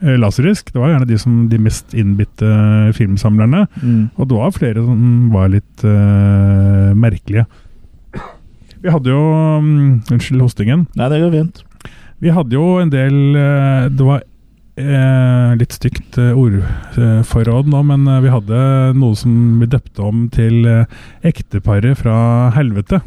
[0.00, 0.72] eh, laserdisk.
[0.72, 2.50] Det var gjerne de, som, de mest innbitte
[2.96, 3.66] filmsamlerne.
[3.82, 4.02] Mm.
[4.16, 7.46] Og det var flere som var litt uh, merkelige.
[8.86, 9.20] Vi hadde jo
[9.58, 10.86] um, Unnskyld hostingen.
[10.94, 11.62] Nei, det går fint.
[12.22, 18.06] Vi hadde jo en del uh, Det var uh, litt stygt uh, ordforråd nå, men
[18.22, 18.60] vi hadde
[18.94, 20.68] noe som vi døpte om til
[21.26, 22.18] ekteparet fra
[22.54, 23.00] helvete.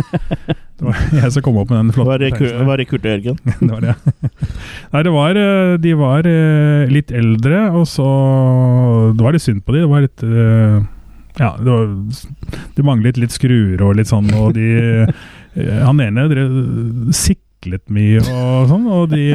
[0.76, 3.40] det var jeg som kom opp med den flotte det, var det Kurt og Jørgen?
[3.62, 3.96] det var det.
[4.92, 5.40] Nei, det var
[5.86, 6.28] De var
[6.92, 8.10] litt eldre, og så
[9.16, 9.86] Det var litt synd på de.
[9.86, 10.28] Det var litt
[11.36, 11.90] Ja, det, var,
[12.76, 14.68] det manglet litt skruer og litt sånn, og de
[15.04, 16.54] eh, Han ene drev
[17.16, 19.26] siklet mye og sånn, og de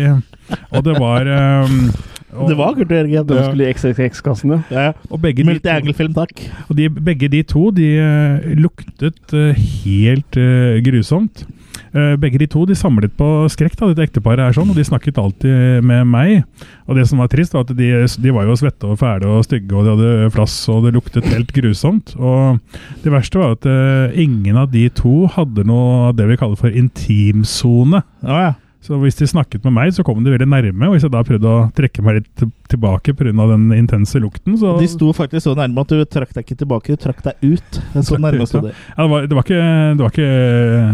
[0.72, 1.91] Og det var um,
[2.32, 3.26] og, Det var Kurt Jørgen.
[3.28, 4.91] De skulle i XXX-kassen, ja.
[5.11, 6.45] Multi-angle-film, takk.
[6.69, 11.44] og de, begge de to de eh, luktet eh, helt uh, grusomt.
[11.91, 14.85] Eh, begge de to de samlet på skrekk, da, dette ekteparet er sånn, og de
[14.87, 16.45] snakket alltid med meg.
[16.87, 19.45] Og det som var trist, var at de, de var jo svette og fæle og
[19.47, 22.15] stygge, og de hadde flass, og det luktet helt grusomt.
[22.19, 22.59] Og
[23.03, 26.59] det verste var at uh, ingen av de to hadde noe av det vi kaller
[26.59, 28.03] for intimsone.
[28.25, 28.53] Ja, ja.
[28.81, 30.87] Så hvis de snakket med meg, så kom de veldig nærme.
[30.87, 33.31] Og hvis jeg da prøvde å trekke meg litt tilbake pga.
[33.52, 36.95] den intense lukten, så De sto faktisk så nærme at du trakk deg ikke tilbake,
[36.95, 37.81] du trakk deg ut.
[38.03, 38.72] Så nærme sto de.
[38.98, 39.61] Ja, det, var, det, var ikke,
[39.98, 40.31] det, var ikke,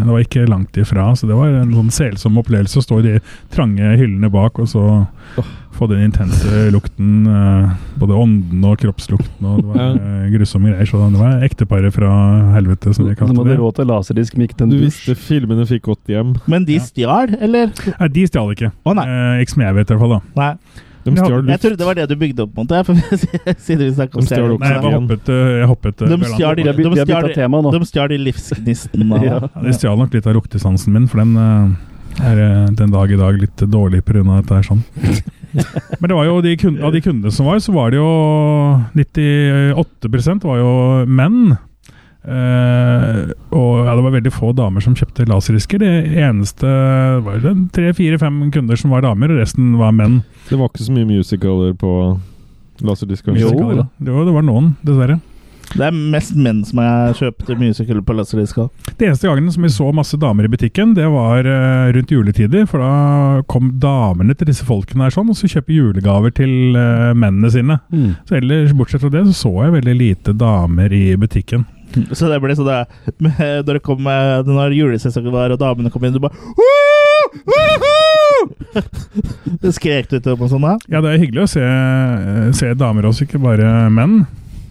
[0.04, 3.06] det var ikke langt ifra, så det var en sånn selsom opplevelse å stå i
[3.08, 3.16] de
[3.54, 4.84] trange hyllene bak og så
[5.78, 7.26] få den intense lukten.
[7.30, 9.44] eh, Både ånden og kroppslukten.
[9.46, 9.92] og Det var Ja.
[9.94, 10.86] eh, grusomme greier.
[10.90, 12.08] Så det var ekteparet fra
[12.56, 14.84] helvete, som de De kalte hadde råd til laserdisk, men ikke til Du dusj.
[15.06, 16.34] visste filmene fikk godt hjem.
[16.48, 17.70] Men de stjal, eller?
[18.00, 18.72] Nei, de stjal ikke.
[18.84, 19.06] Å, nei.
[19.06, 20.18] Eh, ikke som jeg vet, i hvert fall.
[20.18, 20.20] da.
[20.36, 20.56] Nei.
[21.04, 21.50] De stjal luft.
[21.52, 22.68] Jeg trodde det var det du bygde opp mot.
[23.66, 24.54] Siden vi om De stjal.
[24.58, 28.08] Nei, jeg hoppet, eh, jeg hoppet eh, De stjal de, de, de, de.
[28.08, 29.06] De livsgnisten.
[29.22, 29.38] Ja.
[29.38, 32.40] Ja, de stjal nok litt av luktesansen min, for den eh, er
[32.74, 34.22] den dag i dag litt dårlig pga.
[34.40, 34.82] dette her sånn.
[36.00, 38.08] Men det var jo de kun- av de kundene som var, så var det jo
[38.98, 40.72] 98 var jo
[41.06, 41.56] menn.
[42.28, 43.20] Eh,
[43.56, 45.80] og ja, det var veldig få damer som kjøpte laserdisker.
[45.80, 46.72] Det eneste
[47.24, 50.20] var det tre, fire, fem kunder som var damer, og resten var menn.
[50.50, 51.94] Det var ikke så mye musicaler på
[52.84, 53.38] laserdisker?
[53.40, 53.50] Jo.
[53.52, 55.18] det var, det var noen, dessverre.
[55.68, 58.60] Det er mest menn som har kjøpt musical på laserdisk.
[58.96, 62.64] Det eneste gangen som vi så masse damer i butikken, det var uh, rundt juletider.
[62.70, 67.12] For da kom damene til disse folkene her sånn, og så kjøper julegaver til uh,
[67.12, 67.80] mennene sine.
[67.92, 68.14] Mm.
[68.28, 71.66] Så ellers, bortsett fra det, så så jeg veldig lite damer i butikken.
[72.18, 72.80] Så det ble sånn det,
[73.66, 76.36] Når det kom eh, Når julesesongen var og damene kom inn, du bare
[79.62, 80.74] Det skrek du til dem og sånn da?
[80.90, 84.20] Ja, det er hyggelig å se, eh, se damer også, ikke bare menn.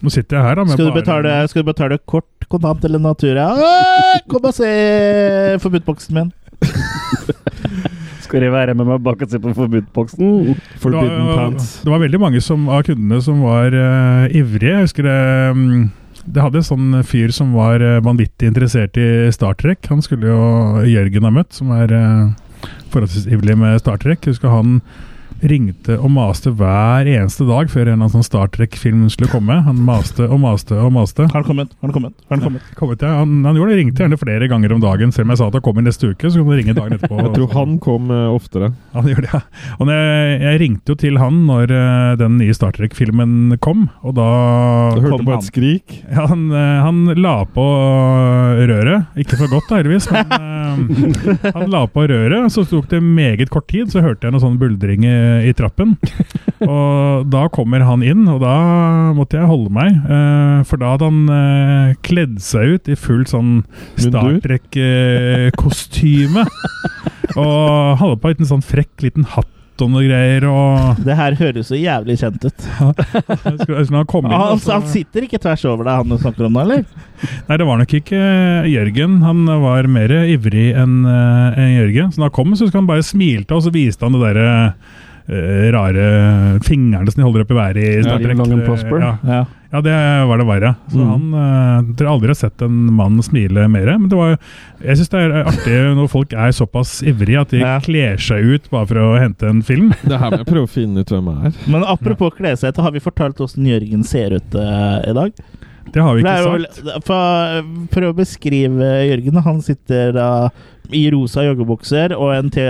[0.00, 0.64] Nå sitter jeg her, da.
[0.64, 3.48] med Skal du bare- betale, skal du betale kort, kontant eller natura?
[3.58, 4.70] «Åh, Kom og se
[5.62, 6.30] forbudtboksen min!
[8.28, 11.68] Skal de være med meg bak og se på forbudtboksen Forbidden det var, Pants.
[11.84, 14.74] Det var veldig mange som, av kundene som var uh, ivrige.
[14.74, 15.16] Jeg husker det
[15.56, 15.86] mm,
[16.26, 19.86] Det hadde en sånn fyr som var vanvittig interessert i Star Trek.
[19.92, 24.26] Han skulle jo Jørgen ha møtt, som er eh, forholdsvis ivrig med Star Trek.
[24.28, 24.80] Husker han
[25.42, 29.60] ringte og maste hver eneste dag før en eller annen sånn Star Trek-film skulle komme.
[29.66, 31.28] Han maste og maste og maste.
[31.30, 31.74] Har den kommet?
[31.78, 32.14] Har den kommet?
[32.26, 32.64] Har den kommet?
[32.78, 33.12] Kommet, ja.
[33.20, 35.58] han, han gjorde det, ringte gjerne flere ganger om dagen, selv om jeg sa at
[35.58, 36.30] han kom i neste uke.
[36.30, 37.20] Så kunne han ringe dagen etterpå.
[37.22, 38.72] Jeg tror han kom eh, oftere.
[38.96, 39.42] Han gjør det, ja.
[39.78, 44.16] Og jeg, jeg ringte jo til han når eh, den nye Star Trek-filmen kom, og
[44.18, 44.28] da
[44.96, 45.44] Du hørte kom på han.
[45.44, 45.98] et skrik.
[46.16, 47.66] ja, han, eh, han la på
[48.68, 49.08] røret.
[49.18, 52.50] Ikke for godt, da, heldigvis, men han la på røret.
[52.54, 55.06] Så tok det meget kort tid, så hørte jeg noen sånne buldring
[55.48, 55.94] i, trappen.
[56.68, 58.54] Og da kommer han inn, og da
[59.14, 59.92] måtte jeg holde meg.
[59.94, 63.60] eh, for da hadde han eh, kledd seg ut i full sånn
[64.00, 66.42] Star Trek-kostyme.
[67.38, 70.46] og hadde på en liten sånn frekk liten hatt og noe greier.
[70.50, 72.66] og Det her høres så jævlig kjent ut.
[73.62, 76.48] skulle, skulle han inn, Han, og han sitter ikke tvers over deg, han du snakker
[76.48, 76.84] om nå, eller?
[77.48, 78.22] Nei, det var nok ikke
[78.70, 79.20] Jørgen.
[79.26, 82.10] Han var mer ivrig enn en Jørgen.
[82.14, 84.48] Så da han kom, så husker han bare smilte, og så viste han det derre
[84.56, 84.96] eh,
[85.28, 88.38] rare fingrene som de holder opp i været i Star Trek.
[88.40, 89.02] and.
[89.02, 89.44] Ja, Ja.
[89.72, 89.96] ja, det
[90.28, 90.70] var det verre.
[90.88, 91.10] Så Mm.
[91.10, 93.98] han uh, Dere aldri har sett en mann smile mer.
[93.98, 94.38] Men det var
[94.80, 97.78] Jeg syns det er artig når folk er såpass ivrige at de Ja.
[97.80, 99.92] kler seg ut bare for å hente en film.
[100.04, 101.70] Det her må jeg prøve å finne ut hvem jeg er.
[101.70, 105.32] Men apropos kle seg ut, har vi fortalt åssen Jørgen ser ut uh, i dag?
[105.94, 106.82] Det har vi ikke sagt.
[106.84, 107.62] vel- for,
[107.94, 110.28] for å beskrive Jørgen, han sitter da
[110.88, 112.62] i rosa joggebukser og en T-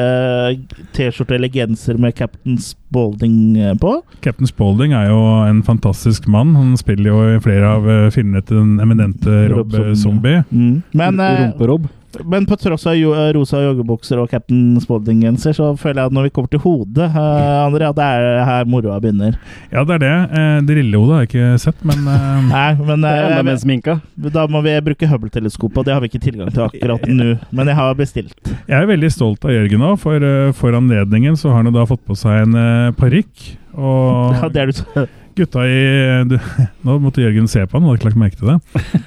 [0.97, 3.93] T-skjorte eller genser med Captain Spaulding eh, på.
[4.25, 6.57] Captain Spaulding er jo en fantastisk mann.
[6.59, 10.03] Han spiller jo i flere av eh, filmene til den eminente Rob Rob Zombie.
[10.03, 10.43] Zombie.
[10.51, 10.83] Mm.
[10.99, 11.87] Men, eh, Rumperobb.
[12.25, 16.29] Men på tross av jo, rosa joggebukser og Captain Spaulding-genser, så føler jeg at når
[16.29, 19.37] vi kommer til hodet, uh, André, at det er her moroa begynner.
[19.73, 20.15] Ja, det er det.
[20.33, 23.29] Uh, Det lille hodet har jeg ikke sett, men uh, Nei, men Det er eh,
[23.33, 23.99] enda mer sminka.
[24.39, 27.29] da må vi bruke Hubble-teleskopet, og det har vi ikke tilgang til akkurat nå.
[27.53, 28.53] Men jeg har bestilt.
[28.67, 31.85] jeg er veldig stolt av Jørgen nå, for eh, for anledningen så har han da
[31.87, 33.49] fått på seg en uh, parykk.
[33.79, 35.07] Og Ja, det er du så
[35.39, 35.79] gutta i
[36.27, 36.35] du,
[36.89, 38.59] Nå måtte Jørgen se på han, han hadde ikke lagt merke til det.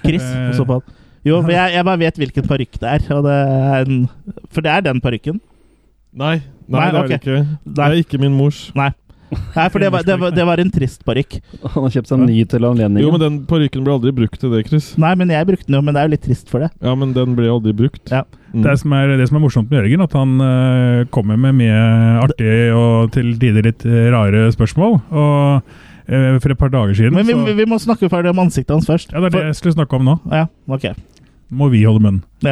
[0.06, 0.52] Chris Eh.
[0.56, 0.98] så på han.
[1.28, 3.06] Jo, men jeg, jeg bare vet hvilken parykk det er.
[3.16, 4.02] Og det er en,
[4.50, 5.38] for det er den parykken.
[6.12, 7.44] Nei, nei, Nei, det er det ikke.
[7.64, 8.66] Det er ikke min mors.
[8.76, 8.90] Nei.
[9.32, 11.38] Nei, for det var, det var, det var en trist parykk.
[11.62, 13.04] Han har kjøpt seg en ny til anledningen.
[13.06, 14.90] Jo, men den parykken ble aldri brukt til det, Chris.
[15.00, 16.72] Nei, men jeg brukte den jo, men det er jo litt trist for det.
[16.84, 18.04] Ja, men den ble aldri brukt.
[18.12, 18.26] Ja.
[18.52, 18.66] Mm.
[18.66, 21.80] Det, som er, det som er morsomt med Jørgen, at han uh, kommer med mye
[22.26, 25.00] artig og til tider litt eh, rare spørsmål.
[25.16, 25.78] Og
[26.12, 28.90] for et par dager siden Men vi, så, vi må snakke ferdig om ansiktet hans
[28.90, 29.14] først.
[29.14, 30.18] Ja, det er det jeg skulle snakke om nå.
[30.32, 30.92] Ja, ok.
[31.52, 32.20] Må vi holde munn.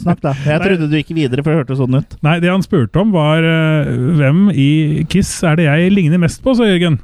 [0.00, 0.32] Snakk, da.
[0.40, 2.16] Jeg trodde du gikk videre, for det hørtes sånn ut.
[2.24, 6.40] Nei, det han spurte om, var uh, hvem i Kiss er det jeg ligner mest
[6.44, 6.96] på, sa Jørgen.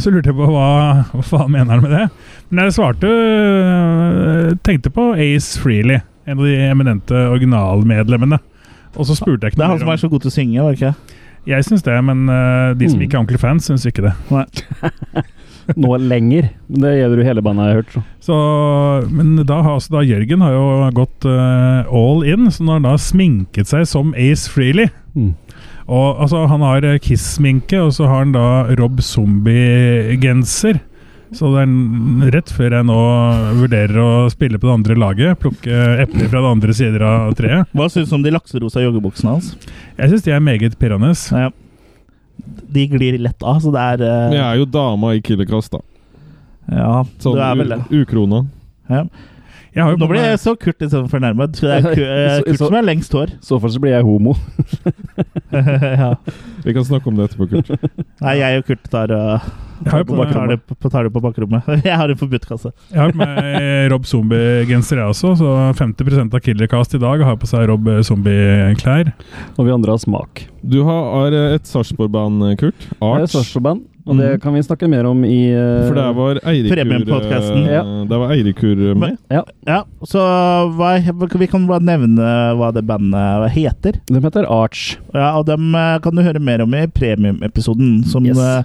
[0.00, 0.68] Så lurte jeg på hva,
[1.12, 2.06] hva faen mener han med det.
[2.50, 8.40] Men jeg svarte uh, Tenkte på Ace Freely, en av de eminente originalmedlemmene.
[8.96, 10.64] Og så spurte jeg ikke Det er han som er så god til å synge,
[10.64, 11.20] var det ikke?
[11.48, 13.06] Jeg syns det, men uh, de som Mm.
[13.06, 14.12] ikke er ordentlige fans, syns ikke det.
[15.78, 16.48] Nå lenger.
[16.68, 17.92] Men Det gjelder jo hele bandet, jeg har hørt.
[17.94, 18.02] Så.
[18.26, 18.36] Så,
[19.14, 20.64] men da har altså da Jørgen har jo
[20.94, 24.88] gått uh, all in, så når han da sminket seg som Ace Freely.
[25.14, 25.32] Mm.
[25.92, 28.46] Og altså, Han har eh, Kiss-sminke, og så har han da
[28.78, 30.78] Rob Zombie-genser.
[31.32, 32.98] Så det er rett før jeg nå
[33.62, 37.70] vurderer å spille på det andre laget, plukke epler fra det andre sider av treet.
[37.76, 39.52] Hva syns du om de lakserosa joggebuksene hans?
[39.96, 41.14] Jeg syns de er meget pirrende.
[41.32, 41.48] Ja.
[42.72, 44.34] De glir lett av, så det er uh...
[44.34, 45.82] Jeg er jo dama i Killercast, da.
[46.72, 47.80] Ja, Sånn du er vel det.
[48.02, 48.44] ukrona.
[48.92, 49.06] Ja.
[49.72, 51.56] Jeg har jo Nå ble blir jeg så Kurt liksom fornærmet.
[51.56, 53.34] Det er eh, Kurt som har lengst hår.
[53.38, 54.34] I så fall så blir jeg homo.
[56.02, 56.12] ja.
[56.66, 57.70] Vi kan snakke om det etterpå, Kurt.
[58.20, 59.46] Nei, jeg og Kurt tar, uh,
[59.86, 61.70] tar, på tar, det, på, tar det på bakrommet.
[61.88, 62.70] Jeg har en buttkasse.
[62.92, 65.32] jeg har på meg Rob Zombie-genser, jeg også.
[65.40, 69.14] Så 50% av Killercast i dag har på seg Rob Zombie-klær.
[69.56, 70.44] Og vi andre har smak.
[70.62, 72.76] Du har eh, et Sarpsborg-band, Kurt.
[72.76, 73.32] Det er Arch.
[73.38, 74.40] Sarpsborg-band, og det Mhm.
[74.42, 77.82] kan vi snakke mer om i uh, For der var Eirikur uh, eh, Ja.
[78.08, 79.18] Der var Eirikur med.
[79.30, 80.18] Ja, så
[80.74, 80.96] hva,
[81.38, 84.00] Vi kan bare nevne hva det bandet heter.
[84.06, 84.96] De heter Arch.
[85.14, 88.38] Ja, og dem eh, kan du høre mer om i premiumepisoden, som Yes.
[88.38, 88.62] eh,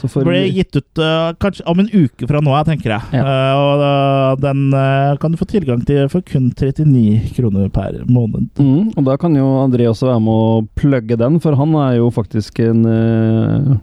[0.00, 3.02] Så ble gitt ut uh, kanskje om en uke fra nå av, tenker jeg.
[3.12, 3.20] Ja.
[3.20, 7.98] Uh, og uh, den eh, kan du få tilgang til for kun 39 kroner per
[8.08, 8.48] måned.
[8.56, 11.98] Mm, og da kan jo André også være med å plugge den, for han er
[11.98, 13.76] jo faktisk en eh,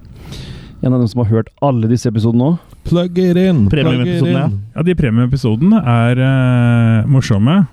[0.85, 2.75] En av dem som har hørt alle disse episodene òg.
[2.87, 3.65] Plug it in!
[3.67, 4.47] it ja.
[4.75, 7.63] Ja, de premieepisodene er uh, morsomme.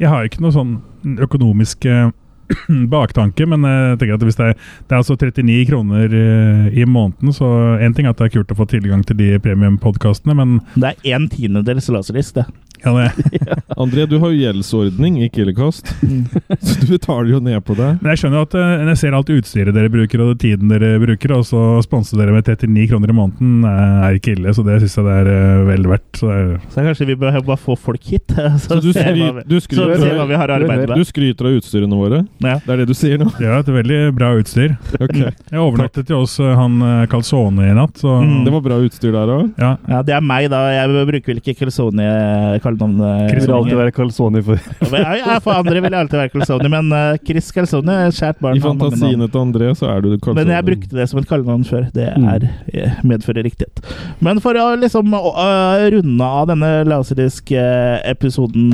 [0.00, 0.76] Jeg har ikke noe sånn
[1.20, 2.10] økonomisk eh,
[2.94, 4.56] baktanke, men jeg tenker at hvis det er,
[4.88, 7.50] det er altså 39 kroner eh, i måneden, så
[7.82, 10.94] én ting er at det er kult å få tilgang til de premiumpodkastene, men Det
[10.94, 12.46] er en tiendedels laserdisk, det.
[12.84, 13.10] ja, det,
[13.80, 15.90] André, du har jo gjeldsordning i Killercast,
[16.66, 17.90] så du betaler jo ned på det.
[18.00, 20.94] Men jeg skjønner jo at eh, jeg ser alt utstyret dere bruker, og tiden dere
[21.02, 24.54] bruker, og så sponse dere med 39 kroner i måneden, eh, er ikke ille.
[24.56, 26.08] Så det syns jeg det er eh, vel verdt.
[26.20, 29.20] Så er, Så kanskje vi bør bare få folk hit, så, Så du, ser skry,
[29.20, 32.22] hva vi, du, så ser hva vi har å arbeide du skryter av utstyrene våre?
[32.40, 32.54] Ja.
[32.64, 33.26] Det er det du sier nå?
[33.38, 34.76] det er et veldig bra utstyr.
[34.96, 35.28] Okay.
[35.50, 38.44] Jeg overnattet jo hos eh, han eh, Calzone i natt, så Mm.
[38.46, 39.50] Det var bra utstyr der òg?
[39.60, 39.76] ja.
[39.88, 40.60] Ja, det er meg, da.
[40.72, 43.34] Jeg bruker vel ikke Calzone-kallenavnet.
[43.40, 44.58] Vil alltid være Calzone for.
[44.90, 48.40] Ja, ja, for andre vil jeg alltid være Calzone, men eh, Chris Calzone er kjært
[48.42, 48.56] barn.
[48.56, 50.38] I fantasiene til André så er du Calzone.
[50.40, 51.88] Men jeg brukte det som et kallenavn før.
[51.94, 52.24] Det Mm.
[52.34, 52.40] er,
[52.74, 53.80] eh, medfører riktighet.
[54.20, 58.72] Men for å liksom runde av denne Laserdisk-episoden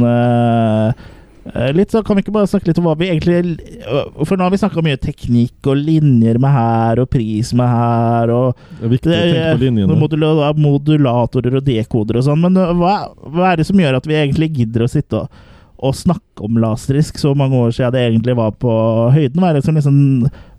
[1.76, 3.56] litt, så kan vi ikke bare snakke litt om hva vi egentlig
[3.86, 7.68] øh, For nå har vi snakka mye teknikk og linjer med her, og pris med
[7.70, 9.98] her, og Det er viktig å tenke på linjene.
[10.00, 12.42] modula modulatorer og dekoder og sånn.
[12.46, 12.96] Men hva,
[13.30, 15.44] hva er det som gjør at vi egentlig gidder å sitte og,
[15.86, 18.74] og snakke om laserisk så mange år siden det egentlig var på
[19.12, 19.40] høyden?
[19.42, 19.98] Hva er det, som liksom,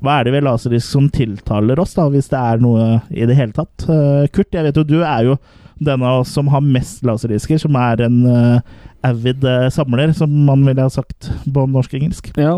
[0.06, 3.38] hva er det ved laserisk som tiltaler oss, da, hvis det er noe i det
[3.40, 3.88] hele tatt?
[3.90, 5.40] Eh, Kurt, jeg vet jo du er jo
[5.80, 10.34] den av oss som har mest laserdisker, som er en uh, avid uh, samler, som
[10.48, 12.32] man ville ha sagt på norsk-engelsk.
[12.40, 12.58] Ja.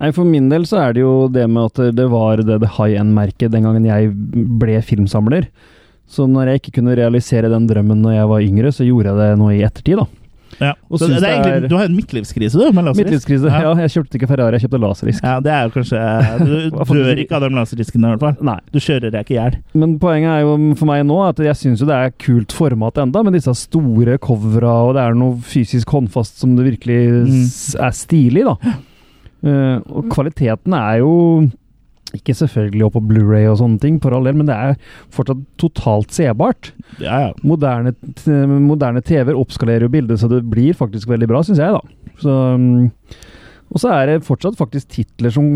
[0.00, 2.74] Nei, For min del så er det jo det med at det var det, det
[2.78, 4.14] high end-merket den gangen jeg
[4.60, 5.50] ble filmsamler.
[6.10, 9.20] Så når jeg ikke kunne realisere den drømmen når jeg var yngre, så gjorde jeg
[9.20, 10.08] det nå i ettertid, da.
[10.58, 10.72] Ja.
[10.90, 13.04] Så det er egentlig, du har en midtlivskrise, du, med laserdisk.
[13.06, 13.46] Midtlivskrise.
[13.52, 13.60] Ja.
[13.62, 13.74] Ja.
[13.84, 15.22] jeg kjøpte ikke Ferrari, jeg kjøpte laserdisk.
[15.24, 16.00] Ja, det er jo kanskje
[16.42, 18.44] Du dør ikke av de laserdiskene, i hvert fall.
[18.50, 18.56] Nei.
[18.74, 19.56] Du kjører deg ikke i hjel.
[19.84, 22.98] Men poenget er jo for meg nå at jeg syns jo det er kult format
[23.04, 27.46] enda, med disse store covera, og det er noe fysisk håndfast som det virkelig Mm.
[27.86, 28.74] er stilig, da.
[29.40, 31.12] Uh, og kvaliteten er jo
[32.16, 34.76] ikke selvfølgelig opp på Blu-ray og sånne ting, for all del, men det er
[35.14, 36.72] fortsatt totalt sebart.
[37.02, 37.32] Ja, ja.
[37.46, 37.94] Moderne,
[38.60, 42.14] moderne TV-er oppskalerer jo bildet, så det blir faktisk veldig bra, syns jeg, da.
[42.20, 42.88] Så, mm,
[43.70, 45.46] og så er det fortsatt faktisk titler som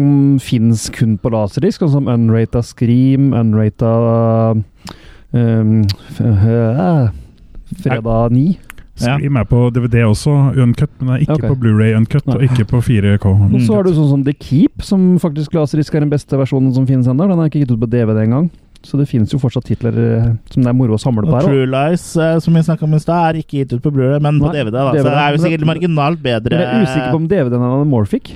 [0.43, 3.95] fins kun på laserdisk, sånn som Unrata Scream, Unrata
[4.55, 5.81] um,
[6.23, 7.11] øh,
[7.83, 8.47] Fredag 9.
[9.03, 9.17] Ja.
[9.17, 11.51] Scream er på DVD også, uncut, men det er ikke okay.
[11.51, 13.27] på Blu-ray uncut, og ikke på 4K.
[13.27, 16.71] Og så har du sånn som The Keep, som faktisk Laserisk er den beste versjonen
[16.77, 17.27] som finnes ennå.
[17.31, 18.53] Den er ikke gitt ut på DVD engang.
[18.85, 21.39] Så det finnes jo fortsatt titler eh, som det er moro å samle på Og
[21.39, 21.47] her.
[21.49, 24.21] True Lies, eh, som vi snakka om i stad, er ikke gitt ut på Blu-ray,
[24.23, 24.75] men på DVD.
[24.77, 26.53] da Så det er jo sikkert marginalt bedre.
[26.53, 28.35] Men Jeg er usikker på om DVD-en er anamorphic.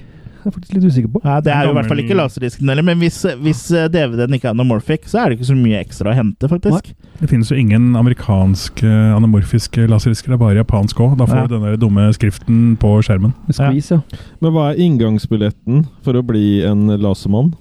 [0.48, 1.20] Jeg er faktisk litt usikker på.
[1.28, 4.32] Ja, det er jo i hvert fall ikke laserdisken heller, men hvis, hvis eh, DVD-en
[4.38, 6.94] ikke er anamorphic, så er det ikke så mye ekstra å hente, faktisk.
[7.20, 8.88] Det finnes jo ingen amerikanske
[9.18, 11.16] anamorfiske laserdisker, det er bare japansk òg.
[11.20, 11.46] Da får Ja.
[11.46, 13.34] du den der dumme skriften på skjermen.
[13.52, 14.00] Squeeze, ja.
[14.40, 17.52] Men hva er inngangsbilletten for å bli en lasermann?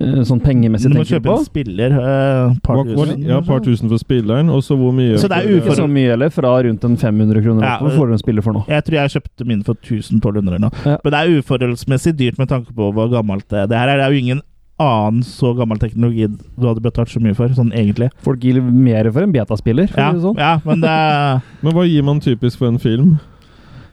[0.00, 1.90] Eh, Sånn pengemessig, Du må kjøpe en spiller.
[1.96, 3.24] Uh, par Hva, hva, tusen.
[3.26, 6.12] ja, par tusen for spilleren, og så hvor mye Så det er ufor- så mye
[6.12, 7.62] eller fra rundt en 500 kroner.
[7.62, 8.64] Ja, Hva får du en spiller for nå?
[8.68, 10.70] Jeg tror jeg kjøpte min for 1200 eller noe.
[10.84, 10.98] Ja.
[11.02, 13.66] Men det er uforholdsmessig dyrt med tanke på hvor gammelt det er.
[13.66, 14.42] Det her er jo ingen
[14.78, 18.10] annen så gammel teknologi du hadde betalt så mye for, sånn egentlig.
[18.20, 20.36] Folk gir mer for en betaspiller, for Ja, å si det sånn.
[20.36, 23.18] ja men det Men hva gir man typisk for en film?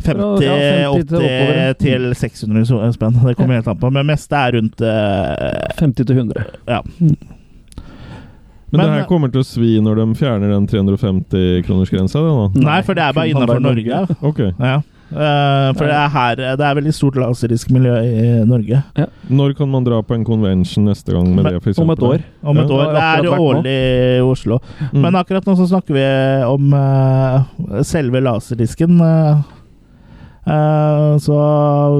[0.03, 0.55] 50, Ja,
[0.93, 1.73] 50 til 80 oppover.
[1.79, 3.19] til 600 spenn.
[3.25, 3.91] Det kommer helt an på.
[3.91, 6.45] Men mest er rundt uh, 50 til 100.
[6.67, 6.81] Ja.
[8.73, 12.23] Men, Men- det her kommer til å svi når de fjerner den 350-kronersgrensa?
[12.57, 13.99] Nei, for det er bare innafor Norge.
[14.23, 14.51] Okay.
[14.59, 14.79] Ja.
[15.13, 18.79] Uh, for det er her Det er veldig stort laserisk miljø i Norge.
[19.29, 21.61] Når kan man dra på en convention neste gang med Men- det?
[21.75, 22.23] For Om et år.
[22.41, 22.73] Om et Ja.
[22.73, 22.85] år.
[22.87, 23.37] Det Det er vært nå.
[23.45, 23.75] årlig
[24.17, 24.59] i Oslo.
[24.91, 25.01] Mm.
[25.03, 28.97] Men akkurat nå så snakker vi om uh, selve laserdisken.
[29.01, 29.43] eh,
[30.45, 31.35] Eh, så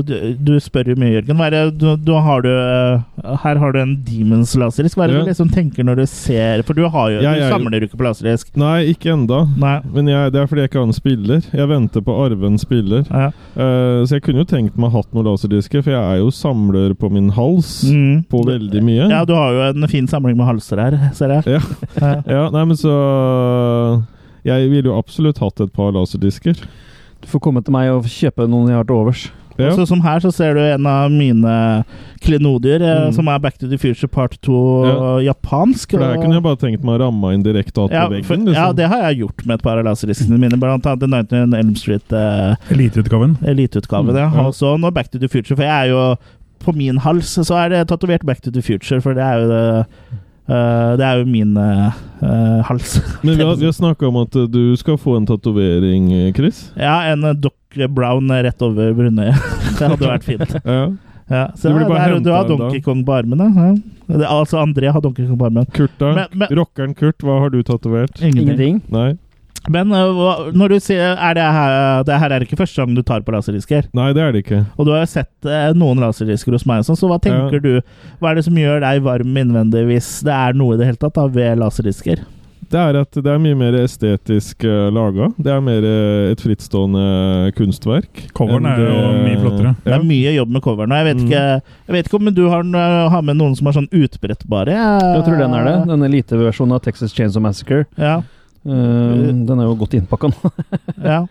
[0.04, 1.40] du, du spør jo mye, Jørgen.
[1.54, 4.98] Det, du, du har du, eh, her har du en Demons laserisk.
[5.00, 5.22] Hva er det Ja.
[5.24, 7.88] du liksom tenker når du ser For du, har jo, ja, du er samler jo
[7.88, 8.52] ikke på laserisk.
[8.60, 9.44] Nei, ikke enda.
[9.58, 9.78] Nei.
[9.94, 11.48] Men jeg, det er fordi jeg ikke har en spiller.
[11.54, 13.06] Jeg venter på arven spiller.
[13.10, 13.30] Ja.
[13.56, 16.94] Uh, så jeg kunne jo tenkt meg hatt noen laserdisker, for jeg er jo samler
[17.00, 18.24] på min hals Mm.
[18.32, 19.08] på veldig mye.
[19.10, 21.44] ja, du har jo en fin samling med halser her, ser jeg.
[21.56, 21.62] Ja.
[22.02, 22.14] Ja.
[22.28, 22.94] Ja, nei, men så
[24.46, 26.58] Jeg ville jo absolutt hatt et par laserdisker.
[27.24, 29.24] Du får komme til meg og kjøpe noen jeg har til overs.
[29.54, 29.68] Ja.
[29.70, 31.52] Og så som her så ser du en av mine
[32.26, 33.14] klenodier, eh, Mm.
[33.14, 35.92] som er Back to the Future Part 2 japansk.
[35.92, 38.26] For det her kunne jeg bare tenkt meg å ramme inn direkte att ja, veggen.
[38.26, 38.54] for, Liksom.
[38.56, 41.54] ja, det har jeg gjort med et par av laserdiskene mine, blant annet The 19
[41.54, 42.12] Elm Street.
[42.12, 43.38] Eh, Eliteutgaven.
[43.46, 44.32] Eliteutgaven, Mm, ja.
[44.34, 44.48] ja.
[44.48, 46.16] Og så nå Back to the Future, for jeg er jo
[46.64, 49.48] På min hals så er det tatovert Back to the Future, for det er jo
[49.50, 49.86] det
[50.48, 51.94] eh, Det er jo min uh,
[52.68, 52.98] hals.
[53.24, 56.72] Men vi har, vi har snakka om at du skal få en tatovering, Chris.
[56.76, 57.54] Ja, en Doc
[57.90, 59.36] Brown rett over brunøyet.
[59.80, 60.56] det hadde vært fint.
[60.66, 60.86] Ja.
[61.32, 62.82] Ja, så Du blir er, du har Donkey.
[62.84, 63.46] Kong på armene.
[63.56, 64.26] Ja.
[64.28, 65.66] Altså André har Donkey Kong på armen.
[65.72, 66.10] Kurt, da?
[66.18, 68.20] Men- men- Rockeren Kurt, hva har du tatovert?
[68.22, 68.82] Ingenting.
[68.92, 69.14] Nei.
[69.72, 73.02] Men eh, når du sier er det, her, det her er ikke første gang du
[73.06, 73.88] tar på laserdisker.
[73.96, 74.66] Nei, det er det ikke.
[74.78, 77.64] Og du har jo sett eh, noen laserdisker hos meg, så hva tenker Ja.
[77.64, 80.88] du Hva er det som gjør deg varm innvendig hvis det er noe i det
[80.92, 82.26] hele tatt da, ved laserdisker?
[82.74, 85.28] Det er at det er mye mer estetisk uh, laga.
[85.38, 88.24] Det er mer uh, et frittstående kunstverk.
[88.34, 89.74] Coveren er jo det- mye flottere.
[89.84, 90.96] Det er mye jobb med coveren.
[90.98, 91.28] Jeg vet, Mm.
[91.28, 91.44] ikke,
[91.86, 92.64] jeg vet ikke om du har,
[93.14, 94.74] har med noen som er sånn utbrettbare?
[94.74, 95.76] Jeg tror den er det.
[95.92, 97.86] Den eliteversjonen av Texas Chainsaw Massacre.
[97.98, 98.22] Ja,
[98.64, 100.54] Eh, den er jo godt innpakka nå.
[101.14, 101.24] ja.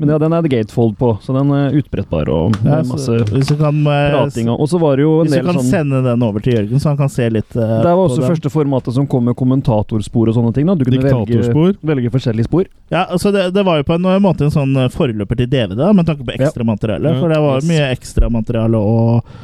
[0.00, 3.16] Men ja, den er det gatefold på, så den er utbrettbar og ja så, masse
[3.28, 4.48] hvis du kan, eh, prating.
[4.50, 6.80] Og så var det jo en hvis du kan sånn sende den over til Jørgen,
[6.80, 10.32] så han kan se litt eh, Det var også første formatet som kom med kommentatorspor
[10.32, 10.66] og sånne ting.
[10.66, 12.66] da Du kunne velge, velge forskjellige spor.
[12.90, 15.92] Ja, altså det, det var jo på en måte en sånn forløper til DVD, da,
[15.94, 17.12] med tanke på ekstramateriale.
[17.12, 17.68] Ja, For det var yes.
[17.68, 19.36] mye ekstramateriale og,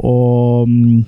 [0.00, 1.02] og mm,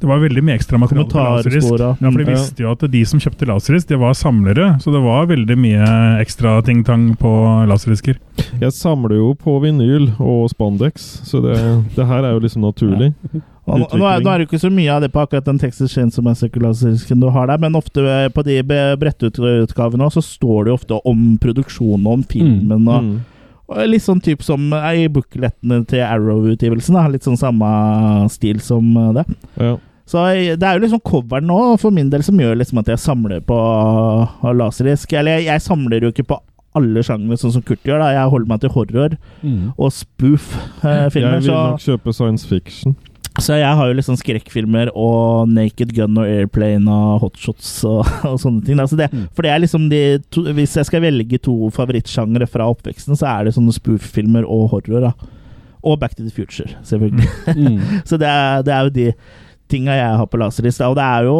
[0.00, 1.78] Det var veldig mye ekstra materiale på Laserisk.
[1.80, 4.66] Ja, for de visste jo at de som kjøpte Laserisk, det var samlere.
[4.82, 5.88] Så det var veldig mye
[6.20, 7.32] ekstra ting-tang på
[7.70, 8.18] Laserisker.
[8.60, 11.56] Jeg samler jo på vinyl og spandex, så det,
[11.96, 13.12] det her er jo liksom naturlig.
[13.66, 13.74] Ja.
[13.80, 15.56] nå, nå, er, nå er det jo ikke så mye av det på akkurat den
[15.58, 20.70] Texas Chainsaw Massacre-laserisken du har der, men ofte eh, på de brettutgavene så står det
[20.70, 22.86] jo ofte om produksjonen og om filmen.
[22.86, 23.16] Og, Mm.
[23.16, 23.35] og
[23.66, 26.98] Litt sånn type som eh, i booklettene til Arrow-utgivelsen.
[27.10, 27.68] Litt sånn samme
[28.30, 29.24] stil som eh, det.
[29.58, 29.76] Ja.
[30.06, 30.22] Så
[30.54, 33.40] det er jo liksom coveren nå, for min del, som gjør liksom at jeg samler
[33.42, 35.16] på uh, laserisk.
[35.18, 36.38] Eller jeg, jeg samler jo ikke på
[36.78, 38.04] alle sjangre, sånn som Kurt gjør.
[38.04, 39.16] da Jeg holder meg til horror
[39.74, 41.40] og spoof-filmer.
[41.40, 42.94] Jeg vil nok kjøpe science fiction.
[43.42, 48.38] Så jeg har jo sånn skrekkfilmer og Naked Gun og Airplane og Hotshots og, og
[48.42, 48.80] sånne ting.
[48.82, 49.28] Altså det, Mm.
[49.36, 50.00] For det er liksom de
[50.34, 54.70] to, Hvis jeg skal velge to favorittsjangre fra oppveksten, så er det sånne spoof-filmer og
[54.72, 55.04] horror.
[55.04, 55.12] da
[55.86, 57.28] Og Back to the Future, selvfølgelig.
[57.54, 57.78] Mm.
[58.08, 59.06] Så det er, det er jo de
[59.70, 60.88] tinga jeg har på laserlista.
[60.90, 61.38] Og det er jo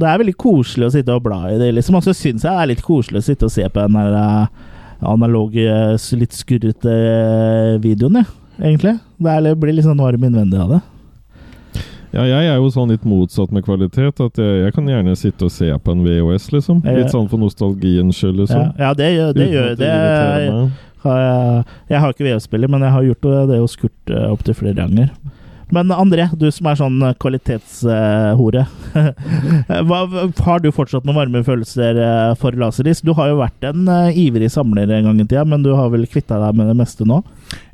[0.00, 2.00] Det er veldig koselig å sitte og bla i det, liksom.
[2.00, 4.18] Og så syns jeg det er litt koselig å sitte og se på den der
[4.18, 4.64] eh,
[5.14, 5.68] analoge,
[6.18, 8.98] litt skurrete eh, videoen, jeg, egentlig.
[9.20, 10.82] Det er, det blir litt sånn varm innvendig av det.
[12.14, 14.20] Ja, jeg er jo sånn litt motsatt med kvalitet.
[14.22, 16.82] At jeg, jeg kan gjerne sitte og se på en VHS, liksom.
[16.86, 18.74] Litt sånn for nostalgiens skyld, Ja, liksom.
[18.78, 19.88] ja det, gjør- det gjør det.
[19.92, 20.70] Jeg.
[21.04, 24.54] Har jeg, jeg har ikke VHS-spiller, men jeg har gjort det hos Kurt uh, opptil
[24.56, 25.10] flere ganger.
[25.72, 28.64] Men André, du som er sånn eh, kvalitetshore.
[29.88, 30.00] Hva
[30.44, 33.04] har du fortsatt noen varme følelser eh, for laserdisk?
[33.06, 35.88] Du har jo vært en eh, ivrig samler en gang i tida, men du har
[35.94, 37.22] vel kvitta deg med det meste nå?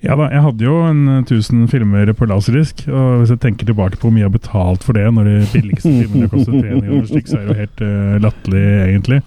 [0.04, 2.86] Ja da, jeg hadde jo en eh, 1000 filmer på laserdisk.
[2.88, 5.36] Og hvis jeg tenker tilbake på hvor mye jeg har betalt for det, når de
[5.56, 9.20] billigste filmene koster 3 millioner stykk, så er det jo helt uh, latterlig, egentlig.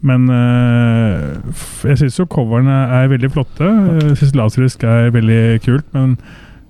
[0.00, 3.66] Men uh, f- jeg syns jo coverne er veldig flotte.
[4.00, 6.14] Jeg syns laserdisk er veldig kult, men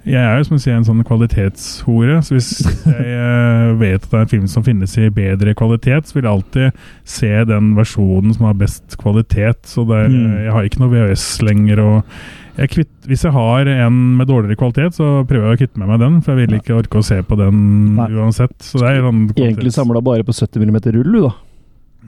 [0.05, 2.19] jeg er jo som å sier en sånn kvalitetshore.
[2.25, 2.51] Så hvis
[2.89, 6.25] jeg eh, vet at det er en film som finnes i bedre kvalitet, så vil
[6.29, 9.65] jeg alltid se den versjonen som har best kvalitet.
[9.69, 10.45] Så er, Mm.
[10.47, 11.81] jeg har ikke noe VHS lenger.
[11.85, 12.05] og
[12.61, 15.89] jeg kvitt, hvis jeg har en med dårligere kvalitet, så prøver jeg å kvitte meg
[15.89, 16.19] med den.
[16.25, 17.61] For jeg vil ikke orke å se på den
[17.97, 18.09] Nei.
[18.11, 18.57] uansett.
[18.65, 21.33] Så det er sånn Egentlig samla bare på 70 mm rull, du, da.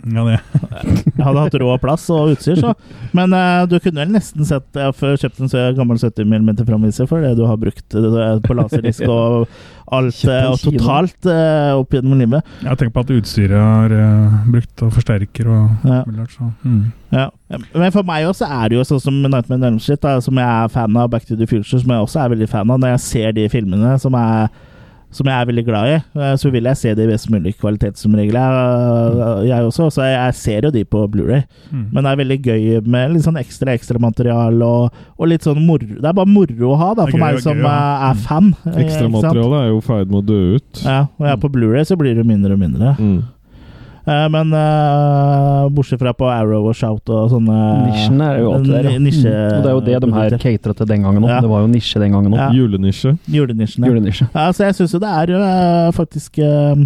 [0.02, 0.38] Ja, det.
[1.16, 2.72] Jeg hadde hatt råd plass og utstyr, så.
[3.14, 6.50] Men uh, du kunne vel nesten sett Jeg har kjøpt en så gammel 70 mm
[6.66, 9.46] framviser for det du har brukt eh, på laserdisk og
[9.96, 12.48] alt eh, og totalt uh, opp gjennom livet.
[12.64, 16.02] Jeg tenker på at utstyret er uh, brukt og forsterker og Ja.
[16.32, 16.48] så.
[16.64, 16.82] Mm.
[17.12, 17.28] Ja.
[17.76, 20.96] Men for meg også er det jo sånn som Nightmare Nærmest som jeg er fan
[20.96, 22.80] av, Back to the Future, som jeg også er veldig fan av.
[22.80, 24.48] Når jeg ser de filmene som er
[25.12, 27.52] som jeg er veldig glad i, eh, så vil jeg se det i best mulig
[27.60, 28.38] kvalitet som regel.
[28.38, 31.42] Jeg, jeg også, så jeg ser jo de på Blu-ray.
[31.70, 31.84] Mm.
[31.92, 32.64] Men det er veldig gøy
[32.94, 36.78] med litt sånn ekstra ekstramateriale og, og litt sånn moro Det er bare moro å
[36.80, 37.76] ha, da, for gøy meg som gøy, ja.
[37.76, 38.50] eh, er fan.
[38.64, 38.86] eh, ikke?
[38.88, 40.82] Ekstramaterialet er jo i ferd med å dø ut.
[40.86, 42.96] Ja, og jeg er på Blu-ray så blir det mindre og mindre.
[42.98, 43.20] Mm.
[44.02, 48.72] Eh, men uh, bortsett fra på Arrow og Shout og sånne Nisjen er jo alltid
[48.74, 48.98] der, ja.
[48.98, 49.52] Nisje- Mm.
[49.52, 51.28] Og det er jo det de her catera til den gangen òg.
[51.30, 51.40] Ja.
[51.44, 52.40] Det var jo nisje den gangen òg.
[52.40, 52.48] Ja.
[52.50, 53.12] Julenisje.
[53.30, 53.84] Julenisjen.
[53.84, 53.90] ja.
[53.92, 54.26] Julenisje.
[54.34, 56.82] Ja, så jeg syns jo det er jo uh, faktisk eh,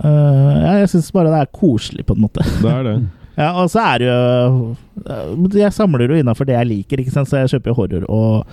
[0.00, 2.44] eh, Ja, jeg syns bare det er koselig, på en måte.
[2.62, 2.98] Det er det.
[3.40, 7.28] Ja, og så er det jo Jeg samler jo innafor det jeg liker, ikke sant?
[7.30, 8.46] så jeg kjøper jo horror og,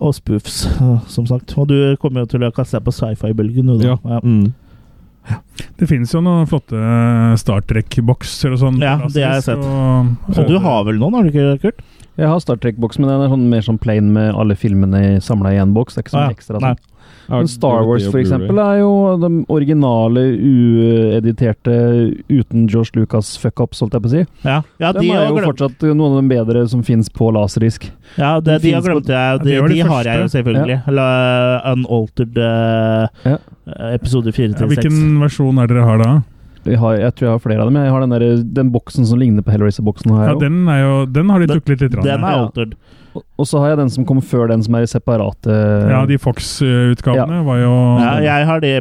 [0.00, 0.62] og spoofs,
[1.08, 1.52] som sagt.
[1.58, 3.96] Og du kommer jo til å kaste deg på sci-fi-bølgen, du, da.
[4.04, 4.20] Ja.
[4.22, 4.52] Mm.
[5.78, 6.78] Det finnes jo noen flotte
[7.38, 8.78] Star Trek-bokser og sånn.
[8.82, 9.62] Ja, det har jeg sett.
[9.62, 11.82] Og, Og du har vel noen, har du ikke, Kurt?
[12.18, 15.52] Jeg har Star Trek-boks, men den er sånn, mer sånn plain med alle filmene samla
[15.54, 15.94] i én boks.
[15.94, 16.34] Det er ikke sånn Ah, ja.
[16.34, 16.62] ekstra.
[16.62, 16.78] Sånn.
[17.28, 18.90] Men Star Wars, for eksempel, er jo
[19.20, 21.74] de originale, uediterte,
[22.32, 24.22] uten Josh Lucas fuck-ups, holdt jeg på å si.
[24.46, 27.28] Ja, ja de de, er jo glemt, fortsatt noen av de bedre som fins på
[27.36, 27.90] laserdisk.
[28.16, 29.42] ja, det, de har finnes på- glemt jeg.
[29.44, 30.34] De, de de har jeg jo selvfølgelig.
[30.38, 30.80] selvfølgelig.
[30.88, 33.38] Eller uh, Unaltered uh,
[33.92, 34.74] episode 4 ja, til 6.
[34.74, 36.12] hvilken versjon er dere har da?
[36.68, 37.76] Jeg, har, jeg tror jeg har flere av dem.
[37.80, 38.24] Jeg har den, der,
[38.58, 40.12] den boksen som ligner på Hellraiser-boksen.
[40.12, 41.94] Ja, den, jo, den har de tuklet litt.
[41.94, 42.74] Den den er altered.
[42.74, 42.96] Og-
[43.38, 45.54] Og så har jeg den som kommer før den, som er i separate
[45.90, 48.74] ja, de Fox-utgavene var jo Nei, jeg har det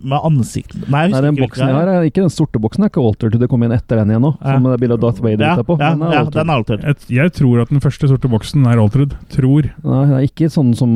[0.00, 3.02] med ansikt Nei, Nei, den boksen jeg har, er ikke den sorte boksen, er ikke
[3.04, 3.34] altered.
[3.42, 4.30] Det kom inn etter den igjen nå.
[4.40, 4.54] Ja.
[4.56, 5.76] Som det bildet av Darth Vader ja, utapå.
[5.76, 6.38] ja, Den er ja, altered.
[6.40, 6.86] den er altered.
[6.88, 9.12] jeg, jeg tror at den første sorte boksen er altered.
[9.34, 9.68] Tror.
[9.84, 10.94] Nei, det er ikke sånn som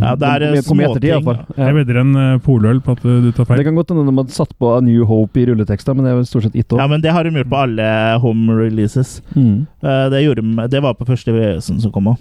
[0.00, 1.12] Ja, det er, den kom i ettertid, småting.
[1.12, 1.42] iallfall.
[1.58, 1.74] Jeg Ja.
[1.76, 3.60] vedder en uh, poløl på at uh, du tar feil.
[3.60, 6.14] Det kan godt hende de hadde satt på A New Hope i rulleteksta, men det
[6.14, 7.90] er vel stort sett ikke Ja, men det har de gjort på alle
[8.24, 9.18] home releases.
[9.36, 9.66] Mm.
[9.84, 12.16] Eh, Det, gjorde, de- det var på første VØS-en som kom òg.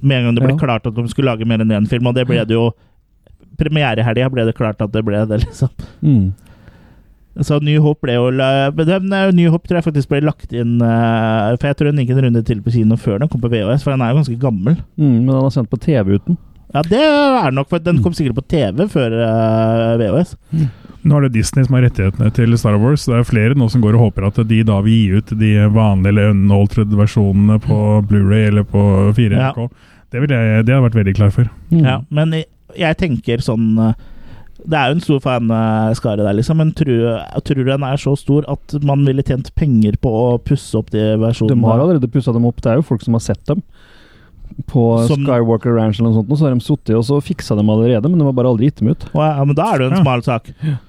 [0.00, 0.60] Med en gang det ble Ja.
[0.60, 2.72] klart at de skulle lage mer enn én film, og det ble det jo
[3.56, 5.70] Premierehelga ble det klart at det ble det, liksom.
[6.02, 6.32] Mm.
[7.44, 11.56] Så New Hope ble jo eh, New Hope tror jeg faktisk ble lagt inn eh,
[11.60, 13.84] For jeg tror den gikk en runde til på kino før den kom på VHS,
[13.84, 14.78] for den er jo ganske gammel.
[14.96, 16.38] Mm, men den er sendt på TV uten.
[16.74, 19.16] Ja, det er nok, for den kom sikkert på TV før
[20.00, 20.36] VHS.
[20.56, 20.85] VHS.
[21.06, 23.04] Nå er det Disney som har rettighetene til Star Wars.
[23.06, 25.52] Det er flere nå som går og håper at de da vil gi ut de
[25.70, 27.78] vanlige eller unaltered versjonene på
[28.10, 28.82] Blu-ray eller på
[29.14, 29.68] 4NK.
[30.10, 31.48] Det, vil jeg, det har jeg vært veldig klar for.
[31.70, 31.82] Mm.
[31.84, 33.94] Ja, men jeg, jeg tenker sånn eh,
[34.66, 38.46] Det er jo en stor fanskare der, liksom, men tror, tror den er så stor
[38.50, 41.60] at man ville tjent penger på å pusse opp de versjonene?
[41.60, 42.58] De har allerede pussa dem opp.
[42.64, 43.62] Det er jo folk som har sett dem.
[44.70, 47.70] På Som- Skywalker Ranch eller noe sånt, så har de sittet og så fiksa dem
[47.70, 49.06] allerede, men de har bare aldri gitt dem ut.
[49.14, 50.50] Ja, men da er det jo en smal sak.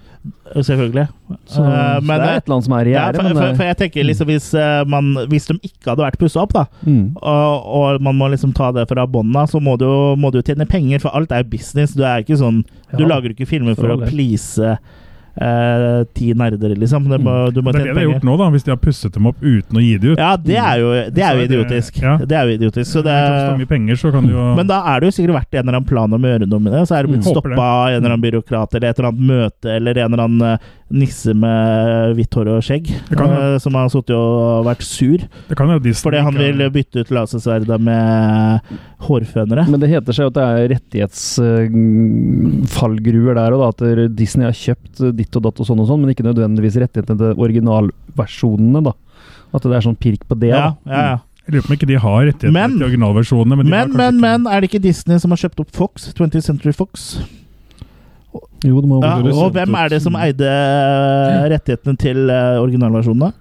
[0.63, 1.07] Selvfølgelig.
[1.45, 3.21] Så, Eh, så men, det er et eller annet som er i ja, gjerdet.
[3.21, 6.41] for, for, for jeg tenker liksom hvis, eh, man, hvis de ikke hadde vært pussa
[6.43, 7.17] opp, da, mm.
[7.21, 9.87] og, og man må liksom ta det fra bånda, så må du,
[10.19, 11.93] må du tjene penger, for alt er jo business.
[11.97, 12.63] Du er ikke sånn
[12.95, 13.09] Du Ja.
[13.11, 14.77] lager ikke filmer for, å please
[15.41, 17.07] eh, ti nerder, liksom.
[17.09, 18.79] Det må, du må Det er det de har gjort nå, da, hvis de har
[18.81, 20.17] pusset dem opp uten å gi det ut.
[20.21, 22.01] Ja, det er jo, det er jo er det- idiotisk.
[22.01, 22.17] ja.
[22.17, 22.91] Det er jo idiotisk.
[22.91, 23.15] Så det
[23.59, 25.77] mye penger, så kan du jo men da er det jo sikkert vært en eller
[25.77, 26.81] annen plan om å gjøre noe med det.
[26.87, 27.33] Så er det blitt Mm.
[27.33, 30.41] Stoppa av en eller annen byråkrat eller et eller annet møte eller en eller annen
[30.53, 30.57] eh,
[30.89, 35.17] nisse med hvitt hår og skjegg kan eh, som har sittet og vært sur
[35.49, 38.61] Det kan jo Disney fordi han vil bytte ut lasersverda med
[39.07, 39.65] hårfønere.
[39.67, 43.81] Men det heter seg at det er rettighetsfallgruer der og da, at
[44.17, 47.29] Disney har kjøpt ditt og datt og sånn og sånn, men ikke nødvendigvis rettighetene til
[47.47, 48.93] originalversjonene, da.
[49.55, 50.69] At det er sånn pirk på det, Ja, da.
[50.91, 51.17] ja, ja.
[51.47, 53.55] Jeg lurer på om ikke de har rettigheter Men- til originalversjonene.
[53.55, 56.11] Men, de Men, men, men, er det ikke Disney som har kjøpt opp Fox?
[56.13, 57.19] 20th Century Fox?
[58.65, 63.33] Jo, det må Ja, og hvem er det som eide eh, rettighetene til originalversjonen, da?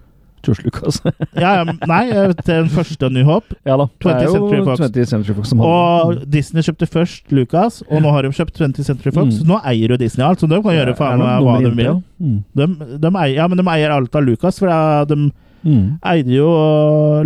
[0.47, 1.01] George Lucas.
[1.43, 3.57] Ja, nei, eh, til den første New Hope.
[3.67, 3.87] ja da.
[3.87, 4.81] Det 20th er jo Century Fox.
[4.81, 8.87] 20th Century Fox som Og Disney kjøpte først Lucas, og nå har de kjøpt 20th
[8.87, 9.41] Century Fox.
[9.41, 9.51] Mm.
[9.51, 11.99] Nå eier jo Disney alt, så de kan gjøre faen meg hva de vil.
[12.23, 12.39] Mm.
[12.57, 12.69] De,
[13.03, 14.71] de eier, ja, men de eier alt av Lucas, for
[15.11, 15.31] de
[15.65, 15.99] Mm.
[16.05, 16.47] eide jo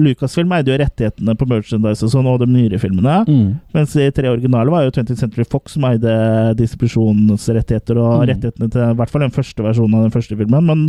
[0.01, 3.19] Lucasfilm eide jo rettighetene på merchandise og sånn, og de nyere filmene.
[3.28, 3.61] Mm.
[3.74, 6.15] Mens de tre originale var jo 20th Century Fox som eide
[6.57, 8.28] distribusjonsrettigheter og Mm.
[8.32, 10.65] rettighetene til i hvert fall den første versjonen av den første filmen.
[10.66, 10.89] Men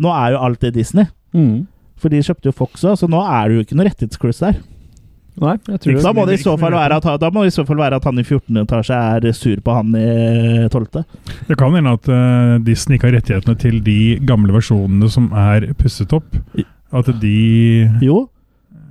[0.00, 1.06] nå er jo alt det Disney.
[1.34, 1.66] Mm.
[1.96, 4.56] For de kjøpte jo Fox òg, så nå er det jo ikke noe rettighetskluss der.
[5.40, 7.56] Nei, jeg tror Da må, det i så fall være at, da må det i
[7.56, 8.54] så fall være at han i 14.
[8.66, 11.04] etasje er sur på han i 12.
[11.48, 15.72] Det kan hende at uh, Disney ikke har rettighetene til de gamle versjonene som er
[15.80, 16.36] pusset opp.
[16.92, 18.28] At de Jo,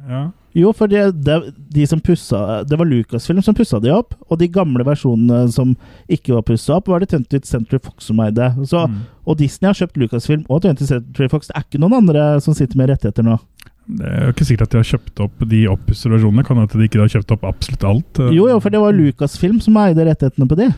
[0.10, 0.32] Ja.
[0.58, 1.36] jo for det, det,
[1.72, 5.76] de som pussa Det var Lucasfilm som pussa de opp, og de gamle versjonene som
[6.10, 8.50] ikke var pussa opp, var det 20th Century Fox som eide.
[8.66, 8.98] Så, Mm.
[9.28, 11.48] Og Disney har kjøpt Lucasfilm og 20th Century Fox.
[11.48, 13.40] Det er ikke noen andre som sitter med rettigheter nå.
[13.88, 16.46] Det er jo ikke sikkert at de har kjøpt opp de oppussede versjonene.
[16.46, 18.20] Kan hende de ikke har kjøpt opp absolutt alt.
[18.34, 20.74] Jo, jo, for det var Lucasfilm som eide rettighetene på de.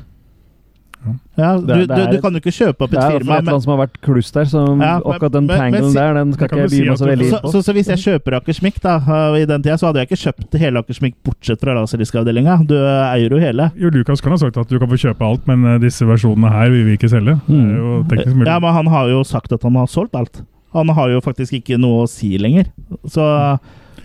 [1.38, 3.20] Ja, du, Det- det du, du kan jo ikke kjøpe opp Det et er firma.
[3.20, 5.94] et eller Men, annet som har vært kluss der, så Ja, akkurat den men- men
[5.94, 7.52] der, den skal ikke jeg si meg så veldig så, inn på.
[7.52, 8.94] så, så hvis jeg kjøper Akersmik da,
[9.36, 12.66] i den tida, så hadde jeg ikke kjøpt hele Akersmik bortsett fra laserdiskavdelinga.
[12.68, 13.72] Du eier jo hele.
[13.76, 16.50] Jo, Lukas kan ha sagt at du kan få kjøpe alt, men eh, disse versjonene
[16.52, 17.40] her vil vi ikke selge.
[17.48, 18.48] Det er jo teknisk mulig.
[18.48, 20.42] Ja, men han har jo sagt at han har solgt alt.
[20.74, 22.66] Han har jo faktisk ikke noe å si lenger.
[23.06, 23.60] Så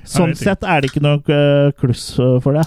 [0.04, 2.66] sånn sett er det ikke noe kluss for det.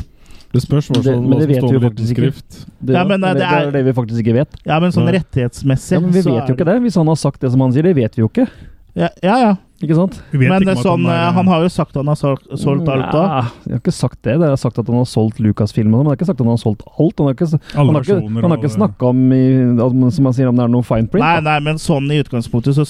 [0.51, 2.59] Det spørs hva, men det som vet står med liten skrift.
[2.83, 4.55] Det, Ja, men, det, det, er, det er- det vi faktisk ikke vet.
[4.67, 5.13] Ja, men sånn Nei.
[5.19, 6.81] rettighetsmessig Ja, men Vi så vet jo ikke det.
[6.83, 8.47] Hvis han har sagt det som han sier, det vet vi jo ikke.
[8.95, 9.35] Ja, ja.
[9.39, 9.51] ja.
[9.81, 10.17] Ikke sant?
[10.35, 13.15] Men ikke sånn, han, er- eh, han har jo sagt han har solgt, solgt alt
[13.15, 13.23] òg.
[13.31, 14.35] Ja, Jeg har ikke sagt det.
[14.37, 16.51] Det har sagt at han har solgt Lucas-filmene, men jeg har ikke sagt at han
[16.53, 17.15] har solgt alt.
[17.17, 20.51] Han har ikke, han har ikke, han har ikke snakka om, i, som han sier,
[20.51, 21.23] om det er noe fine print.
[21.25, 22.85] Nei, nei, men sånn i utgangspunktet så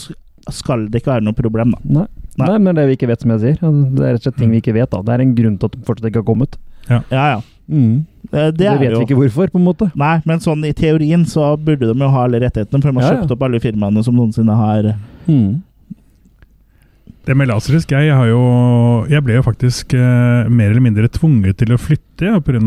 [0.52, 1.80] skal det ikke være noe problem, da.
[2.02, 2.08] Nei.
[2.42, 2.48] Nei.
[2.50, 3.58] Nei, men det vi ikke vet, som jeg sier.
[3.62, 4.90] Det er rett og slett ting vi ikke vet.
[4.92, 5.02] da.
[5.06, 6.58] Det er en grunn til at den fortsatt ikke har kommet.
[6.90, 7.42] Ja, ja.
[7.72, 8.06] Mm.
[8.22, 9.90] Det, Det, Det, er vet jo vi ikke hvorfor, på en måte.
[9.98, 13.04] Nei, men sånn i teorien så burde de jo ha alle rettighetene, for de har
[13.04, 13.20] Ja, ja.
[13.22, 14.94] kjøpt opp alle firmaene som noensinne har
[15.28, 15.62] Mm.
[17.22, 21.60] Det med Laserisk jeg, har jo, jeg ble jo faktisk eh, mer eller mindre tvunget
[21.62, 22.60] til å flytte ja, pga.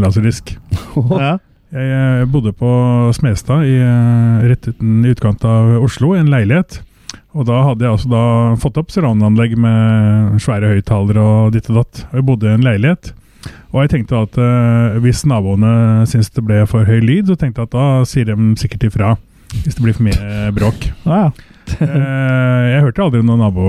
[0.00, 0.54] Laserisk.
[0.96, 1.36] ja.
[1.70, 2.68] Jeg jeg bodde på
[3.14, 6.80] Smestad, i, eh, rett uten i utkant av Oslo, i en leilighet.
[7.36, 8.24] Og da hadde jeg altså da
[8.58, 12.02] fått opp surroundanlegg med svære høyttalere og ditt og datt.
[12.10, 13.12] Og jeg bodde i en leilighet.
[13.70, 17.62] Og jeg tenkte at uh, hvis naboene syns det ble for høy lyd, så tenkte
[17.62, 19.12] jeg at da sier de sikkert ifra.
[19.62, 20.90] Hvis det blir for mye bråk.
[21.10, 21.30] Ah,
[21.70, 21.86] ja.
[21.86, 23.64] uh, jeg hørte aldri noen nabo,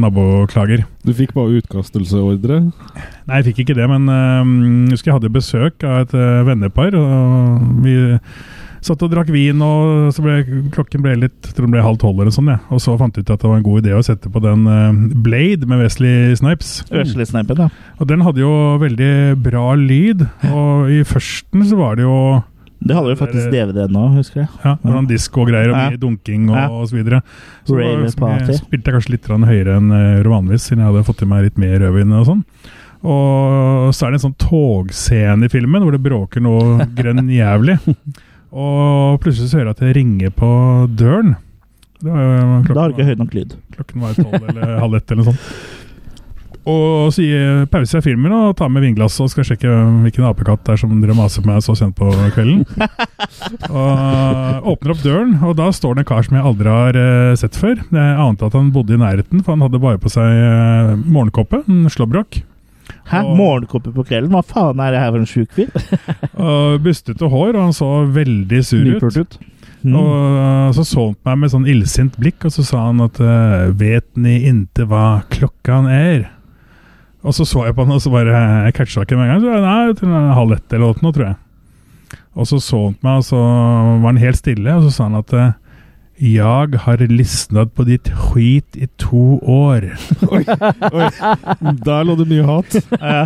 [0.00, 0.82] naboklager.
[1.00, 2.58] Du fikk bare utkastelseordre?
[2.68, 6.96] Nei, jeg fikk ikke det, men uh, husker jeg hadde besøk av et eh, vennepar.
[6.98, 7.94] og Vi
[8.80, 10.36] satt og drakk vin, og så ble
[10.74, 12.20] klokken ble litt tror den ble halv tolv.
[12.20, 12.58] eller sånn, ja.
[12.70, 14.66] Og så fant jeg ut at det var en god idé å sette på den
[14.66, 16.84] eh, Blade med Wesley Snipes.
[16.90, 17.68] Wesley Snipes, ja.
[17.98, 18.52] Og den hadde jo
[18.82, 19.10] veldig
[19.42, 20.26] bra lyd.
[20.52, 22.42] Og i førsten så var det jo
[22.78, 24.48] Det hadde jo faktisk DVD nå, husker jeg.
[24.64, 25.88] ja, hvordan disko og greier, og Ja.
[25.90, 26.68] mye dunking og, Ja.
[26.70, 27.22] og så videre.
[27.66, 28.52] Så Rave da party.
[28.54, 29.90] spilte jeg kanskje litt høyere enn
[30.22, 32.44] Romanvis, vanligvis, siden jeg hadde fått i meg litt mer rødvin og sånn.
[33.02, 37.78] Og så er det en sånn togscene i filmen hvor det bråker noe grønn jævlig.
[38.52, 40.50] Og plutselig så hører jeg at det ringer på
[40.96, 41.34] døren.
[41.98, 43.56] Det var, jo- Da har du ikke høy nok lyd.
[43.74, 45.50] klokken var tolv eller halv ett eller noe sånt.
[46.68, 47.24] Og så
[47.72, 49.70] pauser jeg filmen og tar med vinglasset og skal sjekke
[50.04, 52.66] hvilken apekatt det er som dere maser på meg så sent på kvelden.
[53.72, 57.32] og åpner opp døren, og da står det en kar som jeg aldri har eh,
[57.40, 57.80] sett før.
[57.88, 61.62] Jeg ante at han bodde i nærheten, for han hadde bare på seg uh, morgenkåpe,
[61.72, 62.42] en slåbrok.
[63.08, 63.22] Hæ?
[63.24, 64.32] Og- Morgenkåpe på kvelden?
[64.34, 65.70] Hva faen er det her for en sjuk fyr?
[66.48, 68.90] Og bustete hår, og han så veldig sur ut.
[68.94, 69.38] Nypult ut.
[69.82, 69.94] Mm.
[69.94, 73.04] Og uh, så så han på meg med sånn illsint blikk, og så sa han
[73.04, 76.26] at uh, Vet ni inte hva klokka er?
[77.26, 79.44] Og så så jeg på han, og så bare jeg catcha ikke med en gang.
[79.44, 81.38] Så nei, til en halv ett eller noe, tror jeg.
[82.38, 85.08] Og så så han på meg, og så var han helt stille, og så sa
[85.08, 85.48] han at uh,
[86.18, 89.84] Jeg har lysnet på ditt skit i to år.
[90.32, 90.42] Oi,
[91.86, 92.74] Der lå det mye hat.
[92.98, 93.22] Ja.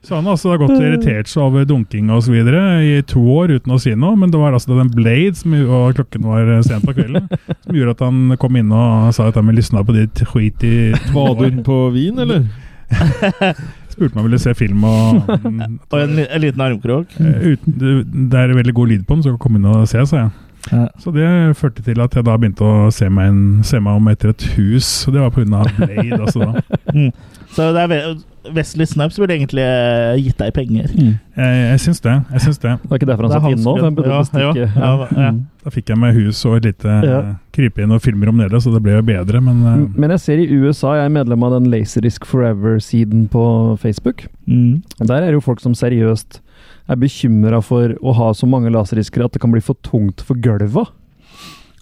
[0.00, 3.20] Så han har altså gått og irritert seg over dunking og så videre i to
[3.34, 6.48] år uten å si noe, men det var altså den Blade, som, og klokken var
[6.64, 7.26] sent på kvelden,
[7.66, 10.64] som gjorde at han kom inn og sa at han ville lysna på ditt skit
[10.64, 10.74] i
[11.10, 11.60] to Var du år.
[11.66, 12.46] på vin, eller?
[13.92, 17.12] Spurte om han ville se film og Og en, en liten armkrok.
[17.20, 17.94] eh, uten, det,
[18.32, 20.30] det er veldig god lyd på den, så kom inn og se, sa jeg.
[20.72, 20.86] Ja.
[21.00, 24.08] Så det førte til at jeg da begynte å se meg, en, se meg om
[24.12, 25.62] etter et hus, og det var pga.
[25.78, 26.20] Blade.
[26.22, 26.62] altså da.
[26.94, 27.10] Mm.
[27.52, 28.14] Så det er
[28.56, 30.86] Wesley Snipes burde egentlig eh, gitt deg penger.
[30.96, 31.10] Mm.
[31.36, 32.14] Jeg, jeg syns det.
[32.32, 32.72] jeg syns det.
[32.80, 34.02] Det er ikke derfor han satt inne nå.
[34.08, 35.28] Ja, ja, ja, ja.
[35.34, 35.42] Mm.
[35.64, 37.18] Da fikk jeg meg hus og et lite Ja.
[37.18, 40.10] eh, krype inn og filmer om nede, så det ble jo bedre, men Mm, Men
[40.16, 44.26] jeg ser i USA, jeg er medlem av den Laserisk Forever-siden på Facebook.
[44.46, 44.82] Mm.
[45.04, 46.40] Der er det jo folk som seriøst
[46.88, 50.38] er bekymra for å ha så mange laserdisker at det kan bli for tungt for
[50.40, 50.86] gulva.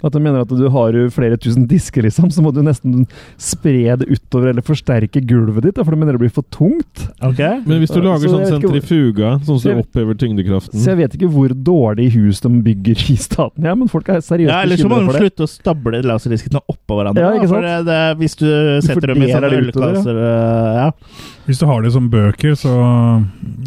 [0.04, 3.06] At de mener at du har jo flere tusen disker, liksom, så må du nesten
[3.40, 7.06] spre det utover eller forsterke gulvet ditt, for de mener det blir for tungt.
[7.24, 7.62] Okay.
[7.64, 10.92] Men hvis du Så lager sånn ikke hvor- sentrifuga, sånn som Så opphever tyngdekraften Så
[10.92, 14.52] jeg vet ikke hvor dårlig hus de bygger i staten, ja, men folk er seriøst
[14.52, 17.24] Ja, Eller så må de slutte å stable laserdiskene oppå hverandre.
[17.24, 17.64] Ja, da, ikke for sant?
[17.64, 18.46] det, det, hvis du
[18.84, 19.64] setter dem i sånne det ja.
[19.64, 20.20] ølklasser
[20.76, 20.90] ja.
[21.46, 22.72] Hvis du har det som bøker, så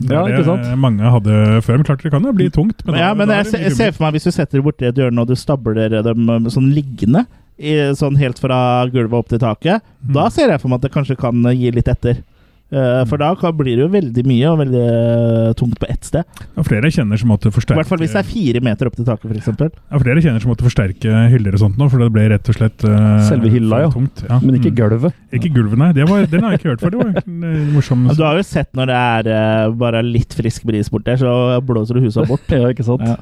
[0.04, 0.66] Det Ja, det sant?
[0.78, 1.78] mange hadde før.
[1.80, 2.84] Men klart det kan jo bli tungt.
[2.86, 4.66] Men, ja, da, men da jeg, det jeg ser for meg hvis du setter det
[4.66, 7.26] borti et hjørne og du stabler dem eh, sånn liggende,
[7.60, 8.60] i, sånn helt fra
[8.92, 10.14] gulvet opp til taket, Mm.
[10.16, 12.22] da ser jeg for meg at det kanskje kan eh, gi litt etter.
[12.70, 16.06] Eh, for da kan, blir det jo veldig mye og veldig eh, tungt på ett
[16.06, 16.28] sted.
[16.38, 19.00] Det er flere kjenner som måtte I hvert fall hvis det er fire meter opp
[19.00, 19.50] til taket, f.eks.
[19.58, 22.52] Ja, er flere kjenner som måtte forsterke hyller og sånt nå, for det ble rett
[22.54, 23.90] og slett uh, Selve hylla, ja.
[23.96, 24.22] tungt.
[24.28, 24.38] ja.
[24.44, 24.78] Men ikke Mm.
[24.78, 25.16] gulvet.
[25.34, 25.90] Ikke gulvet, nei.
[25.98, 26.94] Det var, den har jeg ikke hørt før.
[26.94, 30.68] Det var en morsom Du har jo sett når det er uh, bare litt frisk
[30.70, 31.34] bris bort der, så
[31.66, 32.46] blåser du huset bort.
[32.60, 33.02] Ja, ikke sant?
[33.02, 33.18] Ja.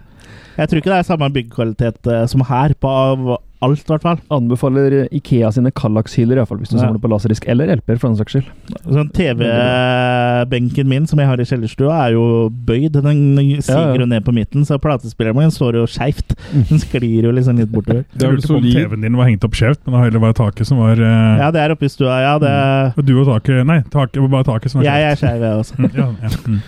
[0.57, 4.04] Jeg tror ikke det er samme byggkvalitet uh, som her, på av alt, i hvert
[4.06, 4.20] fall.
[4.34, 6.84] Anbefaler Ikea sine Kallax-hyller, iallfall hvis du Ja.
[6.86, 7.48] samler på laserdisk.
[7.50, 8.50] Eller LP-er, for den saks skyld.
[8.86, 12.98] Sånn TV-benken min som jeg har i kjellerstua, er jo bøyd.
[13.02, 14.10] Den siger jo ja.
[14.10, 16.36] ned på midten, så platespilleren min står jo skeivt.
[16.54, 16.64] Mm.
[16.70, 18.06] Den sklir jo liksom litt bortover.
[18.14, 18.74] Det er vel solid.
[18.78, 21.38] TV-en din var hengt opp skjevt, men det heller vært taket som var uh...
[21.42, 22.36] Ja, det er oppe i stua, ja.
[22.42, 22.54] Det,
[22.98, 25.26] Og du og taket Nei, taket, var bare taket som var jeg er skjevt.
[25.28, 25.76] skeiv, jeg også.
[25.78, 26.30] Mm, Ja, ja.
[26.48, 26.62] Mm.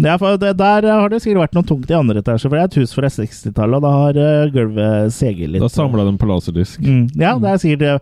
[0.00, 2.62] Ja, for det, der har det sikkert vært noe tungt i andre etasje, for det
[2.62, 5.60] er et hus fra 60-tallet, og da har uh, gulvet seget litt.
[5.60, 6.80] Da samla de på laserdisk.
[6.84, 7.06] Mm.
[7.18, 7.94] Ja, det er sikkert det.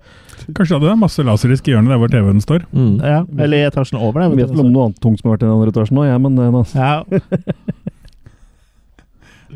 [0.56, 2.64] Kanskje det hadde masse laserdisk i hjørnet der hvor TV-en står.
[2.72, 2.94] Mm.
[3.00, 4.32] Ja, eller i etasjen over der.
[4.32, 6.06] Jeg vet vel om noe annet tungt som har vært i den andre etasjen nå,
[6.08, 6.78] jeg, men det, altså.
[6.78, 6.92] Ja,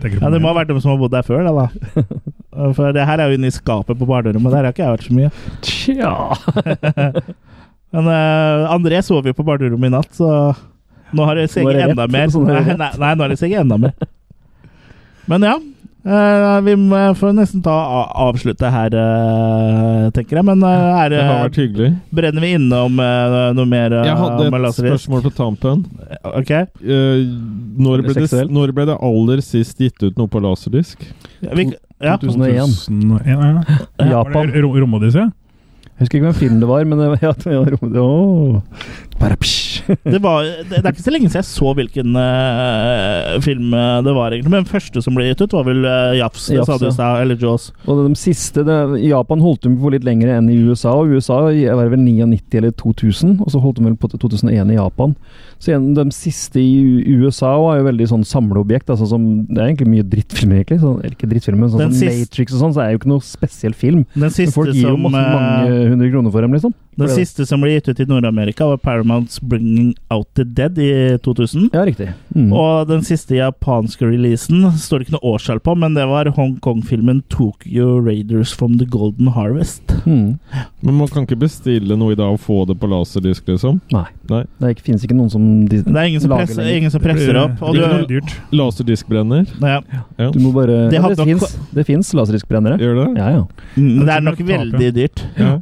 [0.03, 1.67] ja, det må ha vært de som har bodd der før, da.
[1.67, 2.05] da.
[2.77, 5.07] For det her er jo inne i skapet på barnerommet, der har ikke jeg vært
[5.09, 5.31] så mye.
[5.67, 6.13] Tja
[7.93, 10.55] Men uh, André sov jo på barnerommet i natt, så
[11.13, 12.31] nå har det seget enda mer.
[12.33, 13.93] sånn det nei, nei, nå har det seget enda mer.
[15.29, 15.59] Men ja.
[16.05, 17.75] Eh, vi må får nesten ta
[18.27, 20.47] avslutte her, eh, tenker jeg.
[20.49, 21.91] Men eh, er Det har vært hyggelig.
[22.15, 25.85] Brenner vi innom uh, noe mer uh, Jeg hadde et spørsmål på tampen.
[26.33, 26.55] Ok.
[26.83, 31.07] Når, ble det, når ble det aller sist gitt ut noe på laserdisk?
[31.43, 31.71] Vi,
[32.03, 32.19] ja.
[32.23, 32.75] 2001.
[32.89, 34.11] 2001, ja.
[34.17, 34.35] Japan.
[34.35, 35.29] Var det Ro- Romodyssé?
[35.93, 37.59] Jeg husker ikke hvem film det var, men det var, ja, det
[37.93, 38.63] var Åh.
[39.23, 39.61] Bare psj.
[40.13, 43.99] Det, var, det, det er ikke så lenge siden jeg så hvilken uh, film eh,
[44.07, 44.53] det var, egentlig.
[44.53, 46.85] Men den første som ble gitt ut, var vel uh, Jafs, det Jafs, sa du
[46.85, 46.95] i ja.
[46.97, 47.23] stad.
[47.25, 47.69] Eller Jaws.
[47.87, 48.79] Og de siste det,
[49.09, 50.95] Japan holdt de på litt lenger enn i USA.
[51.01, 54.79] Og USA var vel 99 eller 2000, og så holdt de vel på 2001 i
[54.79, 55.17] Japan.
[55.63, 58.91] Så igjen, de siste i USA var jo veldig sånn samleobjekt.
[58.91, 60.81] Altså som, det er egentlig mye drittfilmer, egentlig.
[60.83, 63.03] Så, eller ikke drittfilmer, men sånn som siste- Matrix og sånn, så er det jo
[63.03, 64.03] ikke noe spesiell film.
[64.15, 66.75] Den Men folk gir jo som, masse, mange hundre kroner for dem, liksom.
[66.97, 70.79] Den det- siste som ble gitt ut i Nord-Amerika, var Paramounts 'Bringing Out the Dead'
[70.79, 71.71] i 2000.
[71.73, 72.13] Ja, riktig.
[72.35, 72.53] Mm.
[72.53, 77.23] Og den siste japanske releasen står det ikke noe årstall på, men det var Hongkong-filmen
[77.29, 79.89] 'Tokyo Raiders from the Golden Harvest'.
[80.07, 80.39] Mm.
[80.83, 83.81] Men man kan ikke bestille noe i dag og få det på laserdisk, liksom?
[83.93, 84.05] Nei.
[84.29, 84.43] Nei.
[84.61, 87.01] Det er ikke- finnes ikke noen som de, Det er ingen som, presser, ingen som
[87.01, 87.63] presser opp.
[87.63, 88.37] Og det er dyrt.
[88.53, 89.47] Laserdiskbrenner?
[89.61, 89.81] ja.
[90.19, 90.31] Ja.
[90.31, 92.79] Du må bare Det ja, det, fins, det fins laserdiskbrennere.
[92.79, 93.17] Gjør det?
[93.19, 93.45] Ja, ja.
[93.77, 95.25] Mm, Det er nok veldig dyrt.
[95.39, 95.59] Ja.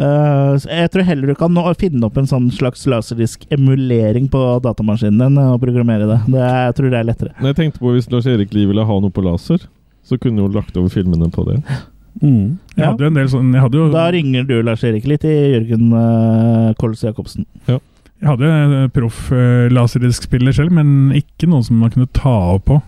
[0.00, 4.30] Eh, så jeg tror heller du kan nå finne opp en sånn slags laserdisk emulering
[4.32, 6.18] på datamaskinen enn å programmere det.
[6.32, 7.34] det er, jeg tror det er lettere.
[7.40, 9.66] Nei, jeg tenkte på Hvis Lars-Erik Lie ville ha noe på laser,
[10.06, 11.62] så kunne hun lagt over filmene på det.
[12.20, 12.58] Mm.
[12.74, 12.88] Jeg Ja.
[12.90, 15.92] hadde jo en del sånn Jeg hadde jo Da ringer du Lars-Erik litt i Jørgen
[15.94, 17.46] uh, Kols Jacobsen.
[17.68, 22.80] Jeg hadde proff proff laserdisk-spiller selv, men ikke noen som man kunne ta av på.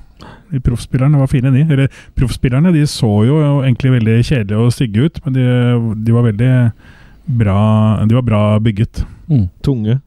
[0.50, 1.62] De proffspillerne var fine, de.
[1.72, 5.46] Eller proffspillerne de så jo egentlig veldig kjedelige og stygge ut, men de,
[6.04, 6.50] de var veldig
[7.26, 9.04] bra De var bra bygget.
[9.28, 9.48] Mm.
[9.62, 10.00] Tunge.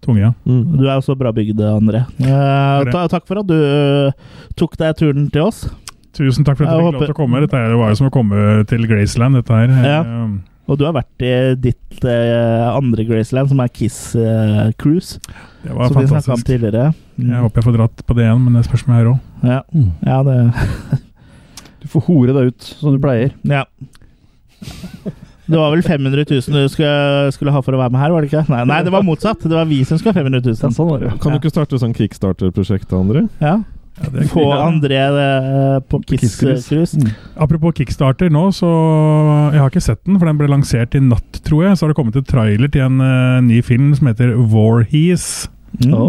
[0.00, 0.32] Tunge, ja.
[0.48, 0.76] Mm.
[0.78, 2.04] Du er også bra bygd, André.
[2.24, 4.12] Eh, ta, takk for at du uh,
[4.56, 5.66] tok deg turen til oss.
[6.16, 7.42] Tusen takk for at Jeg du fikk lov til å komme.
[7.44, 9.68] Dette er- var jo som å komme til Graceland, dette her.
[9.84, 10.00] Ja.
[10.00, 10.38] Eh,
[10.70, 15.18] Og du har vært i ditt eh, andre Graceland, som er Kiss eh, Cruise.
[15.64, 16.92] Det var som vi om tidligere.
[17.18, 17.30] Mm.
[17.34, 19.18] Jeg håper jeg får dratt på det igjen, men det spørs meg her råd.
[19.42, 19.90] Ja, Mm.
[20.06, 20.36] ja det
[21.80, 23.32] Du får hore deg ut som du pleier.
[23.44, 23.64] Ja.
[25.50, 28.22] Det var vel 500 000 du skulle, skulle ha for å være med her, var
[28.22, 28.46] det ikke?
[28.52, 29.42] Nei, nei det var motsatt.
[29.42, 30.56] Det var vi som skulle ha 500 000.
[30.60, 31.12] Ja, sånn var det.
[31.22, 33.26] Kan du ikke starte sånn kickstarter-prosjekt, André?
[33.42, 33.58] Ja.
[34.00, 34.44] Ja, Få.
[34.54, 36.68] André eh, på Kiss Kiss Cruise.
[36.68, 36.96] Cruise.
[36.96, 37.10] Mm.
[37.36, 38.70] Apropos Kickstarter nå, så
[39.52, 41.76] Jeg har ikke sett den, for den ble lansert i natt, tror jeg.
[41.76, 45.50] Så har det kommet en trailer til en uh, ny film som heter Warhees.
[45.82, 45.92] Mm.
[45.92, 46.06] Å,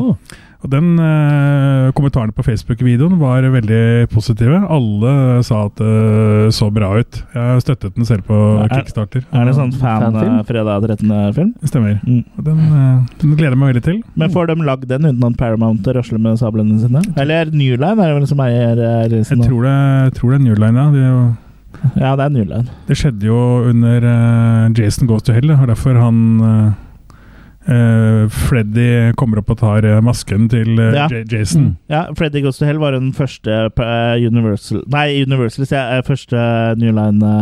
[0.61, 4.59] Og den eh, Kommentarene på Facebook-videoen var veldig positive.
[4.71, 5.13] Alle
[5.45, 7.21] sa at det så bra ut.
[7.33, 9.25] Jeg støttet den selv på Er- Kickstarter.
[9.33, 11.53] Er det sånn fan, eh, fredag 13.-film?
[11.61, 11.97] Det Stemmer.
[12.05, 12.23] Mm.
[12.37, 14.01] Og den, eh, den gleder jeg meg veldig til.
[14.15, 17.01] Men får de lagd den uten at Paramount rasler med sablene sine?
[17.17, 20.39] Eller New Line er det vel som eier eh, Jeg tror det, jeg tror det
[20.39, 20.91] er New Line, ja.
[20.91, 21.35] jo
[21.97, 22.67] Ja, det er New Line.
[22.87, 26.71] det skjedde jo under uh, Jason Goes to Hell, og derfor han eh,
[27.67, 31.07] eh, Freddy kommer opp og tar eh, masken til uh, Ja.
[31.29, 31.61] Jason.
[31.61, 31.75] Mm.
[31.89, 35.97] Ja, Freddy Goes to Hell var den første uh, Universal Nei, Universal, sier jeg.
[35.99, 36.45] eh, Første
[36.81, 37.33] New Line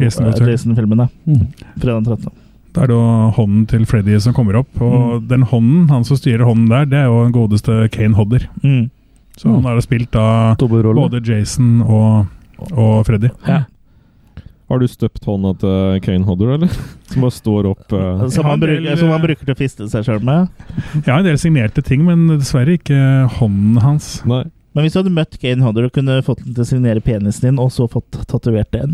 [0.00, 0.52] Jason Goes to Hell.
[0.52, 0.98] Jason-filmen.
[0.98, 1.08] da.
[1.26, 1.46] Mm.
[1.80, 2.32] Fredag 13.
[2.76, 2.98] Da er det
[3.38, 4.80] hånden til Freddy som kommer opp.
[4.84, 8.44] Og den hånden, han som styrer hånden der, det er jo den godeste Kane Hodder.
[8.62, 8.90] Mm.
[9.38, 12.26] Så han har spilt da både Jason og,
[12.72, 13.30] og Freddy.
[13.48, 13.62] Ja.
[14.68, 16.72] Har du støpt hånda til Kane Hodder, eller?
[17.10, 18.26] Som bare står opp uh...
[18.28, 20.50] Som, Ja, han del, bruker, som han eh, bruker til å fiste seg sjøl med.
[20.98, 22.98] Jeg har en del signerte ting, men dessverre ikke
[23.38, 24.18] hånden hans.
[24.28, 24.44] Nei.
[24.76, 27.48] Men hvis du hadde møtt Kane Hodder og kunne fått den til å signere penisen
[27.48, 28.92] din, og så fått tatovert den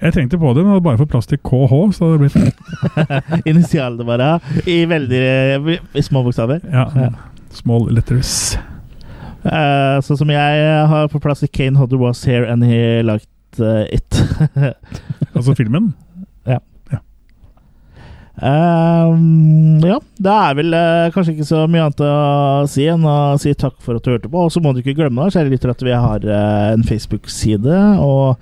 [0.00, 3.46] Jeg tenkte på det, men hadde bare fått plass til KH, så hadde det blitt
[3.52, 4.30] Initialene bare
[4.64, 5.20] i veldig
[6.00, 6.64] i små bokstaver.
[6.72, 7.10] ja, Ja.
[7.54, 8.56] small letters.
[9.44, 13.60] Uh, sånn som jeg har på plass i Kane Hodder was here and he liked
[13.60, 14.08] uh, it.
[15.34, 15.92] Altså filmen.
[16.46, 16.60] ja.
[19.84, 22.14] ja, det er vel eh, kanskje ikke så mye annet å
[22.70, 24.46] si enn å si takk for at du hørte på.
[24.46, 27.82] Og så må du ikke glemme da, kjære lytter, at vi har eh, en Facebook-side
[28.00, 28.40] og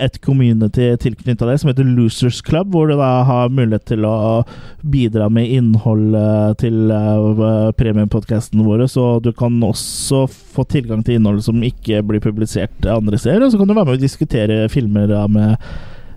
[0.00, 4.42] et community tilknytta det som heter Losers Club, hvor du da har mulighet til å
[4.86, 8.86] bidra med innhold eh, til uh, premiumpodkasten vår.
[8.92, 13.46] Så du kan også få tilgang til innhold som ikke blir publisert andre steder.
[13.46, 15.56] Og så kan du være med og diskutere filmer da, med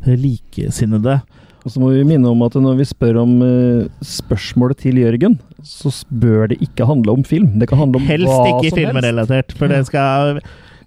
[0.07, 1.21] likesinnede.
[1.63, 5.37] Og så må vi minne om at når vi spør om uh, spørsmålet til Jørgen,
[5.63, 7.53] så bør det ikke handle om film.
[7.59, 8.63] Det kan handle om Helst hva som helst.
[8.63, 10.41] Helst ikke filmrelatert, for det skal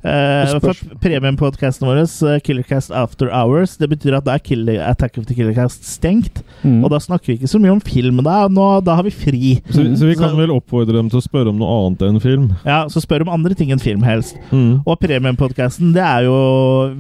[0.07, 1.99] eh, Det premiumpodkasten vår,
[2.31, 6.43] eh, Killercast After Hours, det betyr at da er Killer, Attack of the Killercast stengt.
[6.63, 6.85] Mm.
[6.85, 8.23] Og da snakker vi ikke så mye om film.
[8.27, 9.57] Da, nå, da har vi fri.
[9.71, 12.21] Så, så vi kan Så- vel oppfordre dem til å spørre om noe annet enn
[12.23, 12.49] film.
[12.65, 14.37] Ja, Så spør om andre ting enn film, helst.
[14.53, 14.83] Mm.
[14.87, 16.37] Og premiumpodkasten, det er jo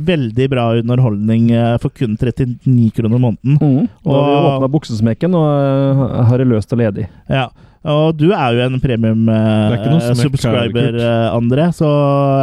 [0.04, 3.58] veldig bra underholdning eh, for kun 39 kroner måneden.
[3.60, 3.88] Mm.
[4.04, 7.08] Og vi Og- åpna buksesmekken og uh, har det løst og ledig.
[7.30, 7.48] Ja.
[7.86, 11.86] Og du er jo en er premium-subscriber, uh, André, så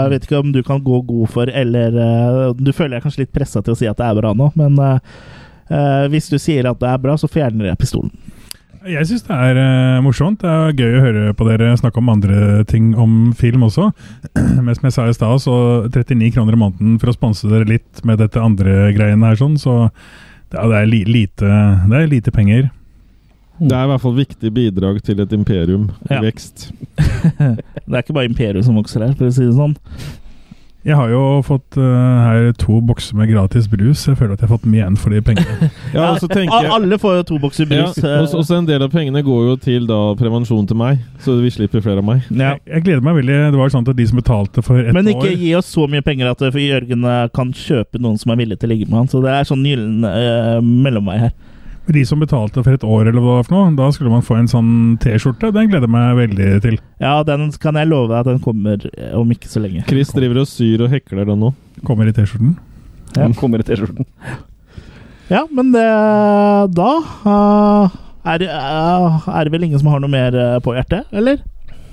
[0.04, 3.24] jeg vet ikke om du kan gå god for, eller uh, Du føler jeg kanskje
[3.26, 5.00] litt pressa til å si at det er bra nå, men eh,
[5.74, 8.12] eh, hvis du sier at det er bra, så fjerner jeg pistolen.
[8.84, 10.42] Jeg syns det er eh, morsomt.
[10.44, 13.90] Det er gøy å høre på dere snakke om andre ting om film også.
[14.66, 15.56] Men som jeg sa i stad, så
[15.88, 19.56] 39 kroner i måneden for å sponse dere litt med dette andre greiene her, sånn,
[19.62, 19.88] så
[20.52, 21.60] det er, det er li, lite,
[21.90, 22.68] det er lite penger.
[23.70, 26.22] Det er i hvert fall viktig bidrag til et imperium i Ja.
[26.26, 26.72] vekst.
[27.88, 29.78] Det er ikke bare Imperium som vokser her, for å si det sånn.
[30.84, 31.84] Jeg har jo fått uh,
[32.28, 34.02] her to bokser med gratis brus.
[34.04, 35.70] Jeg føler at jeg har fått mye igjen for de pengene.
[35.96, 37.96] Ja, og så tenker jeg Alle får jo to bokser brus.
[38.02, 41.38] Ja, også, også en del av pengene går jo til da prevensjon til meg, så
[41.40, 42.28] vi slipper flere av meg.
[42.28, 42.58] ja.
[42.58, 43.40] Jeg, jeg gleder meg veldig.
[43.56, 45.88] Det var sånn at de som betalte for ett Men ikke år gi oss så
[45.88, 48.92] mye penger at eh, Jørgen eh, kan kjøpe noen som er villig til å ligge
[48.92, 49.12] med han.
[49.14, 51.34] Så det er sånn gyllen uh, mellomvei her.
[51.92, 54.24] De som betalte for et år, eller hva det var for noe, da skulle man
[54.24, 54.70] få en sånn
[55.04, 55.52] T-skjorte.
[55.52, 56.78] Den gleder jeg meg veldig til.
[57.04, 59.84] Ja, den kan jeg love deg at den kommer eh, om ikke så lenge.
[59.90, 61.52] Chris driver og syr og hekler den nå.
[61.84, 62.56] Kommer i T-skjorten.
[63.18, 63.28] Ja.
[63.38, 64.08] Kommer i T-skjorten.
[65.32, 65.84] Ja, men det,
[66.76, 66.90] da
[67.26, 71.42] uh, er, eh, er det vel ingen som har noe mer eh, på hjertet, eller?